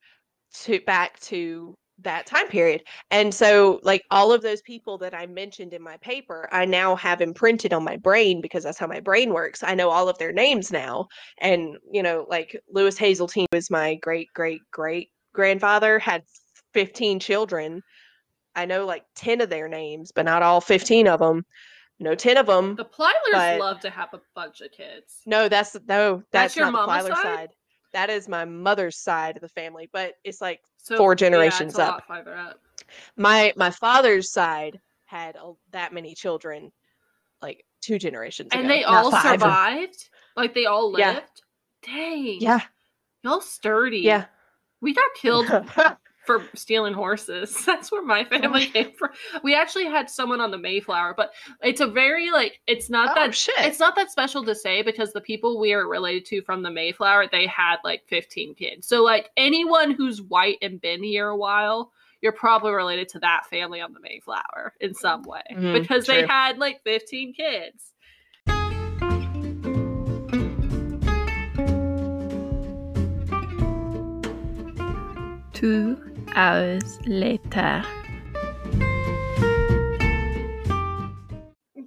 to 0.64 0.80
back 0.82 1.20
to 1.22 1.76
that 2.00 2.26
time 2.26 2.48
period. 2.48 2.82
And 3.12 3.34
so 3.34 3.80
like 3.84 4.04
all 4.12 4.34
of 4.34 4.42
those 4.42 4.62
people 4.62 4.98
that 4.98 5.14
I 5.14 5.26
mentioned 5.28 5.74
in 5.74 5.82
my 5.82 5.98
paper, 5.98 6.50
I 6.52 6.66
now 6.66 6.96
have 6.98 7.22
imprinted 7.22 7.74
on 7.74 7.84
my 7.84 7.98
brain 7.98 8.42
because 8.42 8.64
that's 8.64 8.78
how 8.78 8.88
my 8.88 9.00
brain 9.00 9.34
works. 9.34 9.64
I 9.64 9.76
know 9.76 9.90
all 9.90 10.10
of 10.10 10.18
their 10.18 10.34
names 10.34 10.72
now. 10.72 11.08
And 11.40 11.78
you 11.92 12.04
know, 12.04 12.26
like 12.30 12.60
Lewis 12.70 12.98
Hazeltine 12.98 13.48
was 13.54 13.72
my 13.72 13.96
great 13.96 14.28
great 14.34 14.62
great 14.72 15.10
grandfather 15.34 16.00
had 16.00 16.24
15 16.74 17.20
children. 17.20 17.82
I 18.56 18.66
know 18.66 18.86
like 18.86 19.04
10 19.16 19.42
of 19.42 19.50
their 19.50 19.68
names, 19.68 20.12
but 20.14 20.26
not 20.26 20.44
all 20.44 20.62
15 20.62 21.08
of 21.08 21.20
them. 21.20 21.44
No 22.00 22.14
10 22.16 22.38
of 22.38 22.46
them. 22.48 22.76
The 22.76 22.86
Plylers 22.86 23.14
But- 23.32 23.60
love 23.60 23.80
to 23.82 23.90
have 23.90 24.14
a 24.14 24.22
bunch 24.36 24.62
of 24.62 24.72
kids. 24.72 25.22
No, 25.26 25.48
that's 25.48 25.76
no, 25.88 26.18
That's 26.18 26.54
that's, 26.54 26.56
your 26.58 26.72
not 26.72 26.88
the 26.88 26.92
Plyler 26.92 27.14
side? 27.16 27.24
side? 27.24 27.50
That 27.94 28.10
is 28.10 28.28
my 28.28 28.44
mother's 28.44 28.98
side 28.98 29.38
of 29.38 29.42
the 29.42 29.48
family, 29.50 29.90
but 29.94 30.16
it's 30.26 30.42
like 30.42 30.60
So 30.78 30.98
Four 30.98 31.14
yeah, 31.14 31.16
generations 31.16 31.78
a 31.80 31.84
up. 31.84 32.04
up. 32.10 32.60
my 33.16 33.54
my 33.56 33.72
father's 33.72 34.30
side 34.32 34.80
had 35.06 35.38
a, 35.38 35.54
that 35.72 35.94
many 35.94 36.14
children, 36.16 36.72
like 37.42 37.64
two 37.82 37.98
generations 37.98 38.50
And 38.52 38.62
ago, 38.66 38.68
they 38.68 38.84
all 38.84 39.12
five. 39.12 39.40
survived? 39.40 40.10
Like 40.36 40.54
they 40.54 40.66
all 40.66 40.92
lived? 40.92 41.00
Yeah. 41.00 41.20
Dang. 41.84 42.38
Yeah, 42.42 42.60
Y'all 43.24 43.40
sturdy. 43.42 44.00
yeah. 44.00 44.26
We 44.82 44.94
got 44.94 45.10
killed 45.16 45.48
for 46.26 46.44
stealing 46.54 46.94
horses. 46.94 47.64
That's 47.66 47.92
where 47.92 48.04
my 48.04 48.24
family 48.26 48.68
came 48.68 48.92
from. 48.92 49.10
We 49.44 49.56
actually 49.56 49.86
had 49.86 50.10
someone 50.10 50.42
on 50.42 50.52
the 50.52 50.58
Mayflower, 50.58 51.14
but 51.16 51.32
it's 51.62 51.82
a 51.82 51.88
very 51.88 52.32
like 52.32 52.60
it's 52.68 52.90
not 52.90 53.12
oh 53.12 53.16
that 53.16 53.36
shit! 53.36 53.56
it's 53.60 53.80
not 53.80 53.96
that 53.96 54.12
special 54.12 54.44
to 54.46 54.56
say 54.56 54.82
because 54.82 55.14
the 55.14 55.22
people 55.22 55.60
we 55.60 55.74
are 55.74 55.88
related 55.88 56.26
to 56.26 56.42
from 56.42 56.64
the 56.64 56.72
Mayflower, 56.72 57.28
they 57.32 57.48
had 57.48 57.78
like 57.84 58.04
15 58.08 58.56
kids. 58.56 58.88
So 58.88 59.04
like 59.04 59.30
anyone 59.38 59.92
who's 59.92 60.22
white 60.22 60.58
and 60.62 60.82
been 60.82 61.04
here 61.04 61.28
a 61.28 61.38
while, 61.38 61.92
you're 62.22 62.32
probably 62.32 62.72
related 62.72 63.10
to 63.10 63.20
that 63.20 63.46
family 63.50 63.82
on 63.82 63.94
the 63.94 64.00
Mayflower 64.00 64.74
in 64.80 64.94
some 64.94 65.24
way 65.24 65.44
Mhm, 65.52 65.74
because 65.80 66.06
they 66.06 66.26
had 66.26 66.58
like 66.58 66.82
15 66.84 67.34
kids. 67.34 67.92
Two 75.54 76.05
hours 76.36 77.00
later. 77.06 77.84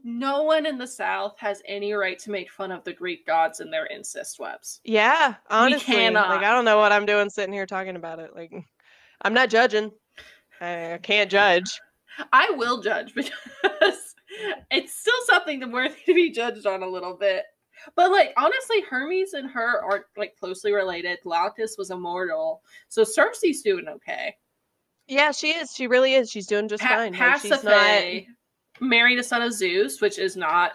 No 0.05 0.43
one 0.43 0.67
in 0.67 0.79
the 0.79 0.87
South 0.87 1.39
has 1.39 1.63
any 1.65 1.93
right 1.93 2.19
to 2.21 2.31
make 2.31 2.51
fun 2.51 2.73
of 2.73 2.83
the 2.83 2.93
Greek 2.93 3.25
gods 3.27 3.61
and 3.61 3.73
their 3.73 3.87
incest 3.87 4.41
webs. 4.41 4.81
yeah, 4.85 5.37
honestly, 5.49 5.95
cannot. 5.95 6.29
like 6.29 6.43
I 6.43 6.53
don't 6.53 6.65
know 6.65 6.79
what 6.79 6.93
I'm 6.93 7.07
doing 7.07 7.31
sitting 7.31 7.53
here 7.53 7.67
talking 7.67 7.95
about 7.95 8.19
it. 8.19 8.35
Like, 8.35 8.53
I'm 9.23 9.35
not 9.35 9.51
judging. 9.51 9.93
I, 10.61 10.95
I 10.95 10.99
can't 10.99 11.31
judge. 11.31 11.81
I 12.33 12.51
will 12.51 12.81
judge 12.81 13.15
because 13.15 14.15
it's 14.71 14.95
still 14.95 15.15
something 15.27 15.61
that 15.61 15.71
worthy 15.73 15.95
to 16.07 16.15
be 16.15 16.31
judged 16.31 16.67
on 16.67 16.83
a 16.83 16.89
little 16.89 17.15
bit. 17.15 17.45
But 17.97 18.11
like 18.11 18.33
honestly, 18.37 18.81
Hermes 18.89 19.33
and 19.35 19.51
her 19.51 19.83
are 19.83 20.07
like 20.17 20.37
closely 20.39 20.73
related. 20.73 21.19
Glaucus 21.25 21.77
was 21.79 21.91
immortal, 21.91 22.63
so 22.89 23.05
Circe's 23.05 23.63
doing 23.63 23.87
okay. 23.89 24.35
Yeah, 25.07 25.33
she 25.33 25.49
is. 25.51 25.73
She 25.75 25.87
really 25.87 26.15
is. 26.15 26.31
She's 26.31 26.47
doing 26.47 26.69
just 26.69 26.83
Pa- 26.83 26.89
fine. 27.11 27.15
She's 27.41 27.65
not. 27.65 28.03
Married 28.81 29.19
a 29.19 29.23
son 29.25 29.43
of 29.43 29.53
Zeus, 29.53 30.01
which 30.01 30.19
is 30.19 30.37
not 30.37 30.73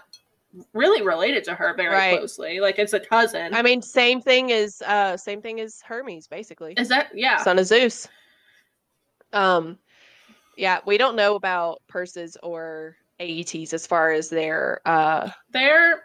really 0.73 1.01
related 1.01 1.43
to 1.45 1.55
her 1.55 1.73
very 1.75 1.93
Right. 1.95 2.17
closely. 2.17 2.59
Like 2.59 2.77
it's 2.79 2.93
a 2.93 2.99
cousin. 2.99 3.53
I 3.55 3.61
mean, 3.61 3.81
same 3.81 4.21
thing 4.21 4.51
as 4.51 4.81
uh, 4.85 5.15
same 5.17 5.41
thing 5.41 5.59
as 5.59 5.79
Hermes, 5.85 6.27
basically. 6.27 6.73
is 6.77 6.89
that 6.89 7.09
yeah? 7.13 7.37
son 7.43 7.59
of 7.59 7.65
Zeus. 7.65 8.07
Um, 9.31 9.77
yeah, 10.57 10.79
we 10.85 10.97
don't 10.97 11.15
know 11.15 11.35
about 11.35 11.81
Perses 11.87 12.37
or 12.43 12.95
Aeetes 13.19 13.73
as 13.73 13.87
far 13.87 14.11
as 14.11 14.29
their 14.29 14.81
uh. 14.85 15.29
They're 15.51 15.93
s- 15.93 15.99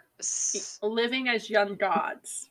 living 0.81 1.27
as 1.27 1.49
young 1.49 1.75
gods. 1.75 2.49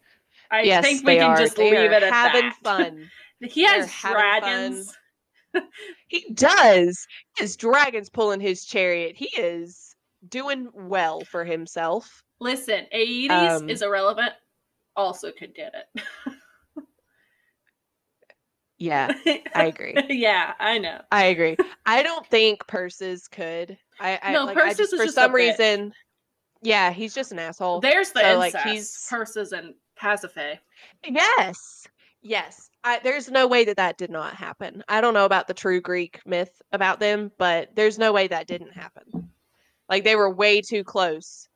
I 0.50 0.62
yes, 0.62 0.84
think 0.84 1.06
we 1.06 1.16
can 1.16 1.30
are. 1.30 1.38
just 1.38 1.56
They 1.56 1.70
leave 1.70 1.92
it 1.92 2.02
at 2.02 2.12
having 2.12 2.50
that. 2.50 2.56
fun. 2.62 3.08
He 3.40 3.62
has 3.64 3.86
They're 4.02 4.18
having 4.18 4.42
fun. 4.42 4.70
dragons. 4.74 4.98
He 6.08 6.30
does. 6.34 7.06
His 7.36 7.56
dragons 7.56 8.10
pulling 8.10 8.40
his 8.40 8.64
chariot. 8.64 9.14
He 9.16 9.26
is 9.40 9.94
doing 10.28 10.68
well 10.74 11.20
for 11.20 11.44
himself. 11.44 12.22
Listen, 12.40 12.86
Aeetes 12.92 13.60
Um, 13.62 13.68
is 13.68 13.82
irrelevant. 13.82 14.32
Also 14.96 15.30
could 15.30 15.54
get 15.54 15.74
it. 15.74 16.02
Yeah, 18.78 19.12
I 19.54 19.64
agree. 19.66 19.96
yeah, 20.08 20.54
I 20.60 20.78
know. 20.78 21.00
I 21.10 21.26
agree. 21.26 21.56
I 21.84 22.02
don't 22.02 22.24
think 22.26 22.66
Perses 22.68 23.26
could. 23.26 23.76
I, 24.00 24.18
I 24.22 24.32
No, 24.32 24.44
like, 24.44 24.56
I 24.56 24.72
just, 24.72 24.94
for 24.94 25.08
some 25.08 25.34
reason. 25.34 25.92
Yeah, 26.62 26.90
he's 26.90 27.14
just 27.14 27.32
an 27.32 27.38
asshole. 27.38 27.80
There's 27.80 28.10
the 28.10 28.20
So, 28.20 28.38
like, 28.38 28.56
he's- 28.62 29.06
Perses 29.08 29.52
and 29.52 29.74
Pasiphae. 30.00 30.58
Yes. 31.04 31.86
Yes. 32.22 32.70
I, 32.84 33.00
there's 33.02 33.30
no 33.30 33.46
way 33.46 33.64
that 33.64 33.76
that 33.76 33.98
did 33.98 34.10
not 34.10 34.34
happen. 34.34 34.82
I 34.88 35.00
don't 35.00 35.14
know 35.14 35.24
about 35.24 35.46
the 35.48 35.54
true 35.54 35.80
Greek 35.80 36.20
myth 36.26 36.62
about 36.72 37.00
them, 37.00 37.30
but 37.38 37.74
there's 37.74 37.98
no 37.98 38.12
way 38.12 38.28
that 38.28 38.46
didn't 38.46 38.72
happen. 38.72 39.30
Like 39.88 40.04
they 40.04 40.16
were 40.16 40.30
way 40.32 40.60
too 40.60 40.84
close. 40.84 41.48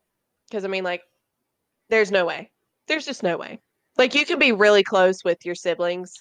Cuz 0.50 0.64
I 0.64 0.68
mean 0.68 0.84
like 0.84 1.02
there's 1.88 2.10
no 2.10 2.24
way. 2.24 2.50
There's 2.88 3.06
just 3.06 3.22
no 3.22 3.36
way. 3.36 3.60
Like 3.96 4.14
you 4.14 4.24
can 4.26 4.38
be 4.38 4.52
really 4.52 4.82
close 4.82 5.22
with 5.24 5.44
your 5.46 5.54
siblings. 5.54 6.14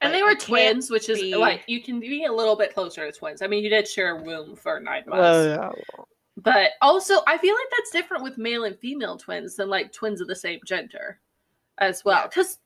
And 0.00 0.10
but 0.12 0.16
they 0.16 0.22
were 0.22 0.34
twins, 0.34 0.90
which 0.90 1.08
is 1.08 1.20
be- 1.20 1.34
like 1.34 1.62
you 1.66 1.82
can 1.82 2.00
be 2.00 2.24
a 2.24 2.32
little 2.32 2.56
bit 2.56 2.74
closer 2.74 3.10
to 3.10 3.16
twins. 3.16 3.42
I 3.42 3.46
mean, 3.46 3.62
you 3.64 3.70
did 3.70 3.86
share 3.88 4.18
a 4.18 4.22
womb 4.22 4.56
for 4.56 4.80
nine 4.80 5.04
months. 5.06 5.20
Well, 5.20 6.08
But 6.36 6.72
also, 6.82 7.20
I 7.26 7.38
feel 7.38 7.54
like 7.54 7.70
that's 7.76 7.90
different 7.90 8.22
with 8.22 8.36
male 8.38 8.64
and 8.64 8.78
female 8.78 9.16
twins 9.16 9.56
than 9.56 9.68
like 9.70 9.92
twins 9.92 10.20
of 10.20 10.28
the 10.28 10.34
same 10.36 10.60
gender 10.66 11.18
as 11.78 12.04
well. 12.04 12.18
Yeah. 12.20 12.26
Because 12.26 12.58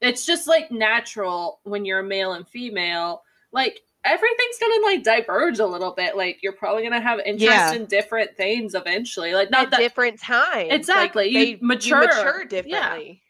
it's 0.00 0.26
just 0.26 0.46
like 0.46 0.70
natural 0.70 1.60
when 1.64 1.84
you're 1.84 2.00
a 2.00 2.04
male 2.04 2.34
and 2.34 2.46
female, 2.46 3.22
like 3.52 3.80
everything's 4.04 4.58
gonna 4.60 4.82
like 4.84 5.02
diverge 5.02 5.58
a 5.58 5.66
little 5.66 5.92
bit. 5.92 6.16
Like 6.16 6.40
you're 6.42 6.52
probably 6.52 6.82
gonna 6.82 7.00
have 7.00 7.20
interest 7.20 7.40
Yeah. 7.50 7.72
in 7.72 7.86
different 7.86 8.36
things 8.36 8.74
eventually. 8.74 9.32
Like 9.32 9.50
not 9.50 9.64
at 9.66 9.70
that 9.70 9.78
different 9.78 10.20
times. 10.20 10.68
Like, 10.68 10.72
Exactly, 10.72 11.28
you 11.28 11.38
they- 11.38 11.58
mature. 11.62 12.00
mature 12.00 12.42
Yeah. 12.42 12.48
differently 12.48 13.22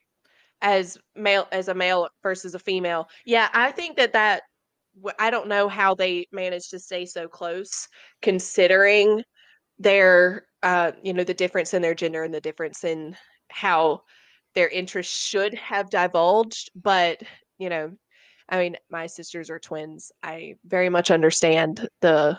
as 0.62 0.99
male 1.14 1.47
as 1.53 1.68
a 1.68 1.74
male 1.74 2.09
versus 2.22 2.57
a 2.57 2.59
female. 2.59 3.09
Yeah, 3.24 3.49
I 3.53 3.70
think 3.70 3.97
that 3.99 4.12
that 4.14 4.42
I 5.20 5.30
don't 5.30 5.47
know 5.49 5.68
how 5.68 5.95
they 5.95 6.26
managed 6.32 6.70
to 6.70 6.78
stay 6.80 7.07
so 7.07 7.28
close, 7.28 7.86
considering 8.22 9.22
their 9.79 10.47
uh 10.62 10.93
you 11.03 11.12
know 11.12 11.25
the 11.25 11.35
difference 11.35 11.75
in 11.75 11.83
their 11.83 11.95
gender 11.95 12.22
and 12.22 12.33
the 12.33 12.41
difference 12.41 12.85
in 12.85 13.16
how 13.51 14.03
their 14.55 14.68
interests 14.68 15.27
should 15.27 15.55
have 15.55 15.91
divulged. 15.91 16.70
But 16.75 17.22
you 17.59 17.68
know, 17.68 17.93
I 18.49 18.59
mean, 18.59 18.77
my 18.91 19.07
sisters 19.07 19.51
are 19.51 19.59
twins. 19.59 20.12
I 20.22 20.55
very 20.64 20.89
much 20.89 21.11
understand 21.11 21.89
the 22.01 22.39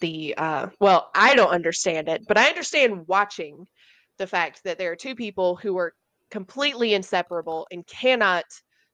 the 0.00 0.34
uh 0.36 0.68
well, 0.80 1.10
I 1.14 1.34
don't 1.34 1.50
understand 1.50 2.08
it, 2.08 2.22
but 2.28 2.38
I 2.38 2.48
understand 2.48 3.06
watching 3.06 3.66
the 4.18 4.26
fact 4.26 4.62
that 4.64 4.78
there 4.78 4.92
are 4.92 4.96
two 4.96 5.14
people 5.14 5.56
who 5.56 5.76
are 5.78 5.94
completely 6.30 6.94
inseparable 6.94 7.66
and 7.70 7.86
cannot 7.86 8.44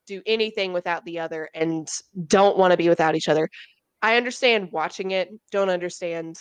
do 0.06 0.20
anything 0.26 0.72
without 0.72 1.04
the 1.04 1.20
other 1.20 1.48
and 1.54 1.88
don't 2.26 2.58
want 2.58 2.72
to 2.72 2.76
be 2.76 2.88
without 2.88 3.14
each 3.14 3.28
other. 3.28 3.48
I 4.00 4.16
understand 4.16 4.70
watching 4.72 5.12
it, 5.12 5.28
don't 5.52 5.70
understand 5.70 6.36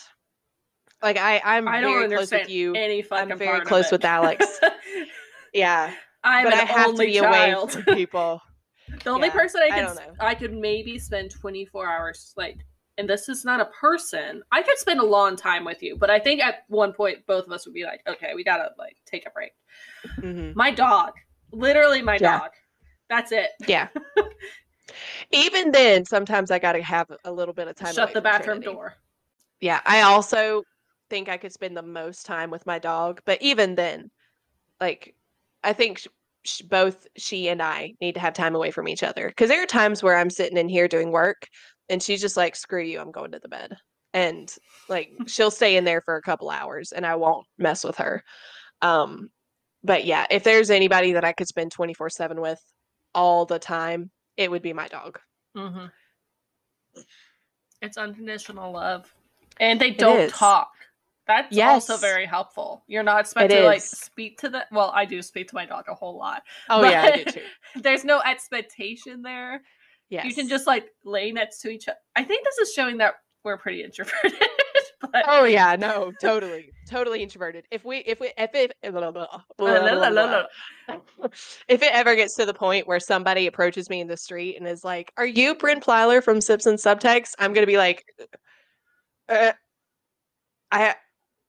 like 1.01 1.17
I 1.17 1.41
I'm 1.43 1.67
I 1.67 1.81
very 1.81 2.07
close 2.07 2.31
with 2.31 2.49
you. 2.49 2.75
any 2.75 3.01
fucking 3.01 3.37
very 3.37 3.49
part 3.49 3.61
of 3.63 3.67
close 3.67 3.85
it. 3.87 3.91
with 3.93 4.05
Alex. 4.05 4.59
Yeah, 5.53 5.93
I'm 6.23 6.45
but 6.45 6.53
I 6.53 6.63
have 6.63 6.91
to 6.91 6.97
be 6.97 7.19
child. 7.19 7.63
away 7.75 7.83
from 7.83 7.83
people. 7.95 8.41
The 9.03 9.09
only 9.09 9.27
Yeah, 9.27 9.33
person 9.33 9.61
I 9.63 9.67
I 9.67 9.79
s- 9.81 9.97
know. 9.97 10.13
I 10.21 10.33
could 10.33 10.53
maybe 10.53 10.97
spend 10.97 11.29
24 11.31 11.89
hours 11.89 12.33
like 12.37 12.57
and 12.97 13.09
this 13.09 13.27
is 13.27 13.43
not 13.43 13.59
a 13.59 13.65
person. 13.65 14.43
I 14.51 14.61
could 14.61 14.77
spend 14.77 15.01
a 15.01 15.05
long 15.05 15.35
time 15.35 15.65
with 15.65 15.83
you, 15.83 15.97
but 15.97 16.09
I 16.09 16.19
think 16.19 16.39
at 16.41 16.63
one 16.69 16.93
point 16.93 17.25
both 17.25 17.45
of 17.47 17.51
us 17.51 17.65
would 17.65 17.73
be 17.73 17.83
like, 17.83 18.01
okay, 18.07 18.31
we 18.33 18.45
gotta 18.45 18.69
like 18.77 18.95
take 19.05 19.25
a 19.27 19.29
break. 19.31 19.51
Mhm. 20.19 20.55
My 20.55 20.71
dog, 20.71 21.13
literally 21.51 22.01
my 22.01 22.17
Yeah. 22.17 22.39
dog. 22.39 22.51
That's 23.09 23.33
it. 23.33 23.49
Yeah. 23.67 23.89
Even 25.31 25.71
then, 25.71 26.05
sometimes 26.05 26.51
I 26.51 26.59
got 26.59 26.73
to 26.73 26.81
have 26.81 27.07
a 27.25 27.31
little 27.31 27.53
bit 27.53 27.67
of 27.67 27.75
time. 27.75 27.93
Shut 27.93 28.13
the 28.13 28.21
bathroom 28.21 28.59
Trinity. 28.61 28.73
door. 28.73 28.95
Yeah, 29.59 29.81
I 29.85 30.01
also 30.01 30.63
think 31.11 31.27
I 31.27 31.37
could 31.37 31.51
spend 31.51 31.75
the 31.75 31.83
most 31.83 32.25
time 32.25 32.49
with 32.49 32.65
my 32.65 32.79
dog, 32.79 33.21
but 33.25 33.39
even 33.41 33.75
then, 33.75 34.09
like, 34.79 35.13
I 35.61 35.73
think 35.73 35.99
sh- 35.99 36.07
sh- 36.45 36.61
both 36.61 37.05
she 37.17 37.49
and 37.49 37.61
I 37.61 37.93
need 37.99 38.13
to 38.13 38.21
have 38.21 38.33
time 38.33 38.55
away 38.55 38.71
from 38.71 38.87
each 38.87 39.03
other 39.03 39.27
because 39.27 39.49
there 39.49 39.61
are 39.61 39.67
times 39.67 40.01
where 40.01 40.15
I'm 40.15 40.29
sitting 40.29 40.57
in 40.57 40.69
here 40.69 40.87
doing 40.87 41.11
work, 41.11 41.47
and 41.89 42.01
she's 42.01 42.21
just 42.21 42.37
like, 42.37 42.55
"Screw 42.55 42.81
you, 42.81 43.01
I'm 43.01 43.11
going 43.11 43.31
to 43.33 43.39
the 43.39 43.49
bed," 43.49 43.75
and 44.13 44.55
like 44.87 45.11
she'll 45.27 45.51
stay 45.51 45.75
in 45.75 45.83
there 45.83 46.01
for 46.01 46.15
a 46.15 46.21
couple 46.21 46.49
hours, 46.49 46.93
and 46.93 47.05
I 47.05 47.15
won't 47.17 47.45
mess 47.57 47.83
with 47.83 47.97
her. 47.97 48.23
Um, 48.81 49.29
but 49.83 50.05
yeah, 50.05 50.25
if 50.31 50.43
there's 50.43 50.69
anybody 50.71 51.11
that 51.13 51.25
I 51.25 51.33
could 51.33 51.47
spend 51.47 51.73
24 51.73 52.09
seven 52.09 52.39
with 52.39 52.63
all 53.13 53.45
the 53.45 53.59
time, 53.59 54.11
it 54.37 54.49
would 54.49 54.61
be 54.61 54.73
my 54.73 54.87
dog. 54.87 55.19
Mm-hmm. 55.57 55.87
It's 57.81 57.97
unconditional 57.97 58.71
love. 58.71 59.13
And 59.59 59.79
they 59.79 59.91
don't 59.91 60.29
talk. 60.29 60.71
That's 61.27 61.57
also 61.57 61.97
very 61.97 62.25
helpful. 62.25 62.83
You're 62.87 63.03
not 63.03 63.27
supposed 63.27 63.51
It 63.51 63.61
to 63.61 63.65
like 63.65 63.81
speak 63.81 64.39
to 64.39 64.49
the 64.49 64.65
well, 64.71 64.91
I 64.93 65.05
do 65.05 65.21
speak 65.21 65.47
to 65.49 65.55
my 65.55 65.65
dog 65.65 65.85
a 65.87 65.93
whole 65.93 66.17
lot. 66.17 66.43
Oh 66.69 66.83
yeah, 66.83 67.03
I 67.03 67.23
do 67.23 67.31
too. 67.31 67.41
There's 67.81 68.03
no 68.03 68.21
expectation 68.21 69.21
there. 69.21 69.61
Yes, 70.09 70.25
You 70.25 70.35
can 70.35 70.49
just 70.49 70.67
like 70.67 70.87
lay 71.05 71.31
next 71.31 71.61
to 71.61 71.69
each 71.69 71.87
other. 71.87 71.97
I 72.15 72.23
think 72.23 72.43
this 72.43 72.57
is 72.57 72.73
showing 72.73 72.97
that 72.97 73.15
we're 73.43 73.57
pretty 73.57 73.83
introverted. 73.83 74.33
but 75.01 75.23
Oh 75.27 75.45
yeah, 75.45 75.75
no, 75.77 76.11
totally, 76.21 76.71
totally 76.89 77.23
introverted. 77.23 77.65
If 77.71 77.85
we, 77.85 77.99
if 77.99 78.19
we, 78.19 78.33
if 78.37 78.53
it, 78.53 78.73
blah, 78.83 79.11
blah, 79.11 79.11
blah, 79.11 80.97
if 81.67 81.81
it 81.81 81.91
ever 81.93 82.15
gets 82.15 82.35
to 82.35 82.45
the 82.45 82.53
point 82.53 82.87
where 82.87 82.99
somebody 82.99 83.47
approaches 83.47 83.89
me 83.89 84.01
in 84.01 84.07
the 84.07 84.17
street 84.17 84.57
and 84.57 84.67
is 84.67 84.83
like, 84.83 85.11
"Are 85.17 85.25
you 85.25 85.55
Bryn 85.55 85.79
Plyler 85.79 86.23
from 86.23 86.41
Sips 86.41 86.65
and 86.65 86.77
Subtext?" 86.77 87.33
I'm 87.39 87.53
gonna 87.53 87.65
be 87.65 87.77
like, 87.77 88.03
uh, 89.29 89.53
"I, 90.71 90.95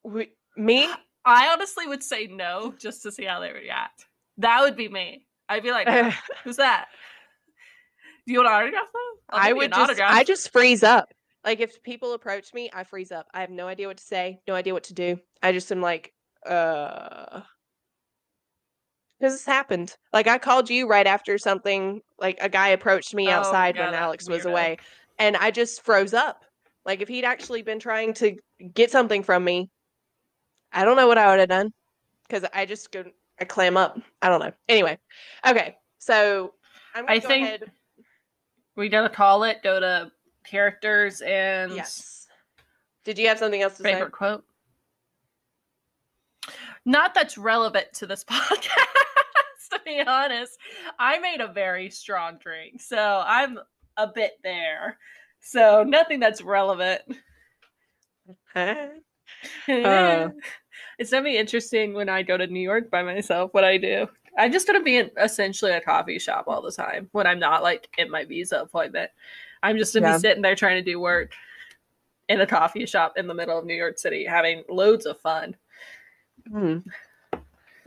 we, 0.05 0.31
me? 0.57 0.89
I 1.25 1.49
honestly 1.53 1.87
would 1.87 2.03
say 2.03 2.27
no 2.27 2.75
just 2.79 3.03
to 3.03 3.13
see 3.13 3.25
how 3.25 3.41
they 3.41 3.53
react. 3.53 4.07
That 4.39 4.61
would 4.63 4.77
be 4.77 4.89
me. 4.89 5.27
I'd 5.49 5.63
be 5.63 5.71
like, 5.71 5.87
"No, 5.87 6.11
who's 6.45 6.57
that? 6.57 6.87
Do 8.27 8.33
you 8.33 8.39
want 8.41 8.49
an 8.49 8.55
autograph 8.55 8.87
though? 8.93 9.37
I 9.39 9.53
would 9.53 9.71
just, 9.71 9.81
autograph." 9.81 10.13
I 10.15 10.25
just 10.25 10.51
freeze 10.53 10.83
up. 10.83 11.13
Like 11.45 11.61
if 11.61 11.83
people 11.83 12.15
approach 12.15 12.55
me, 12.55 12.71
I 12.73 12.85
freeze 12.85 13.13
up. 13.13 13.27
I 13.35 13.41
have 13.41 13.51
no 13.51 13.67
idea 13.69 13.89
what 13.89 13.99
to 13.99 14.05
say, 14.05 14.41
no 14.49 14.55
idea 14.55 14.73
what 14.73 14.85
to 14.85 14.95
do. 14.95 15.19
I 15.43 15.53
just 15.53 15.71
am 15.73 15.81
like, 15.81 16.13
uh, 16.47 17.41
because 19.19 19.35
this 19.35 19.45
happened. 19.47 19.97
Like 20.13 20.27
I 20.27 20.39
called 20.39 20.71
you 20.71 20.89
right 20.89 21.07
after 21.07 21.39
something. 21.39 22.01
Like 22.19 22.39
a 22.41 22.49
guy 22.49 22.69
approached 22.69 23.15
me 23.15 23.29
Oh, 23.29 23.33
outside 23.33 23.77
yeah, 23.77 23.87
when 23.87 23.95
Alex 23.95 24.29
was 24.29 24.43
weirdo. 24.45 24.51
away, 24.51 24.77
and 25.19 25.37
I 25.37 25.51
just 25.51 25.85
froze 25.85 26.15
up. 26.15 26.45
Like 26.85 27.01
if 27.01 27.09
he'd 27.09 27.25
actually 27.25 27.63
been 27.63 27.79
trying 27.79 28.15
to 28.15 28.37
get 28.75 28.91
something 28.91 29.23
from 29.23 29.45
me, 29.45 29.71
I 30.73 30.85
don't 30.85 30.97
know 30.97 31.07
what 31.07 31.19
I 31.19 31.31
would 31.31 31.41
have 31.41 31.49
done. 31.49 31.73
Because 32.29 32.49
I 32.55 32.65
just 32.67 32.91
go, 32.93 33.05
I 33.41 33.45
clam 33.45 33.77
up. 33.77 33.99
I 34.23 34.29
don't 34.29 34.41
know. 34.41 34.53
Anyway, 34.69 34.99
okay. 35.47 35.77
So 35.99 36.55
I'm 36.95 37.05
gonna 37.07 37.17
I 37.17 37.21
think- 37.21 37.47
ahead. 37.47 37.71
we 38.77 38.89
gotta 38.89 39.09
call 39.11 39.45
it. 39.45 39.59
Go 39.63 39.79
to 39.81 40.11
characters 40.45 41.21
and 41.21 41.75
Yes. 41.75 42.27
Did 43.05 43.19
you 43.19 43.29
have 43.29 43.39
something 43.39 43.61
else 43.63 43.77
to 43.77 43.83
say? 43.83 43.93
favorite 43.95 44.13
quote. 44.13 44.45
Not 46.85 47.15
that's 47.15 47.39
relevant 47.39 47.93
to 47.95 48.07
this 48.07 48.25
podcast, 48.31 48.69
to 49.71 49.81
be 49.85 50.01
honest. 50.01 50.59
I 50.99 51.19
made 51.19 51.41
a 51.41 51.53
very 51.53 51.91
strong 51.91 52.39
drink, 52.43 52.81
so 52.81 53.23
I'm 53.25 53.59
a 53.97 54.09
bit 54.13 54.33
there. 54.43 54.99
So 55.41 55.85
nothing 55.85 56.21
that's 56.21 56.43
relevant. 56.43 57.03
Uh. 59.69 60.29
It's 60.99 61.11
gonna 61.11 61.25
be 61.25 61.37
interesting 61.37 61.95
when 61.95 62.09
I 62.09 62.23
go 62.23 62.37
to 62.37 62.47
New 62.47 62.61
York 62.61 62.91
by 62.91 63.03
myself. 63.03 63.53
What 63.55 63.65
I 63.65 63.77
do, 63.77 64.07
I'm 64.39 64.53
just 64.53 64.67
gonna 64.67 64.83
be 64.83 64.97
in 64.97 65.11
essentially 65.21 65.73
a 65.73 65.81
coffee 65.81 66.19
shop 66.19 66.45
all 66.49 66.63
the 66.63 66.73
time 66.73 67.09
when 67.13 67.27
I'm 67.27 67.39
not 67.39 67.63
like 67.63 67.89
in 67.99 68.11
my 68.11 68.25
visa 68.25 68.61
appointment. 68.61 69.11
I'm 69.63 69.77
just 69.79 69.95
gonna 69.95 70.09
Yeah. 70.09 70.17
be 70.17 70.21
sitting 70.21 70.43
there 70.43 70.57
trying 70.57 70.83
to 70.85 70.91
do 70.91 71.01
work 71.01 71.33
in 72.29 72.41
a 72.41 72.47
coffee 72.47 72.87
shop 72.87 73.15
in 73.17 73.27
the 73.27 73.35
middle 73.35 73.59
of 73.59 73.65
New 73.65 73.75
York 73.75 73.99
City, 73.99 74.25
having 74.25 74.65
loads 74.69 75.07
of 75.07 75.21
fun. 75.21 75.57
Hmm. 76.51 76.79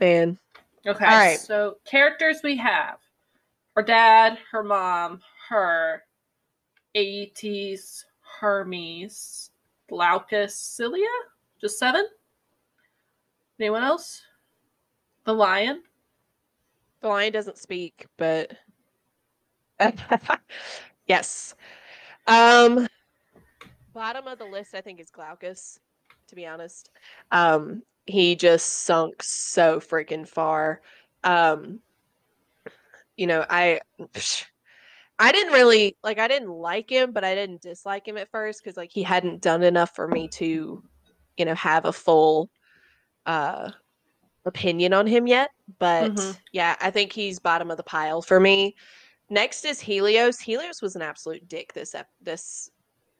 Man. 0.00 0.38
Okay, 0.86 1.04
All 1.04 1.10
right. 1.10 1.38
so 1.40 1.78
characters 1.84 2.40
we 2.44 2.56
have: 2.58 2.98
her 3.74 3.82
dad, 3.82 4.38
her 4.52 4.62
mom, 4.62 5.20
her, 5.48 6.04
Aeetes, 6.94 8.04
Hermes, 8.20 9.50
Glaucus, 9.88 10.54
Scylla. 10.54 10.98
Just 11.60 11.78
seven. 11.78 12.06
Anyone 13.58 13.82
else? 13.82 14.22
The 15.24 15.32
lion. 15.32 15.82
The 17.00 17.08
lion 17.08 17.32
doesn't 17.32 17.58
speak, 17.58 18.06
but 18.16 18.52
yes. 21.06 21.54
Um 22.26 22.86
bottom 23.94 24.26
of 24.26 24.38
the 24.38 24.44
list 24.44 24.74
I 24.74 24.80
think 24.80 25.00
is 25.00 25.10
Glaucus, 25.10 25.78
to 26.28 26.34
be 26.34 26.46
honest. 26.46 26.90
Um 27.30 27.82
he 28.06 28.36
just 28.36 28.82
sunk 28.82 29.22
so 29.22 29.80
freaking 29.80 30.28
far. 30.28 30.80
Um 31.24 31.80
you 33.16 33.26
know, 33.26 33.44
I 33.48 33.80
I 35.18 35.32
didn't 35.32 35.54
really 35.54 35.96
like 36.04 36.18
I 36.18 36.28
didn't 36.28 36.50
like 36.50 36.90
him, 36.90 37.12
but 37.12 37.24
I 37.24 37.34
didn't 37.34 37.62
dislike 37.62 38.06
him 38.06 38.18
at 38.18 38.30
first 38.30 38.62
cuz 38.62 38.76
like 38.76 38.92
he 38.92 39.02
hadn't 39.02 39.40
done 39.40 39.62
enough 39.62 39.94
for 39.94 40.08
me 40.08 40.28
to, 40.28 40.82
you 41.38 41.44
know, 41.44 41.54
have 41.54 41.86
a 41.86 41.92
full 41.92 42.50
uh 43.26 43.70
opinion 44.44 44.92
on 44.92 45.06
him 45.06 45.26
yet. 45.26 45.50
But 45.78 46.12
Mhm. 46.12 46.38
yeah, 46.52 46.76
I 46.80 46.90
think 46.90 47.12
he's 47.12 47.38
bottom 47.40 47.70
of 47.70 47.76
the 47.76 47.82
pile 47.82 48.22
for 48.22 48.38
me. 48.40 48.74
Next 49.28 49.64
is 49.64 49.80
Helios. 49.80 50.38
Helios 50.40 50.80
was 50.82 50.94
an 50.96 51.02
absolute 51.02 51.48
dick 51.48 51.72
this 51.74 51.94
ep- 51.94 52.08
this 52.20 52.70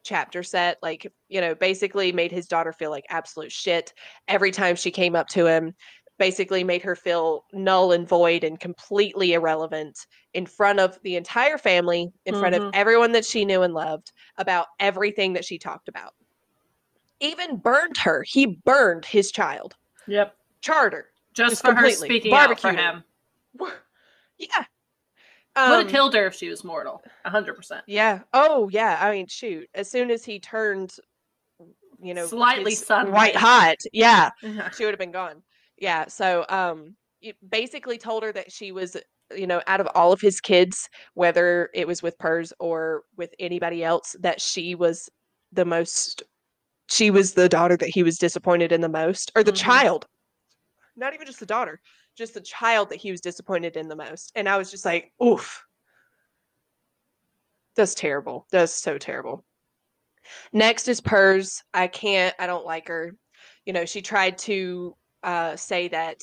chapter 0.04 0.42
set. 0.44 0.78
Like, 0.82 1.12
you 1.28 1.40
know, 1.40 1.54
basically 1.56 2.12
made 2.12 2.30
his 2.30 2.46
daughter 2.46 2.72
feel 2.72 2.90
like 2.90 3.04
absolute 3.10 3.50
shit 3.52 3.92
every 4.28 4.52
time 4.52 4.76
she 4.76 4.90
came 4.92 5.16
up 5.16 5.26
to 5.28 5.46
him. 5.46 5.74
Basically 6.18 6.64
made 6.64 6.82
her 6.82 6.94
feel 6.96 7.44
null 7.52 7.92
and 7.92 8.08
void 8.08 8.44
and 8.44 8.58
completely 8.60 9.32
irrelevant 9.34 9.98
in 10.32 10.46
front 10.46 10.78
of 10.80 10.98
the 11.02 11.16
entire 11.16 11.58
family, 11.58 12.08
in 12.24 12.34
front 12.36 12.54
of 12.54 12.62
Mhm. 12.62 12.70
everyone 12.72 13.12
that 13.12 13.24
she 13.26 13.44
knew 13.44 13.62
and 13.62 13.74
loved 13.74 14.12
about 14.38 14.68
everything 14.80 15.32
that 15.34 15.44
she 15.44 15.58
talked 15.58 15.88
about. 15.88 16.12
even 17.20 17.56
burned 17.56 17.96
her. 17.98 18.22
He 18.22 18.46
burned 18.64 19.04
his 19.06 19.32
child. 19.32 19.74
Yep. 20.08 20.34
Charter. 20.60 21.06
Just, 21.34 21.50
Just 21.50 21.62
for 21.62 21.68
her 21.74 21.82
completely 21.82 22.08
speaking 22.08 22.32
out 22.32 22.58
for 22.60 22.72
him. 22.72 23.04
Yeah. 24.38 24.64
Would 25.56 25.62
Um, 25.62 25.82
have 25.84 25.88
killed 25.90 26.14
her 26.14 26.26
if 26.26 26.34
she 26.34 26.50
was 26.50 26.62
mortal. 26.62 27.02
hundred 27.24 27.54
percent. 27.54 27.82
Yeah. 27.86 28.20
Oh, 28.34 28.68
yeah. 28.68 28.98
I 29.00 29.10
mean, 29.12 29.26
shoot. 29.26 29.66
As 29.74 29.90
soon 29.90 30.10
as 30.10 30.24
he 30.26 30.38
turned, 30.38 30.94
you 32.02 32.12
know, 32.12 32.26
Slightly 32.26 32.74
sun 32.74 33.10
white 33.12 33.34
hot. 33.36 33.76
Yeah. 33.94 34.30
She 34.76 34.84
would 34.84 34.92
have 34.92 34.98
been 34.98 35.12
gone. 35.12 35.42
Yeah. 35.78 36.06
So, 36.08 36.44
um, 36.50 36.96
basically 37.48 37.96
told 37.96 38.22
her 38.22 38.32
that 38.32 38.52
she 38.52 38.72
was, 38.72 38.94
you 39.34 39.46
know, 39.46 39.62
out 39.66 39.80
of 39.80 39.88
all 39.94 40.12
of 40.12 40.20
his 40.20 40.38
kids, 40.40 40.90
whether 41.14 41.70
it 41.72 41.86
was 41.86 42.02
with 42.02 42.18
Perse 42.18 42.52
or 42.60 43.04
with 43.16 43.32
anybody 43.38 43.82
else, 43.82 44.14
that 44.20 44.40
she 44.42 44.74
was 44.74 45.08
the 45.52 45.64
most, 45.64 46.22
she 46.88 47.10
was 47.10 47.34
the 47.34 47.48
daughter 47.48 47.76
that 47.76 47.88
he 47.88 48.02
was 48.02 48.18
disappointed 48.18 48.72
in 48.72 48.80
the 48.80 48.88
most, 48.88 49.32
or 49.34 49.42
the 49.42 49.52
Mhm. 49.52 49.56
child. 49.56 50.06
Not 50.96 51.14
even 51.14 51.26
just 51.26 51.40
the 51.40 51.46
daughter, 51.46 51.80
just 52.16 52.34
the 52.34 52.40
child 52.40 52.90
that 52.90 52.96
he 52.96 53.10
was 53.10 53.20
disappointed 53.20 53.76
in 53.76 53.88
the 53.88 53.96
most. 53.96 54.32
And 54.34 54.48
I 54.48 54.56
was 54.56 54.70
just 54.70 54.84
like, 54.84 55.12
oof. 55.22 55.64
That's 57.74 57.94
terrible. 57.94 58.46
That's 58.50 58.72
so 58.72 58.96
terrible. 58.96 59.44
Next 60.52 60.88
is 60.88 61.00
Perse. 61.00 61.62
I 61.74 61.88
can't, 61.88 62.34
I 62.38 62.46
don't 62.46 62.64
like 62.64 62.88
her. 62.88 63.14
You 63.66 63.72
know, 63.74 63.84
she 63.84 64.00
tried 64.00 64.38
to 64.38 64.96
uh, 65.22 65.56
say 65.56 65.88
that 65.88 66.22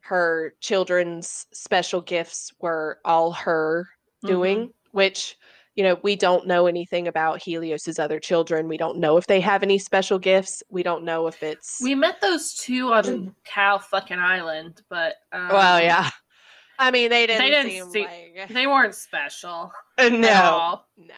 her 0.00 0.54
children's 0.60 1.46
special 1.52 2.00
gifts 2.00 2.52
were 2.58 3.00
all 3.04 3.32
her 3.32 3.88
Mm-hmm. 4.24 4.26
doing, 4.28 4.72
which, 4.92 5.36
you 5.76 5.84
know, 5.84 5.98
we 6.02 6.16
don't 6.16 6.46
know 6.46 6.66
anything 6.66 7.06
about 7.06 7.42
Helios's 7.42 7.98
other 7.98 8.18
children. 8.18 8.66
We 8.66 8.76
don't 8.78 8.98
know 8.98 9.16
if 9.18 9.26
they 9.26 9.40
have 9.40 9.62
any 9.62 9.78
special 9.78 10.18
gifts. 10.18 10.62
We 10.70 10.82
don't 10.82 11.04
know 11.04 11.26
if 11.26 11.42
it's. 11.42 11.78
We 11.82 11.94
met 11.94 12.20
those 12.20 12.54
two 12.54 12.92
on 12.92 13.34
Cow 13.44 13.78
fucking 13.78 14.18
Island, 14.18 14.82
but 14.88 15.14
um, 15.32 15.48
well, 15.50 15.80
yeah. 15.80 16.10
I 16.78 16.90
mean, 16.90 17.08
they 17.10 17.26
didn't, 17.26 17.40
They 17.42 17.50
didn't 17.50 17.70
seem 17.70 17.90
see- 17.90 18.04
like. 18.36 18.48
they 18.50 18.66
weren't 18.66 18.94
special. 18.94 19.72
Uh, 19.98 20.02
at 20.02 20.12
no. 20.12 20.28
all. 20.42 20.88
No. 20.96 21.14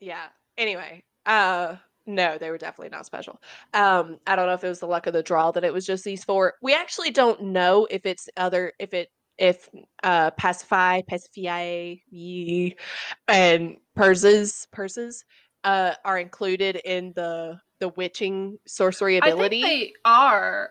Yeah. 0.00 0.26
Anyway, 0.56 1.02
uh 1.26 1.76
no, 2.06 2.38
they 2.38 2.50
were 2.50 2.58
definitely 2.58 2.90
not 2.90 3.04
special. 3.06 3.40
Um 3.74 4.18
I 4.26 4.34
don't 4.36 4.46
know 4.46 4.54
if 4.54 4.64
it 4.64 4.68
was 4.68 4.80
the 4.80 4.86
luck 4.86 5.06
of 5.06 5.12
the 5.12 5.22
draw 5.22 5.50
that 5.52 5.64
it 5.64 5.72
was 5.72 5.84
just 5.86 6.04
these 6.04 6.24
four. 6.24 6.54
We 6.62 6.74
actually 6.74 7.10
don't 7.10 7.42
know 7.42 7.86
if 7.90 8.06
it's 8.06 8.28
other 8.36 8.72
if 8.78 8.94
it 8.94 9.10
if 9.38 9.68
uh 10.02 10.30
Pasiphae, 10.32 11.04
Pasiphae 11.08 12.74
and 13.28 13.76
Perses 13.94 14.66
Perses 14.72 15.24
uh 15.64 15.94
are 16.04 16.18
included 16.18 16.76
in 16.84 17.12
the 17.14 17.58
the 17.80 17.88
witching 17.90 18.58
sorcery 18.66 19.20
I 19.22 19.28
ability. 19.28 19.62
think 19.62 19.90
they 19.90 19.92
are. 20.04 20.70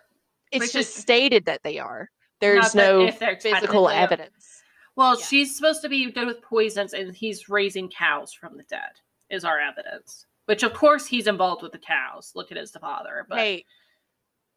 it's 0.52 0.74
just 0.74 0.96
stated 0.96 1.46
that 1.46 1.62
they 1.64 1.80
are. 1.80 2.10
There's 2.42 2.76
no 2.76 3.10
physical 3.12 3.90
evidence. 3.90 4.62
Well, 4.96 5.18
Yeah. 5.18 5.26
she's 5.26 5.56
supposed 5.56 5.82
to 5.84 5.90
be 5.90 6.12
good 6.12 6.28
with 6.28 6.42
poisons, 6.42 6.94
and 6.94 7.16
he's 7.16 7.48
raising 7.50 7.90
cows 7.90 8.34
from 8.34 8.58
the 8.58 8.64
dead. 8.64 8.92
Is 9.30 9.44
our 9.46 9.60
evidence. 9.60 10.26
Which, 10.46 10.64
of 10.64 10.74
course, 10.74 11.06
he's 11.06 11.28
involved 11.28 11.62
with 11.62 11.72
the 11.74 11.78
cows. 11.80 12.32
Look 12.36 12.52
at 12.52 12.58
his 12.58 12.72
father. 12.72 13.26
But 13.30 13.38
Hey, 13.40 13.66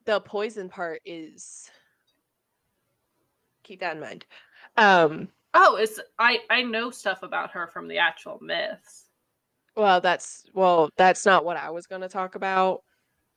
the 0.04 0.20
poison 0.20 0.68
part 0.68 1.02
is 1.04 1.68
keep 3.70 3.80
that 3.80 3.94
in 3.94 4.00
mind. 4.02 4.26
Um, 4.76 5.28
oh, 5.54 5.76
it's 5.76 6.00
I 6.18 6.40
I 6.50 6.62
know 6.62 6.90
stuff 6.90 7.22
about 7.22 7.52
her 7.52 7.68
from 7.68 7.86
the 7.86 7.98
actual 7.98 8.38
myths. 8.42 9.04
well, 9.76 10.00
that's 10.00 10.44
well, 10.52 10.90
that's 10.96 11.24
not 11.24 11.44
what 11.44 11.56
I 11.56 11.70
was 11.70 11.86
going 11.86 12.00
to 12.00 12.08
talk 12.08 12.34
about, 12.34 12.82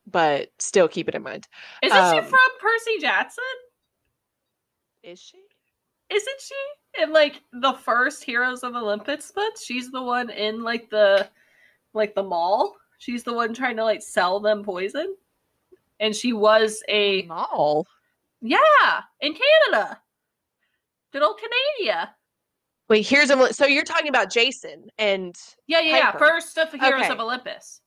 but 0.08 0.50
still 0.58 0.88
keep 0.88 1.08
it 1.08 1.14
in 1.16 1.22
mind. 1.22 1.48
Isn't 1.84 1.96
she 1.96 2.18
Um, 2.20 2.26
from 2.26 2.40
Percy 2.60 2.98
Jackson? 3.00 3.44
Is 5.04 5.20
she? 5.20 5.38
Isn't 6.10 6.42
she 6.42 7.04
in 7.04 7.14
like 7.14 7.42
the 7.52 7.74
first 7.74 8.24
Heroes 8.24 8.64
of 8.64 8.76
Olympus 8.76 9.32
books? 9.32 9.64
She's 9.64 9.92
the 9.92 10.02
one 10.02 10.32
in 10.32 10.64
like 10.64 10.90
the 10.90 11.30
like 11.94 12.16
the 12.16 12.24
mall. 12.24 12.76
She's 12.98 13.24
the 13.24 13.34
one 13.34 13.54
trying 13.54 13.76
to 13.78 13.84
like 13.84 14.02
sell 14.02 14.40
them 14.40 14.64
poison. 14.64 15.16
And 16.00 16.16
she 16.16 16.34
was 16.34 16.82
a 16.90 17.22
Mall. 17.24 17.86
yeah 18.42 19.02
in 19.22 19.36
Canada. 19.36 20.00
Good 21.14 21.22
old 21.22 21.40
Canada. 21.40 22.16
Wait, 22.90 23.08
here's 23.08 23.30
a 23.30 23.54
so 23.54 23.66
you're 23.66 23.84
talking 23.84 24.10
about 24.10 24.32
Jason 24.32 24.88
and 24.98 25.36
Yeah, 25.68 25.80
yeah, 25.80 25.98
yeah. 25.98 26.12
First 26.12 26.58
of 26.58 26.74
Heroes 26.74 27.04
Okay. 27.04 27.14
of 27.14 27.20
Olympus. 27.20 27.82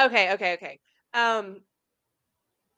okay, 0.00 0.32
okay, 0.32 0.54
okay. 0.54 0.80
Um 1.12 1.60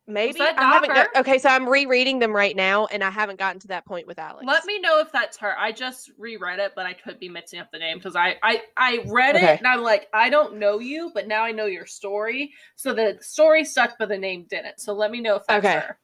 maybe 0.06 0.40
I 0.42 0.52
haven't 0.52 0.92
got, 0.92 1.06
okay, 1.16 1.38
so 1.38 1.48
I'm 1.48 1.66
rereading 1.66 2.18
them 2.18 2.32
right 2.32 2.54
now 2.54 2.86
and 2.86 3.02
I 3.02 3.10
haven't 3.10 3.38
gotten 3.38 3.60
to 3.60 3.68
that 3.68 3.86
point 3.86 4.06
with 4.06 4.18
Alex. 4.18 4.44
Let 4.46 4.66
me 4.66 4.78
know 4.80 5.00
if 5.00 5.10
that's 5.12 5.38
her. 5.38 5.56
I 5.58 5.72
just 5.72 6.10
reread 6.18 6.58
it, 6.58 6.72
but 6.76 6.84
I 6.86 6.92
could 6.92 7.18
be 7.18 7.28
mixing 7.28 7.60
up 7.60 7.70
the 7.72 7.78
name 7.78 7.96
because 7.96 8.16
I, 8.16 8.36
I 8.42 8.62
I 8.76 9.04
read 9.06 9.36
Okay. 9.36 9.54
it 9.54 9.58
and 9.60 9.66
I'm 9.66 9.82
like, 9.82 10.08
I 10.12 10.28
don't 10.28 10.58
know 10.58 10.80
you, 10.80 11.12
but 11.14 11.26
now 11.26 11.42
I 11.44 11.52
know 11.52 11.66
your 11.66 11.86
story. 11.86 12.52
So 12.76 12.92
the 12.92 13.16
story 13.20 13.64
stuck, 13.64 13.94
but 13.98 14.08
the 14.08 14.18
name 14.18 14.46
didn't. 14.50 14.80
So 14.80 14.92
let 14.92 15.10
me 15.10 15.20
know 15.20 15.36
if 15.36 15.46
that's 15.46 15.64
Okay. 15.64 15.78
her. 15.78 15.98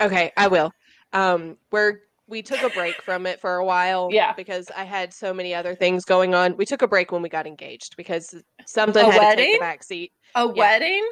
Okay, 0.00 0.32
I 0.36 0.48
will. 0.48 0.72
Um, 1.12 1.56
we're 1.70 2.00
we 2.26 2.42
took 2.42 2.62
a 2.62 2.70
break 2.70 3.02
from 3.02 3.26
it 3.26 3.40
for 3.40 3.56
a 3.56 3.64
while, 3.64 4.08
Yeah. 4.10 4.32
because 4.32 4.70
I 4.74 4.84
had 4.84 5.12
so 5.12 5.34
many 5.34 5.54
other 5.54 5.74
things 5.74 6.04
going 6.04 6.34
on. 6.34 6.56
We 6.56 6.64
took 6.64 6.82
a 6.82 6.88
break 6.88 7.12
when 7.12 7.22
we 7.22 7.28
got 7.28 7.46
engaged 7.46 7.96
because 7.96 8.34
something 8.66 9.04
A 9.04 9.10
had 9.10 9.12
to 9.12 9.18
take 9.18 9.28
wedding? 9.28 9.52
the 9.52 9.58
back 9.58 9.82
seat 9.82 10.12
A 10.34 10.46
Yeah. 10.46 10.52
wedding? 10.52 11.08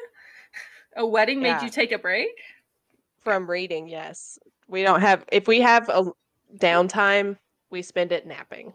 A 0.96 1.06
wedding 1.06 1.40
made 1.40 1.50
Yeah. 1.50 1.64
you 1.64 1.70
take 1.70 1.92
a 1.92 1.98
break? 1.98 2.30
from 3.22 3.48
reading. 3.48 3.88
Yes, 3.88 4.38
we 4.68 4.82
don't 4.82 5.00
have. 5.00 5.24
If 5.30 5.46
we 5.46 5.60
have 5.60 5.88
a 5.88 6.10
downtime, 6.58 7.38
we 7.70 7.82
spend 7.82 8.12
it 8.12 8.26
napping. 8.26 8.74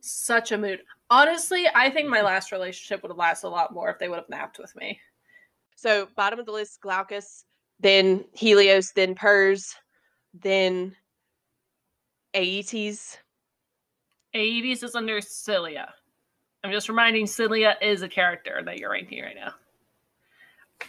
Such 0.00 0.52
a 0.52 0.58
mood. 0.58 0.80
Honestly, 1.10 1.66
I 1.74 1.90
think 1.90 2.08
my 2.08 2.18
mm-hmm. 2.18 2.26
last 2.26 2.52
relationship 2.52 3.02
would 3.02 3.10
have 3.10 3.18
lasted 3.18 3.48
a 3.48 3.50
lot 3.50 3.74
more 3.74 3.90
if 3.90 3.98
they 3.98 4.08
would 4.08 4.16
have 4.16 4.28
napped 4.28 4.58
with 4.58 4.74
me. 4.76 5.00
So 5.76 6.08
bottom 6.16 6.38
of 6.38 6.46
the 6.46 6.52
list, 6.52 6.80
Glaucus, 6.80 7.44
then 7.80 8.24
Helios, 8.32 8.92
then 8.94 9.14
Perse, 9.14 9.74
then 10.34 10.96
Aeetes. 12.34 13.18
Aeetes 14.34 14.82
is 14.82 14.94
under 14.94 15.20
Scylla. 15.20 15.92
I'm 16.64 16.72
just 16.72 16.88
reminding 16.88 17.26
Scylla 17.26 17.74
is 17.82 18.02
a 18.02 18.08
character 18.08 18.62
that 18.64 18.78
you're 18.78 18.90
ranking 18.90 19.22
right 19.22 19.34
now. 19.34 19.52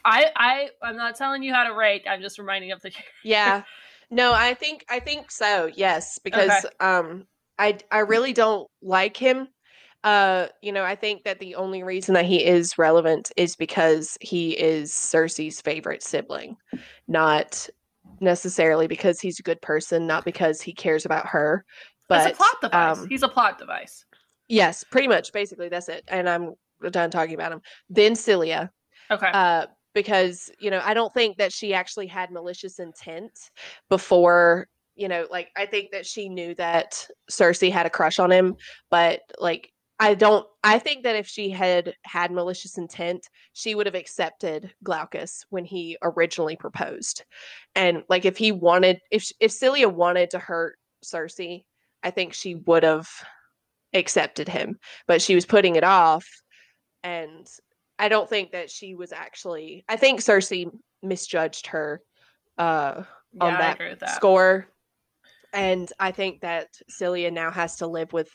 I 0.05 0.31
I 0.35 0.69
I'm 0.81 0.97
not 0.97 1.15
telling 1.15 1.43
you 1.43 1.53
how 1.53 1.63
to 1.63 1.73
rank. 1.73 2.03
I'm 2.07 2.21
just 2.21 2.39
reminding 2.39 2.71
of 2.71 2.81
the 2.81 2.91
Yeah. 3.23 3.63
No, 4.11 4.31
I 4.31 4.53
think 4.53 4.85
I 4.89 4.99
think 4.99 5.31
so. 5.31 5.71
Yes, 5.73 6.19
because 6.19 6.67
um 6.79 7.25
I 7.57 7.79
I 7.89 7.99
really 7.99 8.31
don't 8.31 8.69
like 8.83 9.17
him. 9.17 9.47
Uh, 10.03 10.47
you 10.61 10.71
know, 10.71 10.83
I 10.83 10.95
think 10.95 11.23
that 11.23 11.39
the 11.39 11.55
only 11.55 11.81
reason 11.81 12.13
that 12.13 12.25
he 12.25 12.45
is 12.45 12.77
relevant 12.77 13.31
is 13.37 13.55
because 13.55 14.17
he 14.21 14.51
is 14.51 14.93
Circe's 14.93 15.61
favorite 15.61 16.03
sibling, 16.03 16.57
not 17.07 17.67
necessarily 18.23 18.87
because 18.87 19.19
he's 19.19 19.39
a 19.39 19.43
good 19.43 19.61
person, 19.61 20.07
not 20.07 20.25
because 20.25 20.61
he 20.61 20.73
cares 20.73 21.05
about 21.05 21.27
her. 21.27 21.63
But 22.09 22.27
It's 22.27 22.35
a 22.35 22.37
plot 22.37 22.61
device. 22.61 22.99
um, 22.99 23.07
He's 23.09 23.23
a 23.23 23.27
plot 23.27 23.57
device. 23.59 24.05
yes, 24.47 24.83
pretty 24.83 25.07
much, 25.07 25.31
basically, 25.33 25.69
that's 25.69 25.89
it. 25.89 26.03
And 26.07 26.27
I'm 26.27 26.53
done 26.91 27.11
talking 27.11 27.33
about 27.35 27.51
him. 27.51 27.61
Then 27.89 28.15
Scylla, 28.15 28.71
Okay. 29.11 29.29
uh, 29.33 29.67
because 29.93 30.49
you 30.59 30.71
know 30.71 30.81
I 30.83 30.93
don't 30.93 31.13
think 31.13 31.37
that 31.37 31.53
she 31.53 31.73
actually 31.73 32.07
had 32.07 32.31
malicious 32.31 32.79
intent 32.79 33.31
before. 33.89 34.67
You 34.95 35.07
know, 35.07 35.25
like 35.31 35.49
I 35.57 35.65
think 35.65 35.91
that 35.91 36.05
she 36.05 36.29
knew 36.29 36.53
that 36.55 37.07
Circe 37.29 37.61
had 37.61 37.85
a 37.87 37.89
crush 37.89 38.19
on 38.19 38.31
him, 38.31 38.55
but 38.91 39.21
like 39.39 39.72
I 39.99 40.15
don't. 40.15 40.45
I 40.63 40.79
think 40.79 41.03
that 41.03 41.15
if 41.15 41.27
she 41.27 41.49
had 41.49 41.93
had 42.03 42.31
malicious 42.31 42.77
intent, 42.77 43.29
she 43.53 43.75
would 43.75 43.85
have 43.85 43.95
accepted 43.95 44.73
Glaucus 44.83 45.45
when 45.49 45.65
he 45.65 45.97
originally 46.01 46.55
proposed, 46.55 47.23
and 47.75 48.03
like 48.09 48.25
if 48.25 48.37
he 48.37 48.51
wanted, 48.51 48.99
if 49.11 49.31
if 49.39 49.51
Scylla 49.51 49.87
wanted 49.87 50.31
to 50.31 50.39
hurt 50.39 50.77
Circe, 51.03 51.39
I 52.03 52.11
think 52.11 52.33
she 52.33 52.55
would 52.55 52.83
have 52.83 53.07
accepted 53.93 54.49
him, 54.49 54.79
but 55.07 55.21
she 55.21 55.35
was 55.35 55.45
putting 55.45 55.75
it 55.75 55.83
off, 55.83 56.27
and 57.03 57.47
I 57.99 58.09
don't 58.09 58.29
think 58.29 58.51
that 58.51 58.71
she 58.71 58.95
was 58.95 59.13
actually. 59.13 59.85
I 59.87 59.95
think 59.95 60.21
Circe 60.21 60.51
misjudged 61.01 61.67
her 61.67 62.01
uh, 62.57 63.03
yeah, 63.33 63.43
on 63.43 63.53
I 63.53 63.57
that 63.57 63.75
agree 63.75 63.89
with 63.91 63.99
that. 63.99 64.15
score, 64.15 64.67
and 65.53 65.91
I 65.99 66.11
think 66.11 66.41
that 66.41 66.67
Scylla 66.89 67.31
now 67.31 67.51
has 67.51 67.77
to 67.77 67.87
live 67.87 68.11
with 68.13 68.29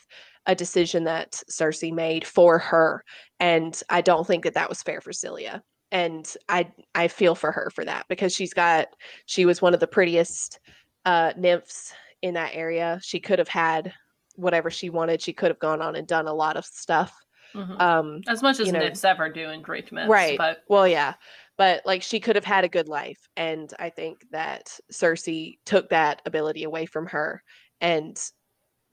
a 0.45 0.55
decision 0.55 1.03
that 1.03 1.41
Circe 1.49 1.83
made 1.83 2.25
for 2.25 2.57
her, 2.57 3.03
and 3.39 3.79
I 3.89 4.01
don't 4.01 4.25
think 4.25 4.43
that 4.45 4.53
that 4.55 4.69
was 4.69 4.81
fair 4.81 5.01
for 5.01 5.13
Scylla. 5.13 5.61
And 5.91 6.31
I 6.47 6.71
I 6.95 7.07
feel 7.07 7.35
for 7.35 7.51
her 7.51 7.71
for 7.73 7.83
that 7.85 8.05
because 8.09 8.33
she's 8.33 8.53
got 8.53 8.87
she 9.25 9.45
was 9.45 9.61
one 9.61 9.73
of 9.73 9.79
the 9.79 9.87
prettiest 9.87 10.59
uh, 11.05 11.33
nymphs 11.37 11.93
in 12.21 12.33
that 12.35 12.51
area. 12.53 12.99
She 13.01 13.19
could 13.19 13.39
have 13.39 13.47
had 13.47 13.93
whatever 14.35 14.69
she 14.69 14.89
wanted. 14.89 15.21
She 15.21 15.33
could 15.33 15.49
have 15.49 15.59
gone 15.59 15.81
on 15.81 15.95
and 15.95 16.07
done 16.07 16.27
a 16.27 16.33
lot 16.33 16.57
of 16.57 16.65
stuff 16.65 17.13
Mhm. 17.55 17.81
Um, 17.81 18.21
as 18.27 18.43
much 18.43 18.59
as 18.59 18.67
you 18.67 18.73
know- 18.73 18.79
myths 18.79 19.03
ever 19.03 19.27
do 19.27 19.49
in 19.49 19.63
Greek 19.63 19.91
myths, 19.91 20.07
Right. 20.07 20.37
But 20.37 20.63
well, 20.67 20.87
yeah, 20.87 21.15
but 21.59 21.85
like 21.85 22.01
she 22.01 22.21
could 22.21 22.37
have 22.37 22.45
had 22.45 22.63
a 22.63 22.69
good 22.69 22.87
life, 22.87 23.19
and 23.35 23.69
I 23.77 23.89
think 23.89 24.23
that 24.31 24.79
Circe 24.89 25.27
took 25.65 25.89
that 25.89 26.21
ability 26.25 26.63
away 26.63 26.85
from 26.85 27.05
her, 27.07 27.43
and 27.81 28.17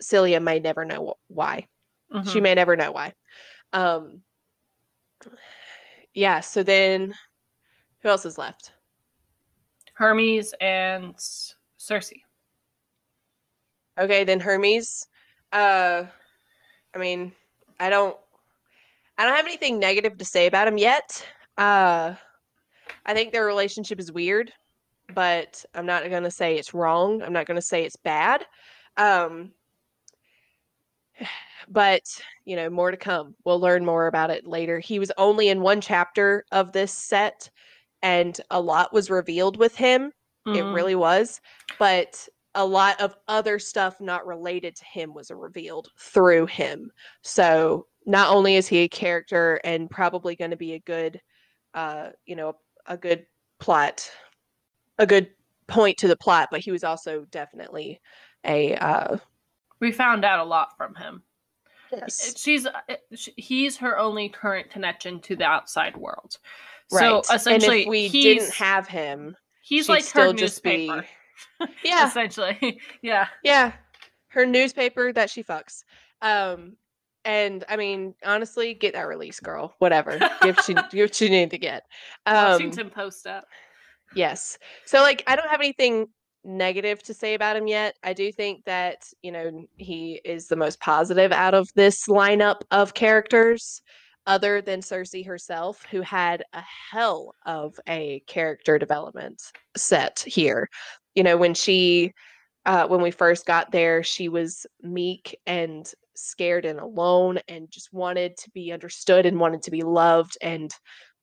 Scylla 0.00 0.40
may 0.40 0.58
never 0.58 0.84
know 0.84 1.14
wh- 1.14 1.30
why. 1.30 1.68
She 2.24 2.40
mhm. 2.40 2.42
may 2.42 2.54
never 2.54 2.74
know 2.74 2.90
why. 2.90 3.12
Um, 3.72 4.22
yeah. 6.12 6.40
So 6.40 6.64
then, 6.64 7.14
who 8.02 8.08
else 8.08 8.26
is 8.26 8.36
left? 8.36 8.72
Hermes 9.94 10.52
and 10.60 11.14
Circe. 11.76 12.14
Okay, 13.96 14.24
then 14.24 14.40
Hermes. 14.40 15.06
Uh, 15.52 16.02
I 16.92 16.98
mean, 16.98 17.30
I 17.78 17.90
don't, 17.90 18.16
I 19.16 19.24
don't 19.24 19.36
have 19.36 19.46
anything 19.46 19.78
negative 19.78 20.18
to 20.18 20.24
say 20.24 20.48
about 20.48 20.66
him 20.66 20.78
yet. 20.78 21.24
Uh, 21.56 22.16
I 23.06 23.14
think 23.14 23.32
their 23.32 23.46
relationship 23.46 24.00
is 24.00 24.12
weird, 24.12 24.52
but 25.14 25.64
I'm 25.74 25.86
not 25.86 26.08
gonna 26.10 26.30
say 26.30 26.56
it's 26.56 26.74
wrong. 26.74 27.22
I'm 27.22 27.32
not 27.32 27.46
gonna 27.46 27.62
say 27.62 27.84
it's 27.84 27.96
bad. 27.96 28.46
Um, 28.96 29.52
but 31.68 32.02
you 32.44 32.56
know, 32.56 32.70
more 32.70 32.90
to 32.90 32.96
come. 32.96 33.34
We'll 33.44 33.60
learn 33.60 33.84
more 33.84 34.06
about 34.06 34.30
it 34.30 34.46
later. 34.46 34.78
He 34.78 34.98
was 34.98 35.12
only 35.18 35.48
in 35.48 35.60
one 35.62 35.80
chapter 35.80 36.44
of 36.52 36.72
this 36.72 36.92
set, 36.92 37.50
and 38.02 38.38
a 38.50 38.60
lot 38.60 38.92
was 38.92 39.10
revealed 39.10 39.56
with 39.56 39.76
him. 39.76 40.12
It 40.52 40.68
Mhm. 40.68 40.72
really 40.72 40.94
was. 40.94 41.40
But 41.78 42.28
a 42.54 42.64
lot 42.64 43.00
of 43.00 43.16
other 43.28 43.58
stuff 43.58 44.00
not 44.00 44.26
related 44.26 44.76
to 44.76 44.84
him 44.86 45.12
was 45.14 45.30
revealed 45.30 45.90
through 45.98 46.46
him. 46.46 46.90
So 47.22 47.86
not 48.06 48.30
only 48.34 48.56
is 48.56 48.66
he 48.68 48.78
a 48.78 48.88
character 48.88 49.60
and 49.64 49.90
probably 49.90 50.36
going 50.36 50.52
to 50.52 50.56
be 50.56 50.72
a 50.74 50.78
good, 50.80 51.20
uh, 51.74 52.10
you 52.24 52.36
know, 52.36 52.56
a 52.88 52.96
good 52.96 53.26
plot, 53.58 54.10
a 54.98 55.06
good 55.06 55.30
point 55.66 55.98
to 55.98 56.08
the 56.08 56.16
plot, 56.16 56.48
but 56.50 56.60
he 56.60 56.70
was 56.70 56.84
also 56.84 57.26
definitely 57.30 58.00
a 58.44 58.74
uh, 58.76 59.16
we 59.80 59.92
found 59.92 60.24
out 60.24 60.40
a 60.40 60.48
lot 60.48 60.76
from 60.76 60.94
him. 60.94 61.22
yes, 61.92 62.34
She's 62.36 62.66
uh, 62.66 62.70
he's 63.10 63.76
her 63.78 63.98
only 63.98 64.28
current 64.28 64.70
connection 64.70 65.20
to 65.22 65.36
the 65.36 65.44
outside 65.44 65.96
world. 65.96 66.38
right. 66.92 67.24
So 67.24 67.32
and 67.32 67.40
essentially, 67.40 67.82
if 67.82 67.88
we 67.88 68.08
didn't 68.08 68.54
have 68.54 68.88
him, 68.88 69.36
he's 69.60 69.86
she'd 69.86 69.92
like 69.92 70.04
her 70.04 70.08
still 70.08 70.32
just 70.32 70.62
be- 70.62 70.88
newspaper. 70.88 71.06
yeah, 71.84 72.06
essentially, 72.08 72.80
yeah. 73.02 73.26
Yeah, 73.42 73.72
her 74.28 74.46
newspaper 74.46 75.12
that 75.12 75.30
she 75.30 75.42
fucks. 75.42 75.84
Um, 76.22 76.76
and 77.26 77.64
I 77.68 77.76
mean, 77.76 78.14
honestly, 78.24 78.72
get 78.72 78.94
that 78.94 79.08
release, 79.08 79.40
girl. 79.40 79.74
Whatever, 79.80 80.18
give 80.42 80.58
she 80.64 80.72
you 80.72 80.78
give 80.90 80.92
what 81.10 81.20
you 81.20 81.28
need 81.28 81.50
to 81.50 81.58
get. 81.58 81.82
Um, 82.24 82.52
Washington 82.52 82.88
Post 82.88 83.26
up. 83.26 83.46
yes. 84.14 84.58
So 84.86 85.02
like, 85.02 85.24
I 85.26 85.34
don't 85.34 85.50
have 85.50 85.60
anything 85.60 86.06
negative 86.44 87.02
to 87.02 87.12
say 87.12 87.34
about 87.34 87.56
him 87.56 87.66
yet. 87.66 87.96
I 88.04 88.12
do 88.12 88.30
think 88.30 88.64
that 88.64 89.08
you 89.22 89.32
know 89.32 89.66
he 89.76 90.20
is 90.24 90.46
the 90.46 90.56
most 90.56 90.80
positive 90.80 91.32
out 91.32 91.52
of 91.52 91.68
this 91.74 92.06
lineup 92.06 92.62
of 92.70 92.94
characters. 92.94 93.82
Other 94.28 94.60
than 94.60 94.82
Circe 94.82 95.14
herself, 95.24 95.86
who 95.88 96.00
had 96.00 96.42
a 96.52 96.60
hell 96.90 97.32
of 97.44 97.78
a 97.88 98.24
character 98.26 98.76
development 98.76 99.40
set 99.76 100.18
here. 100.26 100.68
You 101.14 101.22
know, 101.22 101.36
when 101.36 101.54
she 101.54 102.12
uh, 102.64 102.88
when 102.88 103.00
we 103.02 103.12
first 103.12 103.46
got 103.46 103.70
there, 103.70 104.02
she 104.02 104.28
was 104.28 104.66
meek 104.82 105.38
and 105.46 105.92
scared 106.16 106.64
and 106.64 106.80
alone 106.80 107.38
and 107.48 107.70
just 107.70 107.92
wanted 107.92 108.36
to 108.38 108.50
be 108.50 108.72
understood 108.72 109.26
and 109.26 109.40
wanted 109.40 109.62
to 109.62 109.70
be 109.70 109.82
loved 109.82 110.36
and, 110.42 110.70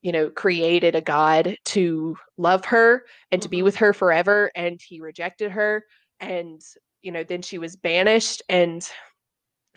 you 0.02 0.12
know, 0.12 0.30
created 0.30 0.96
a 0.96 1.02
God 1.02 1.58
to 1.66 2.16
love 2.38 2.66
her 2.66 3.06
and 3.32 3.41
to 3.41 3.50
be 3.50 3.62
Mhm. 3.62 3.64
with 3.64 3.76
her 3.78 3.94
forever. 3.94 4.52
And 4.56 4.80
he 4.82 5.00
rejected 5.02 5.52
her. 5.52 5.86
And, 6.20 6.62
you 7.02 7.12
know, 7.12 7.24
then 7.24 7.41
she 7.41 7.58
was 7.58 7.76
banished 7.76 8.41
and, 8.50 8.88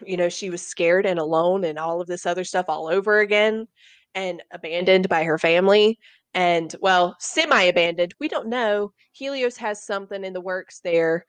you 0.05 0.17
know, 0.17 0.29
she 0.29 0.51
was 0.51 0.67
scared 0.67 1.07
and 1.07 1.19
alone 1.19 1.65
and 1.65 1.79
all 1.79 2.01
of 2.01 2.07
this 2.07 2.27
other 2.27 2.45
stuff 2.45 2.67
all 2.69 2.89
over 2.89 3.21
again 3.21 3.67
and 4.15 4.43
abandoned 4.53 5.09
by 5.09 5.25
her 5.25 5.39
family 5.39 5.99
and 6.35 6.75
well 6.81 7.17
semi 7.21 7.63
abandoned 7.63 8.15
we 8.21 8.29
don't 8.29 8.49
know 8.49 8.93
helios 9.13 9.57
has 9.57 9.85
something 9.85 10.25
in 10.25 10.33
the 10.33 10.41
works 10.41 10.81
there 10.85 11.25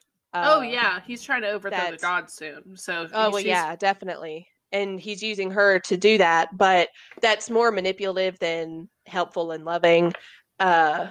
oh 0.46 0.60
uh, 0.60 0.62
yeah, 0.62 1.00
he's 1.06 1.24
trying 1.24 1.42
to 1.42 1.50
overthrow 1.50 1.92
the 1.92 1.98
gods 1.98 2.34
soon. 2.34 2.76
So 2.76 3.08
oh 3.14 3.32
well 3.32 3.42
yeah 3.42 3.76
definitely 3.76 4.48
and 4.72 5.00
he's 5.00 5.24
using 5.24 5.52
her 5.52 5.80
to 5.80 5.98
do 5.98 6.18
that 6.18 6.56
but 6.58 6.90
that's 7.22 7.50
more 7.50 7.72
manipulative 7.72 8.38
than 8.40 8.90
helpful 9.06 9.52
and 9.52 9.66
loving 9.66 10.14
uh 10.60 11.08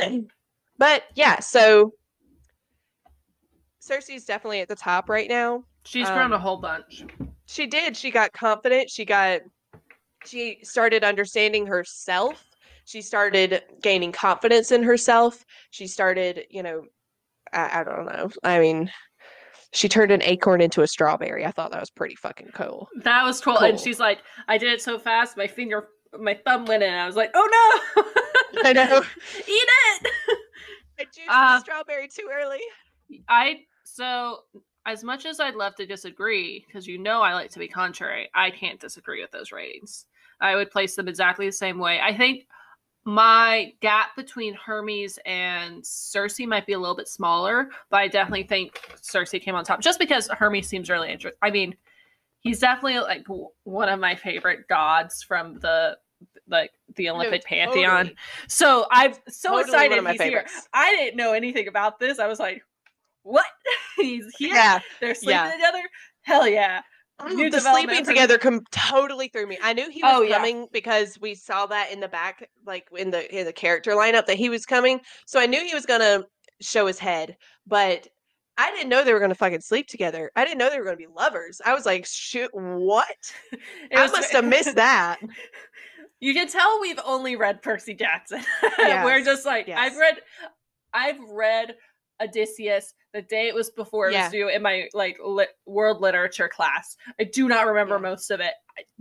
but 0.78 1.04
yeah 1.14 1.40
so 1.40 1.92
Circe's 3.78 4.24
definitely 4.24 4.60
at 4.60 4.68
the 4.68 4.74
top 4.74 5.08
right 5.08 5.28
now 5.28 5.64
she's 5.84 6.08
grown 6.10 6.32
a 6.32 6.36
um, 6.36 6.40
whole 6.40 6.56
bunch. 6.56 7.04
she 7.46 7.66
did 7.66 7.96
she 7.96 8.10
got 8.10 8.32
confident 8.32 8.90
she 8.90 9.04
got 9.04 9.40
she 10.24 10.58
started 10.62 11.04
understanding 11.04 11.66
herself 11.66 12.44
she 12.84 13.00
started 13.00 13.62
gaining 13.82 14.10
confidence 14.10 14.72
in 14.72 14.82
herself 14.82 15.44
she 15.70 15.86
started 15.86 16.44
you 16.50 16.62
know 16.62 16.82
i, 17.56 17.80
I 17.80 17.84
don't 17.84 18.06
know 18.06 18.30
i 18.44 18.60
mean 18.60 18.90
she 19.72 19.88
turned 19.88 20.12
an 20.12 20.22
acorn 20.22 20.60
into 20.60 20.82
a 20.82 20.86
strawberry 20.86 21.44
i 21.44 21.50
thought 21.50 21.72
that 21.72 21.80
was 21.80 21.90
pretty 21.90 22.14
fucking 22.14 22.50
cool 22.54 22.88
That 23.02 23.24
was 23.24 23.40
cool. 23.40 23.58
And 23.58 23.78
she's 23.80 23.98
like, 23.98 24.20
I 24.48 24.56
did 24.58 24.72
it 24.72 24.80
so 24.80 24.98
fast, 24.98 25.36
my 25.36 25.46
finger, 25.48 25.88
my 26.18 26.34
thumb 26.44 26.64
went 26.66 26.82
in. 26.84 26.94
I 26.94 27.04
was 27.06 27.16
like, 27.16 27.30
oh 27.34 27.48
no, 27.96 28.04
i 28.64 28.72
know 28.72 29.02
eat 29.38 29.44
it. 29.48 30.12
i 31.00 31.04
juiced 31.04 31.28
Uh, 31.28 31.56
the 31.58 31.60
strawberry 31.60 32.08
too 32.08 32.28
early 32.32 32.60
I 33.28 33.60
so 33.84 34.40
as 34.86 35.02
much 35.02 35.26
as 35.26 35.40
I'd 35.40 35.56
love 35.56 35.74
to 35.76 35.84
disagree, 35.86 36.64
because 36.66 36.86
you 36.86 36.96
know 36.98 37.20
I 37.20 37.34
like 37.34 37.50
to 37.50 37.58
be 37.58 37.66
contrary, 37.68 38.30
I 38.34 38.50
can't 38.52 38.78
disagree 38.80 39.20
with 39.20 39.32
those 39.32 39.50
ratings. 39.50 40.06
I 40.40 40.54
would 40.54 40.70
place 40.70 40.94
them 40.94 41.08
exactly 41.08 41.46
the 41.46 41.52
same 41.52 41.78
way. 41.78 41.98
I 42.00 42.16
think 42.16 42.46
my 43.06 43.72
gap 43.80 44.16
between 44.16 44.52
Hermes 44.54 45.16
and 45.24 45.86
Circe 45.86 46.40
might 46.40 46.66
be 46.66 46.72
a 46.72 46.78
little 46.78 46.96
bit 46.96 47.06
smaller, 47.06 47.70
but 47.88 47.98
I 47.98 48.08
definitely 48.08 48.42
think 48.42 48.80
Circe 49.00 49.30
came 49.30 49.54
on 49.54 49.64
top 49.64 49.80
just 49.80 50.00
because 50.00 50.28
Hermes 50.28 50.66
seems 50.66 50.90
really 50.90 51.12
interesting. 51.12 51.38
I 51.40 51.52
mean, 51.52 51.76
he's 52.40 52.58
definitely 52.58 52.98
like 52.98 53.24
one 53.62 53.88
of 53.88 54.00
my 54.00 54.16
favorite 54.16 54.66
gods 54.68 55.22
from 55.22 55.54
the 55.60 55.96
like 56.48 56.72
the 56.96 57.08
Olympic 57.10 57.44
pantheon. 57.44 58.06
totally. 58.06 58.16
So 58.48 58.86
I'm 58.90 59.14
so 59.28 59.50
Totally 59.50 59.62
excited 59.62 60.06
he's 60.08 60.22
here. 60.22 60.46
I 60.74 60.90
didn't 60.96 61.16
know 61.16 61.32
anything 61.32 61.68
about 61.68 62.00
this. 62.00 62.18
I 62.18 62.26
was 62.26 62.40
like, 62.40 62.64
what? 63.22 63.46
he's 63.96 64.26
here. 64.36 64.52
yeah 64.52 64.80
They're 65.00 65.14
sleeping 65.14 65.36
yeah. 65.36 65.52
together. 65.52 65.82
Hell 66.22 66.48
yeah. 66.48 66.82
New 67.24 67.48
the 67.50 67.60
sleeping 67.60 68.04
together 68.04 68.36
com- 68.38 68.64
totally 68.70 69.28
threw 69.28 69.46
me. 69.46 69.58
I 69.62 69.72
knew 69.72 69.90
he 69.90 70.02
oh, 70.02 70.06
was 70.06 70.14
Oh, 70.18 70.22
yeah. 70.22 70.36
coming 70.36 70.66
because 70.72 71.18
we 71.18 71.34
saw 71.34 71.64
that 71.66 71.90
in 71.90 72.00
the 72.00 72.08
back, 72.08 72.48
like 72.66 72.88
in 72.96 73.10
the 73.10 73.34
in 73.38 73.46
the 73.46 73.52
character 73.52 73.92
lineup 73.92 74.26
that 74.26 74.36
he 74.36 74.50
was 74.50 74.66
coming. 74.66 75.00
So 75.24 75.40
I 75.40 75.46
knew 75.46 75.64
he 75.64 75.74
was 75.74 75.86
gonna 75.86 76.24
show 76.60 76.86
his 76.86 76.98
head, 76.98 77.36
but 77.66 78.06
I 78.58 78.70
didn't 78.70 78.90
know 78.90 79.02
they 79.02 79.14
were 79.14 79.20
gonna 79.20 79.34
fucking 79.34 79.62
sleep 79.62 79.86
together. 79.88 80.30
I 80.36 80.44
didn't 80.44 80.58
know 80.58 80.68
they 80.68 80.78
were 80.78 80.84
gonna 80.84 80.96
be 80.98 81.06
lovers. 81.06 81.60
I 81.64 81.72
was 81.74 81.86
like, 81.86 82.04
shoot, 82.06 82.50
what? 82.52 83.06
It 83.90 83.96
I 83.98 84.02
was- 84.02 84.12
must 84.12 84.32
have 84.32 84.44
missed 84.44 84.74
that. 84.76 85.18
You 86.20 86.32
can 86.34 86.48
tell 86.48 86.80
we've 86.80 87.00
only 87.04 87.36
read 87.36 87.62
Percy 87.62 87.94
Jackson. 87.94 88.42
We're 88.78 89.22
just 89.24 89.44
like 89.46 89.68
I've 89.68 89.96
read 89.96 90.16
I've 90.92 91.20
read 91.30 91.76
Odysseus 92.20 92.94
the 93.12 93.22
day 93.22 93.48
it 93.48 93.54
was 93.54 93.70
before 93.70 94.08
it 94.08 94.12
Yeah. 94.12 94.24
was 94.24 94.32
due 94.32 94.48
in 94.48 94.62
my 94.62 94.88
like 94.92 95.18
lit, 95.24 95.50
world 95.64 96.00
literature 96.00 96.48
class. 96.48 96.96
I 97.18 97.24
do 97.24 97.48
not 97.48 97.66
remember 97.66 97.94
Yeah. 97.94 98.00
most 98.00 98.30
of 98.30 98.40
it. 98.40 98.52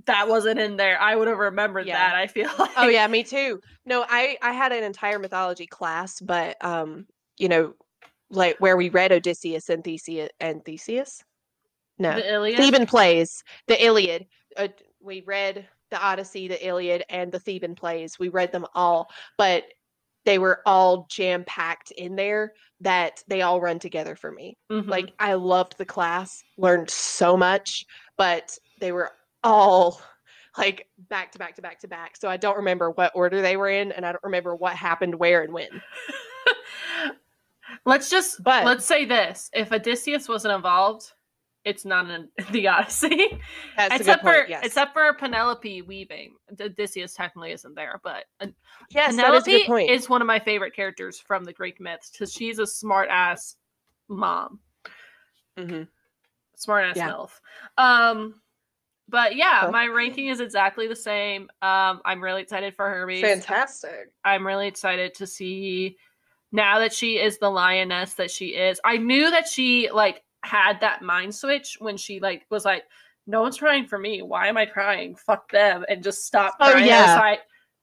That 0.06 0.28
wasn't 0.30 0.60
in 0.60 0.78
there. 0.78 1.00
I 1.02 1.16
would 1.16 1.28
have 1.28 1.38
remembered 1.38 1.86
Yeah. 1.86 1.98
that. 1.98 2.16
I 2.16 2.28
feel 2.28 2.50
like 2.60 2.72
oh 2.78 2.88
yeah, 2.88 3.06
me 3.08 3.24
too. 3.24 3.60
No, 3.86 4.06
I 4.08 4.38
I 4.42 4.54
had 4.54 4.72
an 4.72 4.84
entire 4.84 5.20
mythology 5.20 5.68
class, 5.68 6.20
but 6.22 6.64
um, 6.64 7.08
you 7.38 7.50
know, 7.50 7.74
like 8.30 8.58
where 8.60 8.78
we 8.78 8.90
read 8.90 9.12
Odysseus 9.12 9.70
and 9.70 9.84
Theseus 9.84 10.30
and 10.40 10.64
Theseus. 10.64 11.24
No, 12.00 12.16
the 12.16 12.34
Iliad. 12.34 12.58
The 12.58 12.64
Theban 12.64 12.86
plays, 12.86 13.44
the 13.68 13.84
Iliad. 13.84 14.26
Uh, 14.58 14.70
we 15.02 15.22
read 15.22 15.68
the 15.92 16.02
Odyssey, 16.02 16.48
the 16.48 16.66
Iliad, 16.66 17.04
and 17.10 17.32
the 17.32 17.40
Theban 17.40 17.76
plays. 17.76 18.18
We 18.18 18.30
read 18.30 18.52
them 18.52 18.66
all, 18.74 19.10
but 19.38 19.64
they 20.26 20.40
were 20.40 20.62
all 20.66 21.06
jam 21.10 21.44
packed 21.46 21.92
in 21.92 22.16
there 22.16 22.54
that 22.82 23.24
they 23.28 23.42
all 23.42 23.62
run 23.62 23.80
together 23.80 24.16
for 24.16 24.32
me. 24.32 24.58
Mhm. 24.72 24.88
Like 24.88 25.14
I 25.20 25.34
loved 25.36 25.78
the 25.78 25.86
class, 25.86 26.44
learned 26.58 26.90
so 26.90 27.38
much, 27.38 27.86
but 28.18 28.58
they 28.80 28.92
were 28.92 29.12
all 29.44 30.02
like 30.58 30.88
back 31.10 31.32
to 31.34 31.40
back 31.40 31.56
to 31.56 31.62
back 31.62 31.80
to 31.82 31.88
back. 31.88 32.18
So 32.18 32.30
I 32.30 32.38
don't 32.38 32.58
remember 32.58 32.92
what 32.92 33.12
order 33.16 33.42
they 33.42 33.58
were 33.58 33.70
in, 33.70 33.92
and 33.92 34.06
I 34.06 34.12
don't 34.12 34.24
remember 34.24 34.56
what 34.56 34.76
happened 34.76 35.16
where 35.16 35.44
and 35.44 35.54
when. 35.54 35.70
let's 37.86 38.10
just 38.10 38.44
But- 38.44 38.66
let's 38.66 38.86
say 38.86 39.06
this: 39.06 39.50
if 39.54 39.72
Odysseus 39.72 40.28
wasn't 40.28 40.54
involved, 40.54 41.12
it's 41.66 41.84
not 41.84 42.10
in 42.10 42.30
the 42.52 42.68
Odyssey. 42.68 43.40
That's 43.76 43.96
except 43.96 44.24
good 44.24 44.32
point. 44.32 44.46
for 44.46 44.50
yes. 44.50 44.66
except 44.66 44.94
for 44.94 45.12
Penelope 45.14 45.82
weaving. 45.82 46.36
Odysseus 46.60 47.14
technically 47.16 47.52
isn't 47.52 47.76
there, 47.76 48.00
but 48.04 48.26
yes, 48.40 48.52
that 48.92 49.10
is 49.10 49.18
a 49.18 49.22
Penelope 49.22 49.52
good 49.52 49.66
point. 49.68 49.90
is 49.90 50.08
one 50.10 50.22
of 50.22 50.28
my 50.28 50.40
favorite 50.40 50.76
characters 50.76 51.20
from 51.20 51.44
the 51.44 51.54
Greek 51.54 51.82
myths 51.82 52.12
because 52.12 52.32
she's 52.32 52.60
a 52.60 52.68
smart 52.68 53.10
ass 53.10 53.56
mom, 54.08 54.60
Mhm. 55.58 55.88
smart 56.56 56.86
ass 56.86 56.98
Yeah. 56.98 57.10
milf. 57.10 57.32
Um, 57.78 58.42
but 59.10 59.36
yeah, 59.36 59.62
Huh. 59.62 59.72
my 59.72 59.88
ranking 59.88 60.28
is 60.28 60.40
exactly 60.40 60.88
the 60.88 60.96
same. 60.96 61.50
Um, 61.62 62.02
I'm 62.06 62.22
really 62.24 62.42
excited 62.42 62.76
for 62.76 62.90
Hermes. 62.90 63.22
Fantastic. 63.22 64.12
I'm 64.24 64.46
really 64.46 64.68
excited 64.68 65.14
to 65.16 65.28
see 65.28 65.98
now 66.52 66.80
that 66.80 66.94
she 66.94 67.18
is 67.20 67.38
the 67.40 67.50
lioness 67.50 68.14
that 68.16 68.32
she 68.32 68.50
is. 68.56 68.80
I 68.86 68.98
knew 68.98 69.30
that 69.32 69.48
she 69.48 69.90
like 69.92 70.24
had 70.46 70.80
that 70.82 71.02
mind 71.02 71.34
switch 71.36 71.78
when 71.80 71.98
she 71.98 72.20
like 72.20 72.46
was 72.50 72.64
like, 72.66 72.84
"No 73.28 73.42
one's 73.42 73.58
crying 73.58 73.86
for 73.88 73.98
me. 73.98 74.22
Why 74.22 74.48
am 74.48 74.58
I 74.58 74.66
crying? 74.66 75.16
Fuck 75.16 75.50
them!" 75.52 75.86
and 75.90 76.04
just 76.04 76.26
stopped 76.26 76.58
Oh, 76.60 76.72
crying. 76.72 76.84
Was 76.86 76.90
yeah. 76.90 77.20
like, 77.20 77.40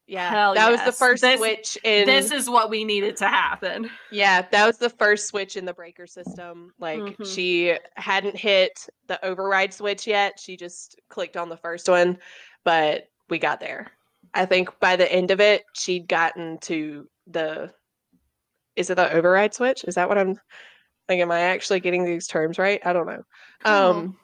Yeah, 0.09 0.31
Hell 0.31 0.55
that 0.55 0.71
was 0.71 0.83
the 0.85 0.93
first 0.93 1.23
This- 1.23 1.39
switch 1.39 1.79
in. 1.85 2.07
"This 2.07 2.33
is 2.33 2.51
what 2.51 2.69
we 2.71 2.85
needed 2.85 3.17
to 3.19 3.29
happen." 3.29 3.89
yeah, 4.11 4.43
that 4.51 4.67
was 4.67 4.77
the 4.79 4.91
first 4.91 5.29
switch 5.29 5.57
in 5.57 5.65
the 5.65 5.73
breaker 5.73 6.07
system. 6.07 6.73
Like 6.79 7.01
Mhm. 7.01 7.35
she 7.35 7.79
hadn't 7.97 8.37
hit 8.37 8.89
the 9.07 9.25
override 9.25 9.73
switch 9.73 10.07
yet. 10.07 10.39
She 10.41 10.57
just 10.57 11.01
clicked 11.09 11.37
on 11.37 11.49
the 11.49 11.57
first 11.57 11.89
one, 11.89 12.19
but 12.65 13.09
we 13.31 13.39
got 13.39 13.61
there. 13.61 13.93
I 14.35 14.45
think 14.47 14.79
by 14.81 14.97
the 14.97 15.11
end 15.11 15.31
of 15.31 15.41
it, 15.41 15.65
she'd 15.75 16.09
gotten 16.09 16.59
to 16.63 17.09
the. 17.29 17.73
Is 18.75 18.91
it 18.91 18.95
the 18.97 19.13
override 19.13 19.55
switch? 19.55 19.85
Is 19.85 19.95
that 19.95 20.09
what 20.09 20.19
I'm? 20.19 20.39
Like, 21.09 21.19
am 21.19 21.31
I 21.31 21.41
actually 21.41 21.81
getting 21.81 22.05
these 22.05 22.27
terms 22.27 22.59
right? 22.59 22.81
I 22.85 22.93
don't 22.93 23.07
know. 23.07 23.23
Um, 23.65 24.17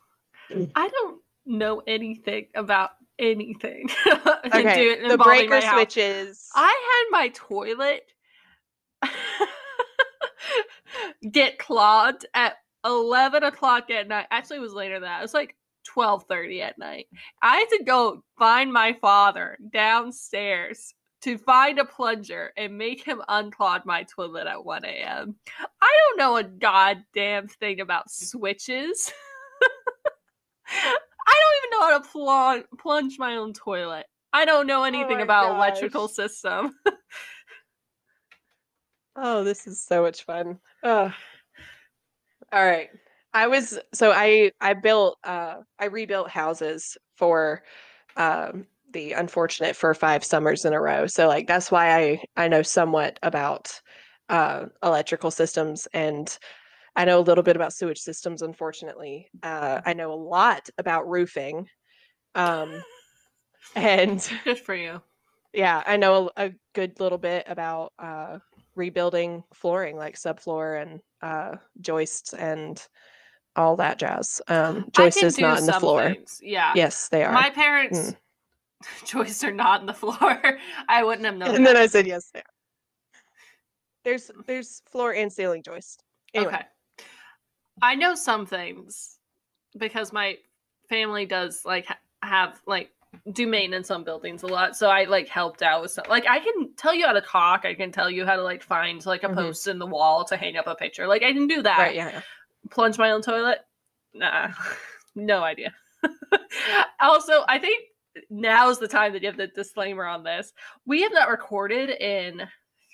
I 0.74 0.88
don't 0.88 1.20
know 1.44 1.82
anything 1.86 2.46
about 2.54 2.90
anything. 3.18 3.88
okay, 4.46 4.96
do- 5.00 5.08
the 5.08 5.18
breaker 5.18 5.60
switches. 5.60 6.48
I 6.54 6.68
had 7.10 7.18
my 7.18 7.28
toilet 7.34 8.02
get 11.30 11.58
clogged 11.58 12.26
at 12.34 12.56
11 12.84 13.42
o'clock 13.42 13.90
at 13.90 14.08
night. 14.08 14.26
Actually, 14.30 14.58
it 14.58 14.60
was 14.60 14.72
later 14.72 14.94
than 14.94 15.02
that. 15.02 15.18
It 15.18 15.22
was 15.22 15.34
like 15.34 15.56
12.30 15.94 16.62
at 16.62 16.78
night. 16.78 17.06
I 17.42 17.56
had 17.56 17.78
to 17.78 17.84
go 17.84 18.22
find 18.38 18.72
my 18.72 18.96
father 19.00 19.58
downstairs 19.72 20.94
to 21.22 21.38
find 21.38 21.78
a 21.78 21.84
plunger 21.84 22.52
and 22.56 22.78
make 22.78 23.04
him 23.04 23.22
unclog 23.28 23.84
my 23.84 24.04
toilet 24.04 24.46
at 24.46 24.64
1 24.64 24.84
a.m. 24.84 25.36
I 25.80 25.98
don't 25.98 26.18
know 26.18 26.36
a 26.36 26.44
goddamn 26.44 27.48
thing 27.48 27.80
about 27.80 28.10
switches. 28.10 29.12
I 30.68 30.94
don't 31.40 31.56
even 31.58 31.70
know 31.72 31.80
how 31.80 31.98
to 31.98 32.08
plunge, 32.08 32.64
plunge 32.78 33.18
my 33.18 33.36
own 33.36 33.52
toilet. 33.52 34.06
I 34.32 34.44
don't 34.44 34.66
know 34.66 34.84
anything 34.84 35.16
my 35.16 35.22
about 35.22 35.56
electrical 35.56 36.08
system. 36.08 36.74
Oh, 39.20 39.42
this 39.42 39.66
is 39.66 39.82
so 39.82 40.02
much 40.02 40.24
fun. 40.24 40.60
Ugh. 40.84 41.12
All 42.52 42.64
right. 42.64 42.88
I 43.34 43.48
was 43.48 43.78
so 43.92 44.12
I 44.12 44.52
I 44.60 44.74
built 44.74 45.18
uh 45.24 45.56
I 45.78 45.86
rebuilt 45.86 46.30
houses 46.30 46.96
for 47.16 47.64
um 48.16 48.66
the 48.92 49.12
unfortunate 49.12 49.76
for 49.76 49.92
five 49.94 50.24
summers 50.24 50.64
in 50.64 50.72
a 50.72 50.80
row. 50.80 51.06
So 51.06 51.28
like 51.28 51.46
that's 51.46 51.70
why 51.70 51.96
I 51.96 52.24
I 52.36 52.48
know 52.48 52.62
somewhat 52.62 53.18
about 53.22 53.80
uh 54.28 54.66
electrical 54.82 55.30
systems 55.30 55.88
and 55.92 56.36
I 56.96 57.04
know 57.04 57.20
a 57.20 57.22
little 57.22 57.44
bit 57.44 57.56
about 57.56 57.72
sewage 57.72 58.00
systems 58.00 58.42
unfortunately. 58.42 59.28
Uh 59.42 59.80
I 59.84 59.92
know 59.94 60.12
a 60.12 60.14
lot 60.14 60.68
about 60.78 61.08
roofing. 61.08 61.68
Um 62.34 62.82
and 63.74 64.28
Good 64.44 64.58
for 64.58 64.74
you. 64.74 65.02
yeah, 65.52 65.82
I 65.86 65.96
know 65.96 66.30
a, 66.36 66.46
a 66.46 66.52
good 66.74 67.00
little 67.00 67.18
bit 67.18 67.44
about 67.48 67.92
uh, 67.98 68.38
rebuilding 68.74 69.44
flooring, 69.54 69.96
like 69.96 70.16
subfloor 70.16 70.80
and 70.80 71.00
uh, 71.22 71.56
joists 71.80 72.32
and 72.32 72.84
all 73.56 73.76
that 73.76 73.98
jazz. 73.98 74.40
Um, 74.48 74.86
I 74.96 75.04
joist 75.04 75.18
can 75.18 75.28
is 75.28 75.38
not 75.38 75.60
in 75.60 75.66
the 75.66 75.72
floor. 75.72 76.14
things, 76.14 76.40
Yeah. 76.42 76.72
Yes, 76.74 77.08
they 77.08 77.24
are. 77.24 77.32
My 77.32 77.50
parents' 77.50 78.14
joists 79.04 79.42
are 79.44 79.52
not 79.52 79.80
in 79.80 79.86
the 79.86 79.94
floor. 80.02 80.58
I 80.88 81.02
wouldn't 81.04 81.26
have 81.26 81.36
known. 81.36 81.54
and 81.54 81.66
then. 81.66 81.76
I 81.76 81.86
said 81.86 82.06
yes, 82.06 82.30
they. 82.32 82.42
There's 84.04 84.30
there's 84.46 84.82
floor 84.90 85.12
and 85.14 85.32
ceiling 85.32 85.62
joist. 85.62 86.02
Anyway, 86.34 86.52
Okay. 86.54 86.64
I 87.82 87.94
know 87.94 88.14
some 88.14 88.46
things 88.46 89.18
because 89.76 90.12
my 90.12 90.36
family 90.88 91.26
does 91.26 91.62
like 91.64 91.86
ha- 91.86 91.98
have 92.22 92.60
like 92.66 92.90
do 93.32 93.46
maintenance 93.46 93.90
on 93.90 94.04
buildings 94.04 94.42
a 94.42 94.46
lot. 94.46 94.76
So 94.76 94.88
I 94.88 95.04
like 95.04 95.28
helped 95.28 95.62
out 95.62 95.82
with 95.82 95.90
some 95.90 96.04
like 96.08 96.26
I 96.28 96.38
can 96.38 96.74
tell 96.76 96.94
you 96.94 97.06
how 97.06 97.12
to 97.12 97.22
caulk. 97.22 97.64
I 97.64 97.74
can 97.74 97.90
tell 97.92 98.10
you 98.10 98.24
how 98.24 98.36
to 98.36 98.42
like 98.42 98.62
find 98.62 99.04
like 99.04 99.24
a 99.24 99.28
Mhm. 99.28 99.34
post 99.34 99.66
in 99.66 99.78
the 99.78 99.86
wall 99.86 100.24
to 100.26 100.36
hang 100.36 100.56
up 100.56 100.66
a 100.66 100.74
picture. 100.74 101.06
Like 101.06 101.22
I 101.22 101.32
didn't 101.32 101.48
do 101.48 101.62
that. 101.62 101.78
right, 101.78 101.94
yeah, 101.94 102.10
yeah. 102.10 102.22
plunge 102.70 102.98
my 102.98 103.10
own 103.10 103.22
toilet? 103.22 103.58
Nah, 104.14 104.48
no 105.14 105.42
idea. 105.42 105.74
also, 107.00 107.44
I 107.48 107.58
think 107.58 107.84
now's 108.30 108.78
the 108.78 108.88
time 108.88 109.12
that 109.12 109.22
you 109.22 109.28
have 109.28 109.36
the 109.36 109.46
disclaimer 109.48 110.04
on 110.06 110.22
this. 110.22 110.52
We 110.86 111.02
have 111.02 111.12
not 111.12 111.28
recorded 111.28 111.90
in 111.90 112.42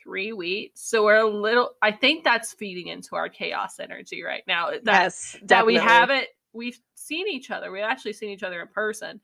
three 0.02 0.32
weeks, 0.32 0.82
so 0.82 1.04
we're 1.04 1.16
a 1.16 1.28
little. 1.28 1.70
I 1.82 1.92
think 1.92 2.24
that's 2.24 2.52
feeding 2.52 2.88
into 2.88 3.16
our 3.16 3.28
chaos 3.28 3.78
energy 3.80 4.22
right 4.22 4.42
now. 4.46 4.70
That 4.70 4.82
yes, 4.84 5.36
that 5.44 5.66
we 5.66 5.74
haven't. 5.76 6.26
We've 6.52 6.78
seen 6.94 7.26
each 7.28 7.50
other. 7.50 7.70
We've 7.72 7.82
actually 7.82 8.12
seen 8.12 8.30
each 8.30 8.42
other 8.44 8.60
in 8.60 8.68
person, 8.68 9.20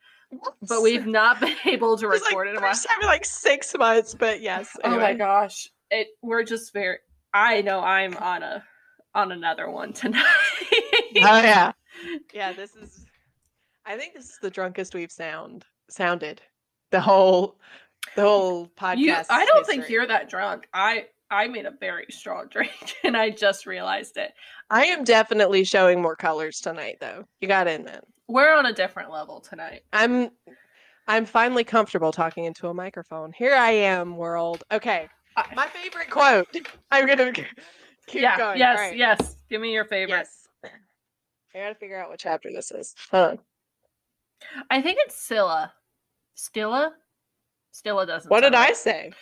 but 0.68 0.82
we've 0.82 1.06
not 1.06 1.40
been 1.40 1.56
able 1.64 1.96
to 1.98 2.10
It's 2.10 2.22
like 2.22 2.30
record 2.32 2.48
it 2.48 2.50
in 2.50 2.56
a 2.56 2.60
while. 2.60 2.70
first 2.70 2.88
time 2.88 2.98
in 3.00 3.06
like 3.06 3.24
six 3.24 3.74
months. 3.78 4.14
But 4.14 4.40
yes, 4.40 4.76
Oh 4.84 4.98
my 4.98 5.14
gosh, 5.14 5.70
it. 5.90 6.08
We're 6.22 6.42
just 6.44 6.72
very. 6.72 6.98
I 7.32 7.62
know 7.62 7.80
I'm 7.80 8.16
on 8.16 8.42
a 8.42 8.64
on 9.14 9.32
another 9.32 9.70
one 9.70 9.92
tonight. 9.92 10.24
Oh 11.16 11.40
yeah, 11.42 11.72
yeah. 12.34 12.52
This 12.52 12.74
is. 12.74 13.06
I 13.86 13.96
think 13.96 14.14
this 14.14 14.24
is 14.24 14.38
the 14.42 14.50
drunkest 14.50 14.94
we've 14.94 15.10
sound 15.10 15.64
sounded 15.92 16.40
the 16.90 17.00
whole 17.00 17.56
the 18.16 18.22
whole 18.22 18.66
podcast. 18.68 18.98
You, 18.98 19.14
I 19.30 19.44
don't 19.44 19.66
think 19.66 19.88
you're 19.88 20.06
that 20.06 20.28
drunk. 20.28 20.68
I 20.72 21.06
I 21.30 21.46
made 21.48 21.66
a 21.66 21.70
very 21.70 22.06
strong 22.10 22.48
drink 22.50 22.96
and 23.04 23.16
I 23.16 23.30
just 23.30 23.66
realized 23.66 24.16
it. 24.16 24.32
I 24.68 24.86
am 24.86 25.04
definitely 25.04 25.64
showing 25.64 26.02
more 26.02 26.16
colors 26.16 26.60
tonight, 26.60 26.98
though. 27.00 27.24
You 27.40 27.48
got 27.48 27.64
to 27.64 27.70
admit, 27.70 28.04
We're 28.28 28.54
on 28.54 28.66
a 28.66 28.72
different 28.72 29.10
level 29.10 29.40
tonight. 29.40 29.82
I'm 29.92 30.30
I'm 31.08 31.26
finally 31.26 31.64
comfortable 31.64 32.12
talking 32.12 32.44
into 32.44 32.68
a 32.68 32.74
microphone. 32.74 33.32
Here 33.32 33.54
I 33.54 33.70
am, 33.70 34.16
world. 34.16 34.62
Okay, 34.70 35.08
I- 35.36 35.54
my 35.54 35.66
favorite 35.66 36.10
quote. 36.10 36.48
I'm 36.90 37.06
gonna 37.06 37.32
keep 37.32 37.46
yeah. 38.22 38.36
going. 38.36 38.58
Yes. 38.58 38.78
Right. 38.78 38.96
Yes. 38.96 39.36
Give 39.48 39.60
me 39.60 39.72
your 39.72 39.84
favorite. 39.84 40.18
Yes. 40.18 40.48
I 41.54 41.58
gotta 41.58 41.74
figure 41.74 42.00
out 42.00 42.10
what 42.10 42.20
chapter 42.20 42.50
this 42.52 42.70
is. 42.70 42.94
Hold 43.10 43.30
on. 43.30 43.38
I 44.70 44.80
think 44.80 44.98
it's 45.00 45.16
Scylla. 45.16 45.72
Stilla. 46.40 46.90
Stilla 47.72 48.06
doesn't. 48.06 48.30
What 48.30 48.40
did 48.40 48.54
I 48.54 48.72
say? 48.72 49.12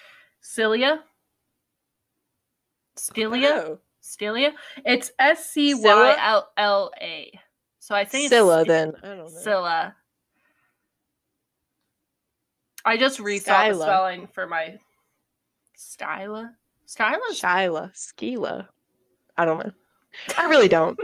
Cilia. 0.40 1.01
Stilia. 2.97 3.51
Oh, 3.51 3.78
Stilia. 4.03 4.53
It's 4.85 5.11
S 5.19 5.51
C 5.51 5.74
Y 5.74 6.16
L 6.19 6.49
L 6.57 6.90
A. 7.01 7.32
So 7.81 7.95
I 7.95 8.05
think 8.05 8.31
Scylla. 8.31 8.61
it's 8.61 8.69
Then 8.69 8.93
I 9.03 9.07
don't 9.09 9.19
know. 9.19 9.28
Scylla. 9.28 9.95
I 12.85 12.97
just 12.97 13.19
rethought 13.19 13.73
the 13.73 13.82
spelling 13.82 14.28
for 14.28 14.47
my 14.47 14.78
Styla. 15.77 16.51
Styla's 16.86 17.40
Shyla, 17.40 17.93
Skila. 17.95 18.69
I 19.36 19.45
don't 19.45 19.59
know. 19.59 19.73
I 20.39 20.49
really 20.49 20.69
don't. 20.69 20.99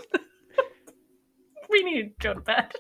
we 1.69 1.83
need 1.83 2.03
to 2.03 2.11
go 2.21 2.35
to 2.35 2.41
bed. 2.41 2.73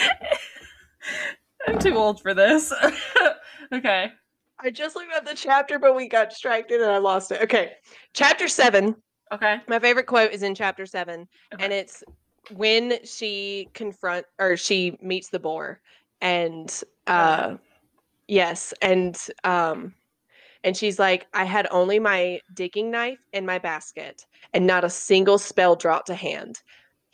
I'm 1.66 1.78
too 1.78 1.94
old 1.96 2.20
for 2.20 2.34
this. 2.34 2.72
okay. 3.72 4.12
I 4.60 4.70
just 4.70 4.96
looked 4.96 5.12
at 5.12 5.24
the 5.24 5.34
chapter, 5.34 5.78
but 5.78 5.96
we 5.96 6.08
got 6.08 6.30
distracted 6.30 6.80
and 6.80 6.90
I 6.90 6.98
lost 6.98 7.32
it. 7.32 7.42
Okay, 7.42 7.72
chapter 8.14 8.48
seven. 8.48 8.94
Okay. 9.32 9.58
My 9.66 9.78
favorite 9.78 10.06
quote 10.06 10.32
is 10.32 10.42
in 10.42 10.54
chapter 10.54 10.86
seven, 10.86 11.26
Okay. 11.54 11.64
and 11.64 11.72
it's 11.72 12.04
when 12.54 13.04
she 13.04 13.68
confront 13.74 14.26
or 14.38 14.56
she 14.56 14.98
meets 15.00 15.30
the 15.30 15.38
boar, 15.40 15.80
and 16.20 16.82
uh, 17.06 17.56
yes, 18.28 18.74
and 18.82 19.16
um, 19.44 19.94
and 20.64 20.76
she's 20.76 20.98
like, 20.98 21.26
I 21.32 21.44
had 21.44 21.66
only 21.70 21.98
my 21.98 22.40
digging 22.54 22.90
knife 22.90 23.18
in 23.32 23.46
my 23.46 23.58
basket, 23.58 24.26
and 24.52 24.66
not 24.66 24.84
a 24.84 24.90
single 24.90 25.38
spell 25.38 25.74
dropped 25.74 26.06
to 26.08 26.14
hand. 26.14 26.62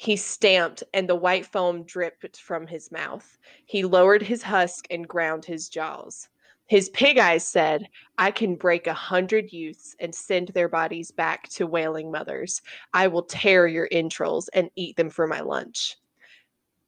He 0.00 0.16
stamped, 0.16 0.84
and 0.94 1.08
the 1.08 1.16
white 1.16 1.44
foam 1.44 1.82
dripped 1.82 2.40
from 2.40 2.68
his 2.68 2.92
mouth. 2.92 3.36
He 3.66 3.82
lowered 3.82 4.22
his 4.22 4.44
husk 4.44 4.86
and 4.90 5.08
ground 5.08 5.44
his 5.44 5.68
jaws. 5.68 6.28
His 6.66 6.88
pig 6.90 7.18
eyes 7.18 7.44
said, 7.44 7.88
I 8.16 8.30
can 8.30 8.54
break 8.54 8.86
a 8.86 8.92
hundred 8.92 9.52
youths 9.52 9.96
and 9.98 10.14
send 10.14 10.48
their 10.48 10.68
bodies 10.68 11.10
back 11.10 11.48
to 11.50 11.66
wailing 11.66 12.12
mothers. 12.12 12.62
I 12.94 13.08
will 13.08 13.24
tear 13.24 13.66
your 13.66 13.88
entrails 13.90 14.46
and 14.50 14.70
eat 14.76 14.96
them 14.96 15.10
for 15.10 15.26
my 15.26 15.40
lunch. 15.40 15.96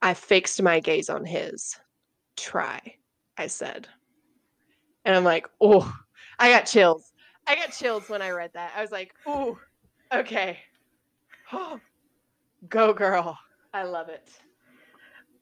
I 0.00 0.14
fixed 0.14 0.62
my 0.62 0.78
gaze 0.78 1.10
on 1.10 1.24
his. 1.24 1.80
Try, 2.36 2.80
I 3.36 3.48
said. 3.48 3.88
And 5.04 5.16
I'm 5.16 5.24
like, 5.24 5.48
oh, 5.60 5.92
I 6.38 6.48
got 6.48 6.66
chills. 6.66 7.12
I 7.48 7.56
got 7.56 7.72
chills 7.72 8.08
when 8.08 8.22
I 8.22 8.30
read 8.30 8.52
that. 8.54 8.70
I 8.76 8.82
was 8.82 8.92
like, 8.92 9.14
oh, 9.26 9.58
okay. 10.14 10.60
Oh, 11.52 11.80
go 12.68 12.92
girl. 12.92 13.38
I 13.72 13.84
love 13.84 14.08
it. 14.08 14.28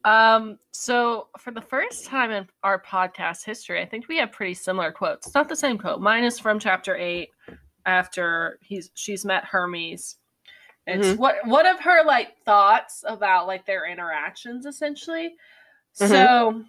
Um, 0.05 0.59
so 0.70 1.28
for 1.39 1.51
the 1.51 1.61
first 1.61 2.07
time 2.07 2.31
in 2.31 2.47
our 2.62 2.81
podcast 2.81 3.45
history, 3.45 3.81
I 3.81 3.86
think 3.86 4.09
we 4.09 4.16
have 4.19 4.32
pretty 4.32 4.55
similar 4.55 4.93
quotes. 4.93 5.27
It's 5.27 5.35
not 5.35 5.49
the 5.49 5.57
same 5.57 5.77
quote. 5.77 6.01
Mine 6.01 6.24
is 6.24 6.39
from 6.39 6.59
chapter 6.59 6.97
eight 6.97 7.31
after 7.85 8.59
he's 8.62 8.90
she's 8.95 9.24
met 9.24 9.45
Hermes. 9.45 10.16
It's 10.86 11.09
Mhm. 11.09 11.16
what 11.19 11.36
one 11.47 11.66
of 11.66 11.81
her 11.81 12.05
like 12.05 12.39
thoughts 12.45 13.05
about 13.07 13.47
like 13.47 13.66
their 13.66 13.86
interactions 13.86 14.66
essentially. 14.66 15.35
Mhm. 15.99 16.09
So 16.09 16.65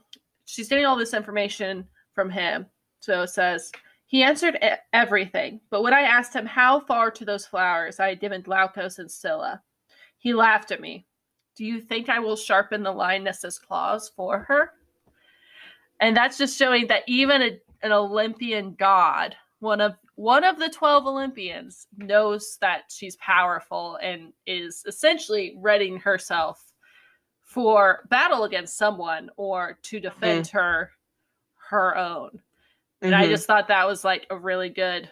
she's 0.45 0.67
getting 0.67 0.85
all 0.85 0.95
this 0.97 1.13
information 1.13 1.87
from 2.15 2.29
him. 2.29 2.65
So 2.99 3.21
it 3.21 3.27
says 3.27 3.71
he 4.07 4.23
answered 4.23 4.57
everything, 4.91 5.61
but 5.69 5.83
when 5.83 5.93
I 5.93 6.01
asked 6.01 6.33
him 6.33 6.45
how 6.47 6.79
far 6.81 7.11
to 7.11 7.23
those 7.23 7.45
flowers 7.45 7.99
I 7.99 8.09
had 8.09 8.19
given 8.19 8.41
Glaucus 8.41 8.97
and 8.99 9.09
Scylla, 9.09 9.61
he 10.19 10.33
laughed 10.33 10.71
at 10.71 10.81
me. 10.81 11.05
Do 11.55 11.65
you 11.65 11.81
think 11.81 12.07
I 12.07 12.19
will 12.19 12.35
sharpen 12.35 12.83
the 12.83 12.91
lioness's 12.91 13.57
claws 13.59 14.09
for 14.15 14.39
her? 14.39 14.71
And 15.99 16.15
that's 16.15 16.37
just 16.37 16.57
showing 16.57 16.87
that 16.87 17.03
even 17.07 17.41
a, 17.41 17.59
an 17.81 17.91
Olympian 17.91 18.75
god, 18.77 19.35
one 19.59 19.81
of 19.81 19.95
one 20.15 20.43
of 20.43 20.59
the 20.59 20.69
twelve 20.69 21.05
Olympians, 21.07 21.87
knows 21.97 22.57
that 22.61 22.83
she's 22.89 23.15
powerful 23.17 23.97
and 24.01 24.31
is 24.45 24.83
essentially 24.87 25.55
readying 25.59 25.97
herself 25.97 26.63
for 27.41 28.05
battle 28.09 28.43
against 28.43 28.77
someone 28.77 29.29
or 29.37 29.79
to 29.83 29.99
defend 29.99 30.47
her 30.47 30.91
her 31.69 31.97
own. 31.97 32.39
And 33.01 33.15
I 33.15 33.25
Mhm. 33.25 33.29
just 33.29 33.47
thought 33.47 33.67
that 33.69 33.87
was 33.87 34.03
like 34.05 34.27
a 34.29 34.37
really 34.37 34.69
good 34.69 35.09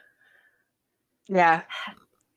yeah. 1.28 1.64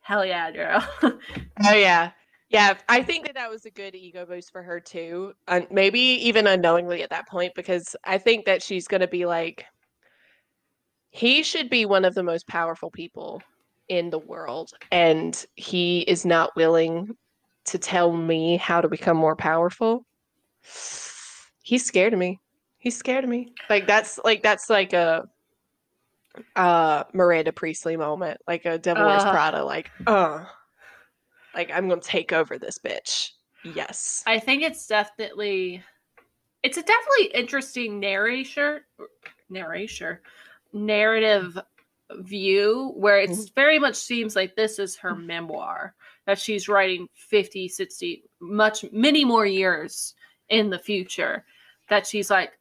hell 0.00 0.24
yeah, 0.24 0.50
girl. 0.50 0.88
Oh 1.64 1.74
yeah. 1.74 2.10
Yeah, 2.50 2.74
I 2.88 3.02
think 3.04 3.26
that 3.26 3.36
that 3.36 3.48
was 3.48 3.64
a 3.64 3.70
good 3.70 3.94
ego 3.94 4.26
boost 4.26 4.50
for 4.50 4.62
her 4.62 4.80
too. 4.80 5.34
And 5.46 5.68
maybe 5.70 6.00
even 6.00 6.48
unknowingly 6.48 7.02
at 7.02 7.10
that 7.10 7.28
point 7.28 7.54
because 7.54 7.94
I 8.04 8.18
think 8.18 8.44
that 8.46 8.60
she's 8.60 8.88
going 8.88 9.02
to 9.02 9.08
be 9.08 9.24
like 9.24 9.64
he 11.10 11.42
should 11.42 11.70
be 11.70 11.86
one 11.86 12.04
of 12.04 12.14
the 12.14 12.22
most 12.22 12.46
powerful 12.48 12.90
people 12.90 13.40
in 13.88 14.10
the 14.10 14.18
world 14.18 14.70
and 14.92 15.44
he 15.56 16.00
is 16.00 16.24
not 16.24 16.54
willing 16.56 17.16
to 17.64 17.78
tell 17.78 18.12
me 18.12 18.56
how 18.56 18.80
to 18.80 18.88
become 18.88 19.16
more 19.16 19.36
powerful. 19.36 20.04
He's 21.62 21.84
scared 21.84 22.12
of 22.12 22.18
me. 22.18 22.40
He's 22.78 22.96
scared 22.96 23.24
of 23.24 23.30
me. 23.30 23.52
Like 23.68 23.86
that's 23.86 24.18
like 24.24 24.42
that's 24.42 24.68
like 24.70 24.92
a 24.92 25.24
uh 26.56 27.04
Miranda 27.12 27.52
Priestly 27.52 27.96
moment, 27.96 28.40
like 28.48 28.64
a 28.64 28.78
Devil 28.78 29.04
Wears 29.04 29.22
Uh. 29.22 29.30
Prada 29.30 29.64
like 29.64 29.90
uh 30.06 30.44
like 31.54 31.70
I'm 31.72 31.88
going 31.88 32.00
to 32.00 32.06
take 32.06 32.32
over 32.32 32.58
this 32.58 32.78
bitch. 32.78 33.30
Yes. 33.64 34.22
I 34.26 34.38
think 34.38 34.62
it's 34.62 34.86
definitely 34.86 35.82
it's 36.62 36.76
a 36.76 36.82
definitely 36.82 37.26
interesting 37.34 37.98
narration 38.00 38.80
narration 39.48 40.18
narrative 40.72 41.58
view 42.18 42.92
where 42.96 43.18
it 43.20 43.30
Mhm. 43.30 43.54
very 43.54 43.78
much 43.78 43.94
seems 43.96 44.34
like 44.34 44.56
this 44.56 44.78
is 44.78 44.96
her 44.96 45.14
memoir 45.14 45.94
that 46.26 46.38
she's 46.38 46.68
writing 46.68 47.08
50 47.14 47.68
60 47.68 48.24
much 48.40 48.84
many 48.92 49.24
more 49.24 49.46
years 49.46 50.14
in 50.48 50.70
the 50.70 50.78
future 50.78 51.44
that 51.88 52.06
she's 52.06 52.30
like 52.30 52.58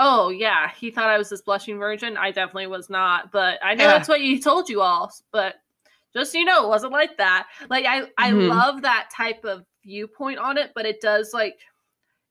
oh 0.00 0.30
yeah 0.30 0.70
he 0.72 0.90
thought 0.90 1.08
i 1.08 1.16
was 1.18 1.28
this 1.28 1.42
blushing 1.42 1.78
virgin 1.78 2.16
i 2.16 2.30
definitely 2.32 2.66
was 2.66 2.90
not 2.90 3.30
but 3.30 3.58
i 3.62 3.74
know 3.74 3.84
Yeah. 3.84 3.92
that's 3.98 4.08
what 4.08 4.20
he 4.20 4.40
told 4.40 4.68
you 4.68 4.80
all 4.80 5.12
but 5.32 5.56
just 6.18 6.32
so 6.32 6.38
you 6.38 6.44
know 6.44 6.64
it 6.64 6.68
wasn't 6.68 6.92
like 6.92 7.16
that 7.16 7.46
like 7.70 7.84
i 7.86 8.02
i 8.18 8.30
Mhm. 8.30 8.48
love 8.48 8.82
that 8.82 9.08
type 9.14 9.44
of 9.44 9.64
viewpoint 9.84 10.38
on 10.38 10.58
it 10.58 10.72
but 10.74 10.84
it 10.86 11.00
does 11.00 11.32
like 11.32 11.58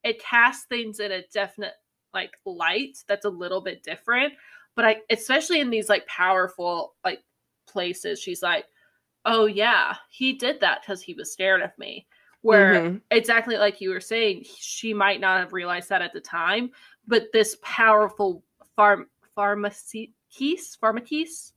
it 0.04 0.22
casts 0.22 0.66
things 0.66 1.00
in 1.00 1.12
a 1.12 1.24
definite 1.34 1.74
like 2.14 2.32
light 2.46 2.98
that's 3.08 3.26
a 3.26 3.30
little 3.30 3.62
bit 3.62 3.84
different 3.84 4.34
but 4.76 4.86
i 4.86 4.98
especially 5.10 5.60
in 5.60 5.70
these 5.70 5.90
like 5.90 6.06
powerful 6.08 6.96
like 7.04 7.24
places 7.68 8.20
she's 8.20 8.42
like 8.42 8.66
oh 9.26 9.46
yeah 9.46 9.96
he 10.10 10.34
did 10.34 10.60
that 10.60 10.82
because 10.82 11.02
he 11.02 11.14
was 11.14 11.32
scared 11.34 11.62
of 11.62 11.72
me 11.78 12.08
where 12.42 12.82
Mhm. 12.82 13.02
exactly 13.12 13.58
like 13.58 13.82
you 13.82 13.90
were 13.90 14.00
saying 14.00 14.44
she 14.46 14.94
might 14.94 15.20
not 15.20 15.40
have 15.40 15.54
realized 15.54 15.90
that 15.90 16.02
at 16.02 16.14
the 16.14 16.22
time 16.22 16.70
but 17.08 17.28
this 17.34 17.58
powerful 17.62 18.44
farm 18.76 19.08
pharmacy 19.36 20.14
pharmacies 20.80 21.54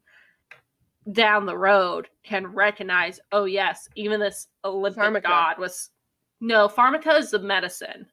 down 1.12 1.46
the 1.46 1.56
road 1.56 2.08
can 2.24 2.46
recognize 2.46 3.18
oh 3.32 3.44
yes 3.44 3.88
even 3.96 4.20
this 4.20 4.48
olympic 4.64 5.02
Pharmaka. 5.02 5.22
god 5.22 5.58
was 5.58 5.90
no 6.40 6.68
pharmaka 6.68 7.18
is 7.18 7.30
the 7.30 7.38
medicine 7.38 8.06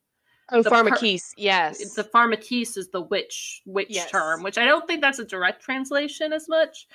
Oh, 0.49 0.63
the 0.63 0.69
per-. 0.69 0.95
Yes. 1.35 1.93
the 1.95 2.05
pharmakis 2.05 2.77
is 2.77 2.89
the 2.89 3.01
witch 3.01 3.61
witch 3.65 3.87
Yes. 3.89 4.09
term 4.09 4.43
which 4.43 4.57
i 4.57 4.63
don't 4.65 4.87
think 4.87 5.01
that's 5.01 5.19
a 5.19 5.25
direct 5.25 5.61
translation 5.61 6.31
as 6.31 6.47
much 6.47 6.87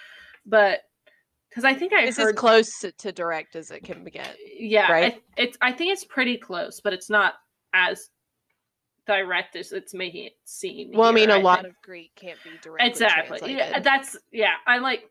but 0.46 0.80
because 1.50 1.64
i 1.64 1.74
think 1.74 1.92
i 1.92 2.02
it's 2.04 2.18
as 2.18 2.24
heard 2.24 2.36
close 2.36 2.78
to, 2.80 2.90
to 2.92 3.12
direct 3.12 3.54
as 3.54 3.70
it 3.70 3.84
can 3.84 4.04
get. 4.04 4.36
yeah 4.58 4.90
right? 4.90 5.14
I, 5.36 5.42
it's 5.42 5.58
i 5.60 5.70
think 5.70 5.92
it's 5.92 6.04
pretty 6.04 6.38
close 6.38 6.80
but 6.80 6.94
it's 6.94 7.10
not 7.10 7.34
as 7.74 8.08
direct 9.06 9.56
as 9.56 9.72
it's 9.72 9.92
making 9.94 10.26
it 10.26 10.32
seem 10.44 10.92
Well, 10.92 11.08
I 11.08 11.12
mean, 11.12 11.28
here, 11.28 11.38
a 11.38 11.42
lot 11.42 11.62
think. 11.62 11.74
of 11.74 11.82
Greek 11.82 12.12
can't 12.16 12.38
be 12.44 12.50
directly 12.62 12.88
exactly 12.88 13.54
yeah 13.56 13.80
that's 13.80 14.16
yeah 14.32 14.54
i'm 14.66 14.80
like 14.82 15.04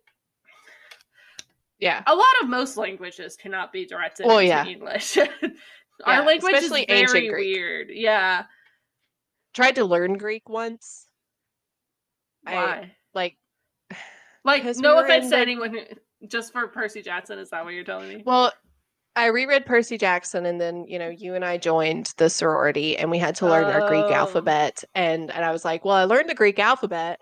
yeah. 1.82 2.03
a 2.08 2.16
lot 2.16 2.26
of 2.41 2.48
most 2.49 2.78
languages 2.78 3.36
cannot 3.36 3.74
be 3.74 3.86
directed 3.86 4.26
Well, 4.26 4.38
into 4.38 4.48
yeah. 4.49 4.66
english 4.66 5.18
Yeah, 5.18 5.28
our 6.06 6.26
language 6.26 6.56
is 6.56 6.70
very 6.70 7.30
weird 7.30 7.90
yeah 7.91 8.45
Tried 9.53 9.76
to 9.76 9.84
learn 9.86 10.14
Greek 10.18 10.48
once. 10.48 11.08
I- 12.48 12.53
why 12.56 12.91
Like, 13.14 13.38
like 14.45 14.64
we 14.64 14.72
no 14.76 14.95
were 14.95 15.03
offense 15.03 15.26
in 15.26 15.32
to 15.32 15.38
anyone 15.38 15.72
who, 15.72 15.82
just 16.28 16.53
for 16.53 16.68
percy 16.70 17.02
jackson 17.02 17.38
is 17.38 17.49
that 17.49 17.64
what 17.66 17.74
you're 17.74 17.84
telling 17.84 18.08
me 18.10 18.24
well, 18.26 18.53
I 19.14 19.26
reread 19.26 19.66
Percy 19.66 19.98
Jackson, 19.98 20.45
and 20.45 20.62
then 20.62 20.86
you 20.88 20.98
know, 20.98 21.10
you 21.10 21.36
and 21.36 21.44
I 21.44 21.58
joined 21.58 22.14
the 22.16 22.30
sorority, 22.30 22.95
and 22.98 23.12
we 23.12 23.18
had 23.18 23.36
to 23.36 23.45
learn 23.45 23.66
our 23.66 23.86
Greek 23.90 24.06
Oh. 24.08 24.14
alphabet, 24.14 24.86
and 24.95 25.30
and 25.30 25.44
I 25.44 25.52
was 25.52 25.66
like, 25.66 25.84
well, 25.84 25.95
I 25.98 26.06
learned 26.06 26.30
the 26.30 26.34
Greek 26.34 26.60
alphabet. 26.60 27.20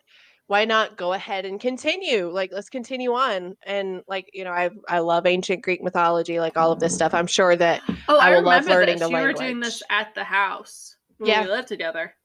Why 0.49 0.65
not 0.65 0.97
go 0.97 1.13
ahead 1.13 1.45
and 1.45 1.59
continue? 1.59 2.27
Like, 2.31 2.49
let's 2.51 2.69
continue 2.69 3.13
on. 3.13 3.55
And 3.67 4.01
like, 4.07 4.31
you 4.33 4.43
know, 4.43 4.49
I 4.51 4.71
I 4.89 4.97
love 4.97 5.27
ancient 5.27 5.61
Greek 5.61 5.83
mythology, 5.83 6.39
like 6.39 6.57
all 6.57 6.71
of 6.71 6.79
this 6.79 6.95
stuff. 6.95 7.13
I'm 7.13 7.27
sure 7.27 7.55
that 7.55 7.83
Oh, 8.07 8.17
I 8.17 8.31
I, 8.31 8.39
love 8.39 8.63
remember 8.65 8.71
learning 8.71 8.97
this. 8.97 9.07
the 9.09 9.15
you 9.15 9.21
were 9.21 9.33
doing 9.33 9.59
this 9.59 9.83
at 9.91 10.15
the 10.15 10.23
house 10.23 10.97
when 11.19 11.29
Yeah. 11.29 11.43
we 11.43 11.51
lived 11.51 11.67
together. 11.67 12.15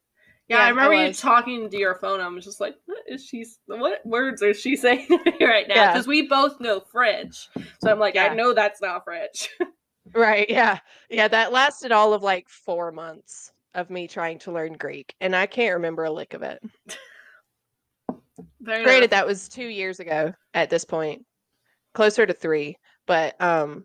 Yeah, 0.48 0.56
Yeah, 0.56 0.62
I 0.62 0.66
I 0.66 0.68
remember 0.70 0.94
you 1.06 1.12
talking 1.12 1.68
to 1.68 1.76
your 1.76 1.96
phone. 1.96 2.22
I 2.22 2.28
was 2.28 2.46
just 2.46 2.62
like, 2.62 2.76
"What 2.86 3.02
is 3.06 3.26
she? 3.26 3.44
What 3.66 4.01
words 4.06 4.40
is 4.40 4.59
she 4.59 4.74
saying 4.84 5.06
to 5.09 5.18
me 5.38 5.44
right 5.46 5.68
now?" 5.68 5.74
Yeah. 5.74 5.92
Because 5.92 6.06
we 6.06 6.26
both 6.26 6.59
know 6.60 6.80
French, 6.80 7.46
so 7.82 7.90
I'm 7.90 7.98
like, 7.98 8.14
Yeah. 8.14 8.28
I 8.28 8.34
know 8.34 8.55
that's 8.55 8.80
not 8.80 9.05
French. 9.05 9.51
Right. 10.14 10.48
Yeah. 10.48 10.78
Yeah. 11.10 11.28
That 11.28 11.52
lasted 11.52 11.90
all 11.92 12.14
of 12.14 12.22
like 12.22 12.48
four 12.48 12.90
months 12.92 13.52
of 13.74 13.90
me 13.90 14.06
trying 14.09 14.38
to 14.40 14.52
learn 14.52 14.74
Greek, 14.74 15.14
and 15.20 15.36
I 15.36 15.44
can't 15.46 15.74
remember 15.74 16.05
a 16.05 16.10
lick 16.10 16.32
of 16.32 16.42
it. 16.42 16.62
Very 18.61 18.85
Granted, 18.85 19.11
that 19.11 19.27
was 19.27 19.48
two 19.48 19.66
years 19.66 20.01
ago 20.01 20.32
at 20.55 20.70
this 20.70 20.85
point, 20.85 21.24
closer 21.93 22.27
to 22.27 22.32
three, 22.32 22.77
but 23.06 23.40
um, 23.40 23.85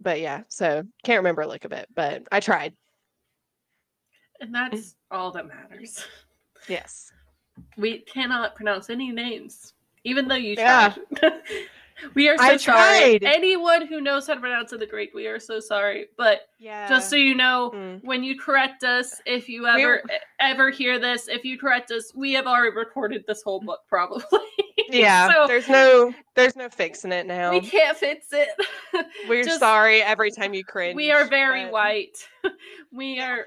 but 0.00 0.20
yeah. 0.20 0.42
So 0.48 0.82
can't 1.04 1.18
remember 1.20 1.42
a 1.42 1.46
lick 1.46 1.64
of 1.64 1.72
it, 1.72 1.88
but 1.94 2.22
I 2.32 2.40
tried. 2.40 2.74
and 4.40 4.54
that's 4.54 4.96
all 5.10 5.30
that 5.32 5.46
matters. 5.46 6.04
Yes. 6.68 7.12
We 7.76 8.00
cannot 8.00 8.56
pronounce 8.56 8.90
any 8.90 9.12
names, 9.12 9.72
even 10.02 10.26
though 10.26 10.34
you 10.34 10.56
Yeah. 10.58 10.94
tried. 11.20 11.32
we 12.14 12.28
are 12.28 12.36
so 12.36 12.44
I 12.44 12.56
sorry. 12.56 13.18
tried. 13.18 13.24
Anyone 13.24 13.86
who 13.86 14.00
knows 14.00 14.26
how 14.26 14.34
to 14.34 14.40
pronounce 14.40 14.72
in 14.72 14.78
the 14.80 14.86
Greek, 14.86 15.14
we 15.14 15.26
are 15.26 15.38
so 15.40 15.60
sorry. 15.60 16.06
But 16.16 16.42
Yeah. 16.58 16.88
just 16.88 17.08
so 17.10 17.16
you 17.16 17.34
know, 17.34 17.72
Mm. 17.74 18.04
when 18.04 18.22
you 18.22 18.38
correct 18.38 18.84
us, 18.84 19.20
if 19.26 19.48
you 19.48 19.62
We're- 19.62 19.82
ever 19.82 20.02
e, 20.12 20.16
ever 20.40 20.70
hear 20.70 20.98
this, 20.98 21.28
if 21.28 21.44
you 21.44 21.58
correct 21.58 21.90
us, 21.90 22.12
we 22.14 22.32
have 22.34 22.46
already 22.46 22.76
recorded 22.76 23.24
this 23.26 23.42
whole 23.42 23.60
book, 23.60 23.80
probably. 23.88 24.22
yeah. 24.90 25.32
so 25.32 25.46
there's 25.46 25.68
no 25.68 26.12
there's 26.34 26.56
no 26.56 26.68
fixing 26.68 27.12
it 27.12 27.26
now. 27.26 27.50
we 27.52 27.60
can't 27.60 27.96
fix 27.96 28.26
it. 28.32 28.48
We're 29.28 29.44
just- 29.44 29.60
sorry 29.60 30.02
every 30.02 30.30
time 30.30 30.54
you 30.54 30.64
cringe. 30.64 30.96
we 30.96 31.10
are 31.10 31.24
very 31.24 31.64
but- 31.64 31.72
white. 31.72 32.28
we 32.92 33.20
are. 33.20 33.46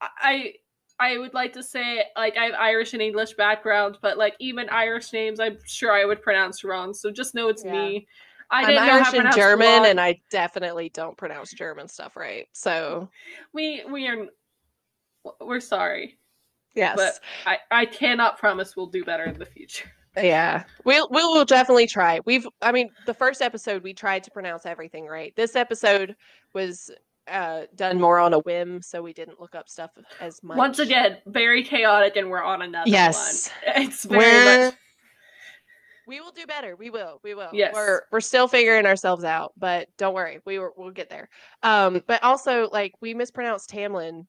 I 0.00 0.54
I 1.00 1.18
would 1.18 1.34
like 1.34 1.52
to 1.54 1.62
say 1.62 2.04
like 2.16 2.36
I 2.36 2.44
have 2.44 2.54
Irish 2.54 2.92
and 2.92 3.02
English 3.02 3.34
background, 3.34 3.98
but 4.00 4.16
like 4.16 4.34
even 4.38 4.68
Irish 4.68 5.12
names, 5.12 5.40
I'm 5.40 5.58
sure 5.66 5.92
I 5.92 6.04
would 6.04 6.22
pronounce 6.22 6.62
wrong. 6.64 6.94
So 6.94 7.10
just 7.10 7.34
know 7.34 7.48
it's 7.48 7.64
Yeah. 7.64 7.72
me. 7.72 8.06
I 8.50 8.72
know 8.72 8.78
Irish 8.80 9.12
and 9.14 9.34
German, 9.34 9.66
Gulag. 9.66 9.90
and 9.90 10.00
I 10.00 10.20
definitely 10.30 10.90
don't 10.90 11.16
pronounce 11.16 11.52
German 11.52 11.88
stuff 11.88 12.16
right. 12.16 12.46
So 12.52 13.08
we 13.52 13.82
we 13.90 14.06
are 14.06 14.26
we're 15.40 15.60
sorry. 15.60 16.18
yes, 16.74 16.96
But- 16.96 17.20
I 17.46 17.58
I 17.70 17.86
cannot 17.86 18.38
promise 18.38 18.76
we'll 18.76 18.86
do 18.86 19.04
better 19.04 19.24
in 19.24 19.38
the 19.38 19.46
future. 19.46 19.90
yeah, 20.16 20.62
we'll 20.84 21.08
we 21.10 21.22
will 21.24 21.44
definitely 21.44 21.88
try. 21.88 22.20
We've, 22.24 22.46
I 22.62 22.70
mean, 22.70 22.90
the 23.06 23.14
first 23.14 23.42
episode 23.42 23.82
we 23.82 23.94
tried 23.94 24.22
to 24.24 24.30
pronounce 24.30 24.64
everything 24.66 25.06
right. 25.06 25.34
This 25.34 25.56
episode 25.56 26.14
was 26.52 26.90
uh 27.28 27.62
done 27.74 28.00
more 28.00 28.18
on 28.18 28.34
a 28.34 28.38
whim, 28.40 28.82
so 28.82 29.02
we 29.02 29.12
didn't 29.12 29.40
look 29.40 29.54
up 29.54 29.68
stuff 29.68 29.90
as 30.20 30.42
much. 30.42 30.56
Once 30.58 30.78
again, 30.78 31.18
very 31.26 31.62
chaotic, 31.62 32.16
and 32.16 32.30
we're 32.30 32.42
on 32.42 32.62
another 32.62 32.90
Yes. 32.90 33.50
one. 33.66 33.74
It's 33.84 34.04
very 34.04 34.20
We're- 34.20 34.64
much 34.66 34.74
we 36.06 36.20
will 36.20 36.32
do 36.32 36.44
better. 36.46 36.76
We 36.76 36.90
will. 36.90 37.18
We 37.24 37.32
will. 37.34 37.48
Yes. 37.54 37.72
We're 37.74 38.02
we're 38.12 38.20
still 38.20 38.46
figuring 38.46 38.84
ourselves 38.84 39.24
out, 39.24 39.54
but 39.56 39.88
don't 39.96 40.12
worry. 40.14 40.38
We 40.44 40.58
were 40.58 40.72
we'll 40.76 40.90
get 40.90 41.08
there. 41.08 41.30
Um, 41.62 42.02
but 42.06 42.22
also 42.22 42.68
like 42.70 42.92
we 43.00 43.14
mispronounced 43.14 43.70
Tamlin 43.70 44.26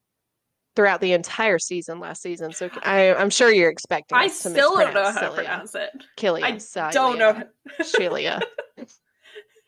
throughout 0.74 1.02
the 1.02 1.12
entire 1.12 1.58
season 1.58 2.00
last 2.00 2.22
season. 2.22 2.54
So 2.54 2.70
I 2.82 3.12
I'm 3.14 3.28
sure 3.28 3.52
you're 3.52 3.68
expecting 3.68 4.16
I 4.16 4.24
us 4.26 4.42
to 4.44 4.50
still 4.50 4.70
don't 4.76 4.94
know 4.94 5.02
mispronounce 5.02 5.14
how 5.16 5.20
to 5.20 5.26
Cilia. 5.26 5.34
pronounce 5.48 5.74
it. 5.74 5.90
Killia, 6.16 6.42
I 6.44 6.56
Cilia, 6.58 6.92
don't 6.92 7.18
know. 7.18 7.42
Cilia. 7.82 8.40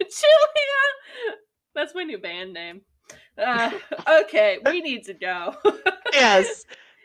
Julia, 0.01 0.81
that's 1.75 1.95
my 1.95 2.05
new 2.05 2.19
band 2.19 2.55
name. 2.55 2.81
Uh, 3.39 3.71
okay, 4.23 4.59
we 4.67 4.81
need 4.81 5.05
to 5.05 5.15
go. 5.15 5.55
yes. 6.13 6.65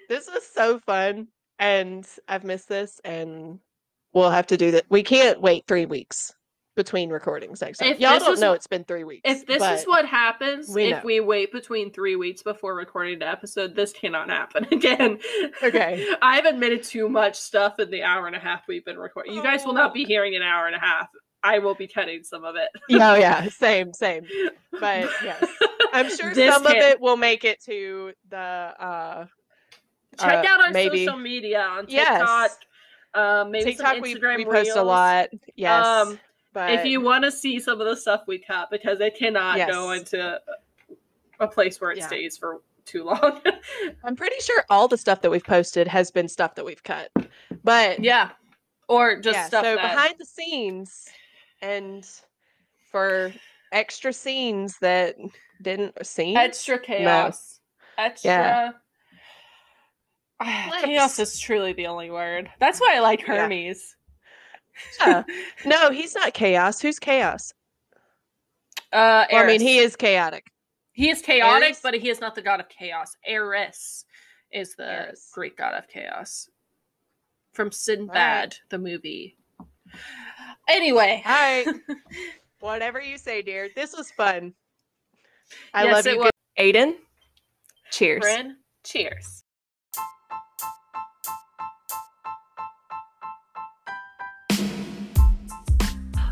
This 0.09 0.29
was 0.31 0.45
so 0.45 0.79
fun 0.79 1.27
and 1.59 2.07
I've 2.27 2.43
missed 2.43 2.69
this 2.69 2.99
and 3.05 3.59
we'll 4.13 4.31
have 4.31 4.47
to 4.47 4.57
do 4.57 4.71
that. 4.71 4.85
We 4.89 5.03
can't 5.03 5.41
wait 5.41 5.65
3 5.67 5.85
weeks 5.85 6.33
between 6.75 7.11
recordings 7.11 7.61
next 7.61 7.77
time. 7.77 7.89
If 7.89 7.99
Y'all 7.99 8.17
don't 8.17 8.39
know 8.39 8.53
it's 8.53 8.67
been 8.67 8.83
3 8.83 9.03
weeks. 9.03 9.21
If 9.23 9.45
this 9.45 9.61
is 9.61 9.85
what 9.85 10.05
happens 10.05 10.69
we 10.69 10.91
if 10.91 11.03
we 11.03 11.19
wait 11.19 11.51
between 11.51 11.91
three 11.91 12.15
weeks 12.15 12.41
before 12.41 12.75
recording 12.75 13.19
the 13.19 13.27
episode, 13.27 13.75
this 13.75 13.93
cannot 13.93 14.29
happen 14.29 14.67
again. 14.71 15.19
Okay. 15.61 16.07
I've 16.21 16.45
admitted 16.45 16.83
too 16.83 17.07
much 17.07 17.35
stuff 17.39 17.79
in 17.79 17.91
the 17.91 18.03
hour 18.03 18.27
and 18.27 18.35
a 18.35 18.39
half 18.39 18.67
we've 18.67 18.83
been 18.83 18.97
recording. 18.97 19.33
You 19.33 19.43
guys 19.43 19.65
will 19.65 19.73
not 19.73 19.93
be 19.93 20.03
hearing 20.03 20.35
an 20.35 20.41
hour 20.41 20.65
and 20.65 20.75
a 20.75 20.79
half. 20.79 21.09
I 21.43 21.59
will 21.59 21.75
be 21.75 21.87
cutting 21.87 22.23
some 22.23 22.43
of 22.45 22.55
it. 22.55 22.69
Yeah, 22.89 23.11
oh, 23.11 23.15
yeah, 23.15 23.47
same, 23.49 23.93
same. 23.93 24.25
But 24.71 25.09
yes, 25.23 25.45
I'm 25.91 26.09
sure 26.15 26.33
This 26.33 26.53
some 26.53 26.65
of 26.65 26.71
can't- 26.71 26.85
it 26.85 27.01
will 27.01 27.17
make 27.17 27.43
it 27.43 27.61
to 27.65 28.13
the 28.29 28.37
uh 28.37 29.25
Check 30.19 30.45
uh, 30.45 30.47
out 30.47 30.61
our 30.65 30.71
maybe 30.71 31.05
social 31.05 31.19
media 31.19 31.59
on 31.61 31.85
Yes. 31.87 32.19
TikTok. 32.19 32.51
Um, 33.15 33.51
maybe 33.51 33.71
TikTok. 33.71 33.99
We, 34.01 34.13
Instagram 34.15 34.37
we 34.37 34.45
post 34.45 34.75
a 34.75 34.83
lot. 34.83 35.29
Yes, 35.55 35.85
Um, 35.85 36.19
but 36.53 36.71
if 36.71 36.85
you 36.85 37.01
want 37.01 37.23
to 37.23 37.31
see 37.31 37.59
some 37.59 37.81
of 37.81 37.87
the 37.87 37.95
stuff 37.95 38.21
we 38.27 38.37
cut 38.37 38.69
because 38.69 38.99
it 39.01 39.17
cannot 39.17 39.57
go 39.67 39.91
into 39.91 40.39
a 41.39 41.47
place 41.47 41.81
where 41.81 41.91
it 41.91 41.97
Yeah. 41.97 42.07
stays 42.07 42.37
for 42.37 42.61
too 42.85 43.05
long. 43.05 43.41
I'm 44.03 44.15
pretty 44.15 44.39
sure 44.39 44.63
all 44.69 44.87
the 44.87 44.97
stuff 44.97 45.21
that 45.21 45.31
we've 45.31 45.43
posted 45.43 45.87
has 45.87 46.11
been 46.11 46.27
stuff 46.27 46.53
that 46.55 46.65
we've 46.65 46.83
cut. 46.83 47.09
But 47.63 48.03
yeah. 48.03 48.29
Or 48.87 49.19
just 49.19 49.35
yeah, 49.35 49.47
stuff 49.47 49.63
so 49.65 49.75
that 49.75 49.81
behind 49.95 50.15
the 50.19 50.25
scenes 50.25 51.07
and 51.63 52.05
for 52.91 53.33
extra 53.71 54.13
scenes 54.13 54.77
that 54.81 55.15
didn't 55.61 56.05
seem 56.05 56.37
extra 56.37 56.77
chaos. 56.77 57.59
Extra 57.97 58.75
Clips. 60.43 60.83
chaos 60.83 61.19
is 61.19 61.39
truly 61.39 61.73
the 61.73 61.87
only 61.87 62.11
word. 62.11 62.49
That's 62.59 62.79
why 62.79 62.95
I 62.97 62.99
like 62.99 63.21
Hermes. 63.21 63.95
Yeah. 64.99 65.23
no, 65.65 65.91
he's 65.91 66.13
not 66.13 66.33
chaos. 66.33 66.81
Who's 66.81 66.99
chaos? 66.99 67.53
Uh 68.91 69.25
Well, 69.31 69.43
I 69.43 69.47
mean, 69.47 69.61
he 69.61 69.77
is 69.77 69.95
chaotic. 69.95 70.51
He 70.91 71.09
is 71.09 71.21
chaotic, 71.21 71.63
Ares? 71.63 71.79
but 71.81 71.93
he 71.95 72.09
is 72.09 72.19
not 72.19 72.35
the 72.35 72.41
god 72.41 72.59
of 72.59 72.69
chaos. 72.69 73.15
Eris 73.25 74.05
is 74.51 74.75
the 74.75 75.07
Eris. 75.07 75.31
Greek 75.33 75.57
god 75.57 75.73
of 75.75 75.87
chaos. 75.87 76.49
From 77.53 77.71
Sinbad, 77.71 78.57
the 78.69 78.79
movie. 78.79 79.37
Anyway. 80.69 81.21
All 81.25 81.31
right. 81.33 81.67
Whatever 82.59 83.01
you 83.01 83.17
say, 83.17 83.41
dear. 83.41 83.69
This 83.75 83.95
was 83.95 84.11
fun. 84.11 84.53
I 85.73 85.85
Yes, 85.85 86.05
love 86.05 86.13
you. 86.13 86.19
was. 86.21 86.31
Aiden, 86.59 86.95
cheers. 87.91 88.21
Bryn, 88.21 88.57
cheers. 88.83 89.43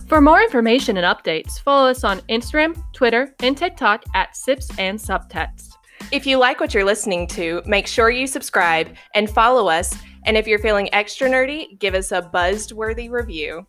For 0.07 0.19
more 0.19 0.41
information 0.41 0.97
and 0.97 1.05
updates, 1.05 1.59
follow 1.61 1.89
us 1.89 2.03
on 2.03 2.19
Instagram, 2.21 2.81
Twitter, 2.93 3.33
and 3.41 3.57
TikTok 3.57 4.03
at 4.13 4.35
Sips 4.35 4.67
and 4.77 4.99
Subtext. 4.99 5.69
If 6.11 6.25
you 6.25 6.37
like 6.37 6.59
what 6.59 6.73
you're 6.73 6.83
listening 6.83 7.27
to, 7.27 7.61
make 7.65 7.87
sure 7.87 8.09
you 8.09 8.27
subscribe 8.27 8.93
and 9.15 9.29
follow 9.29 9.69
us. 9.69 9.95
And 10.25 10.35
if 10.35 10.47
you're 10.47 10.59
feeling 10.59 10.93
extra 10.93 11.29
nerdy, 11.29 11.79
give 11.79 11.93
us 11.95 12.11
a 12.11 12.21
buzzed 12.21 12.73
worthy 12.73 13.07
review. 13.07 13.65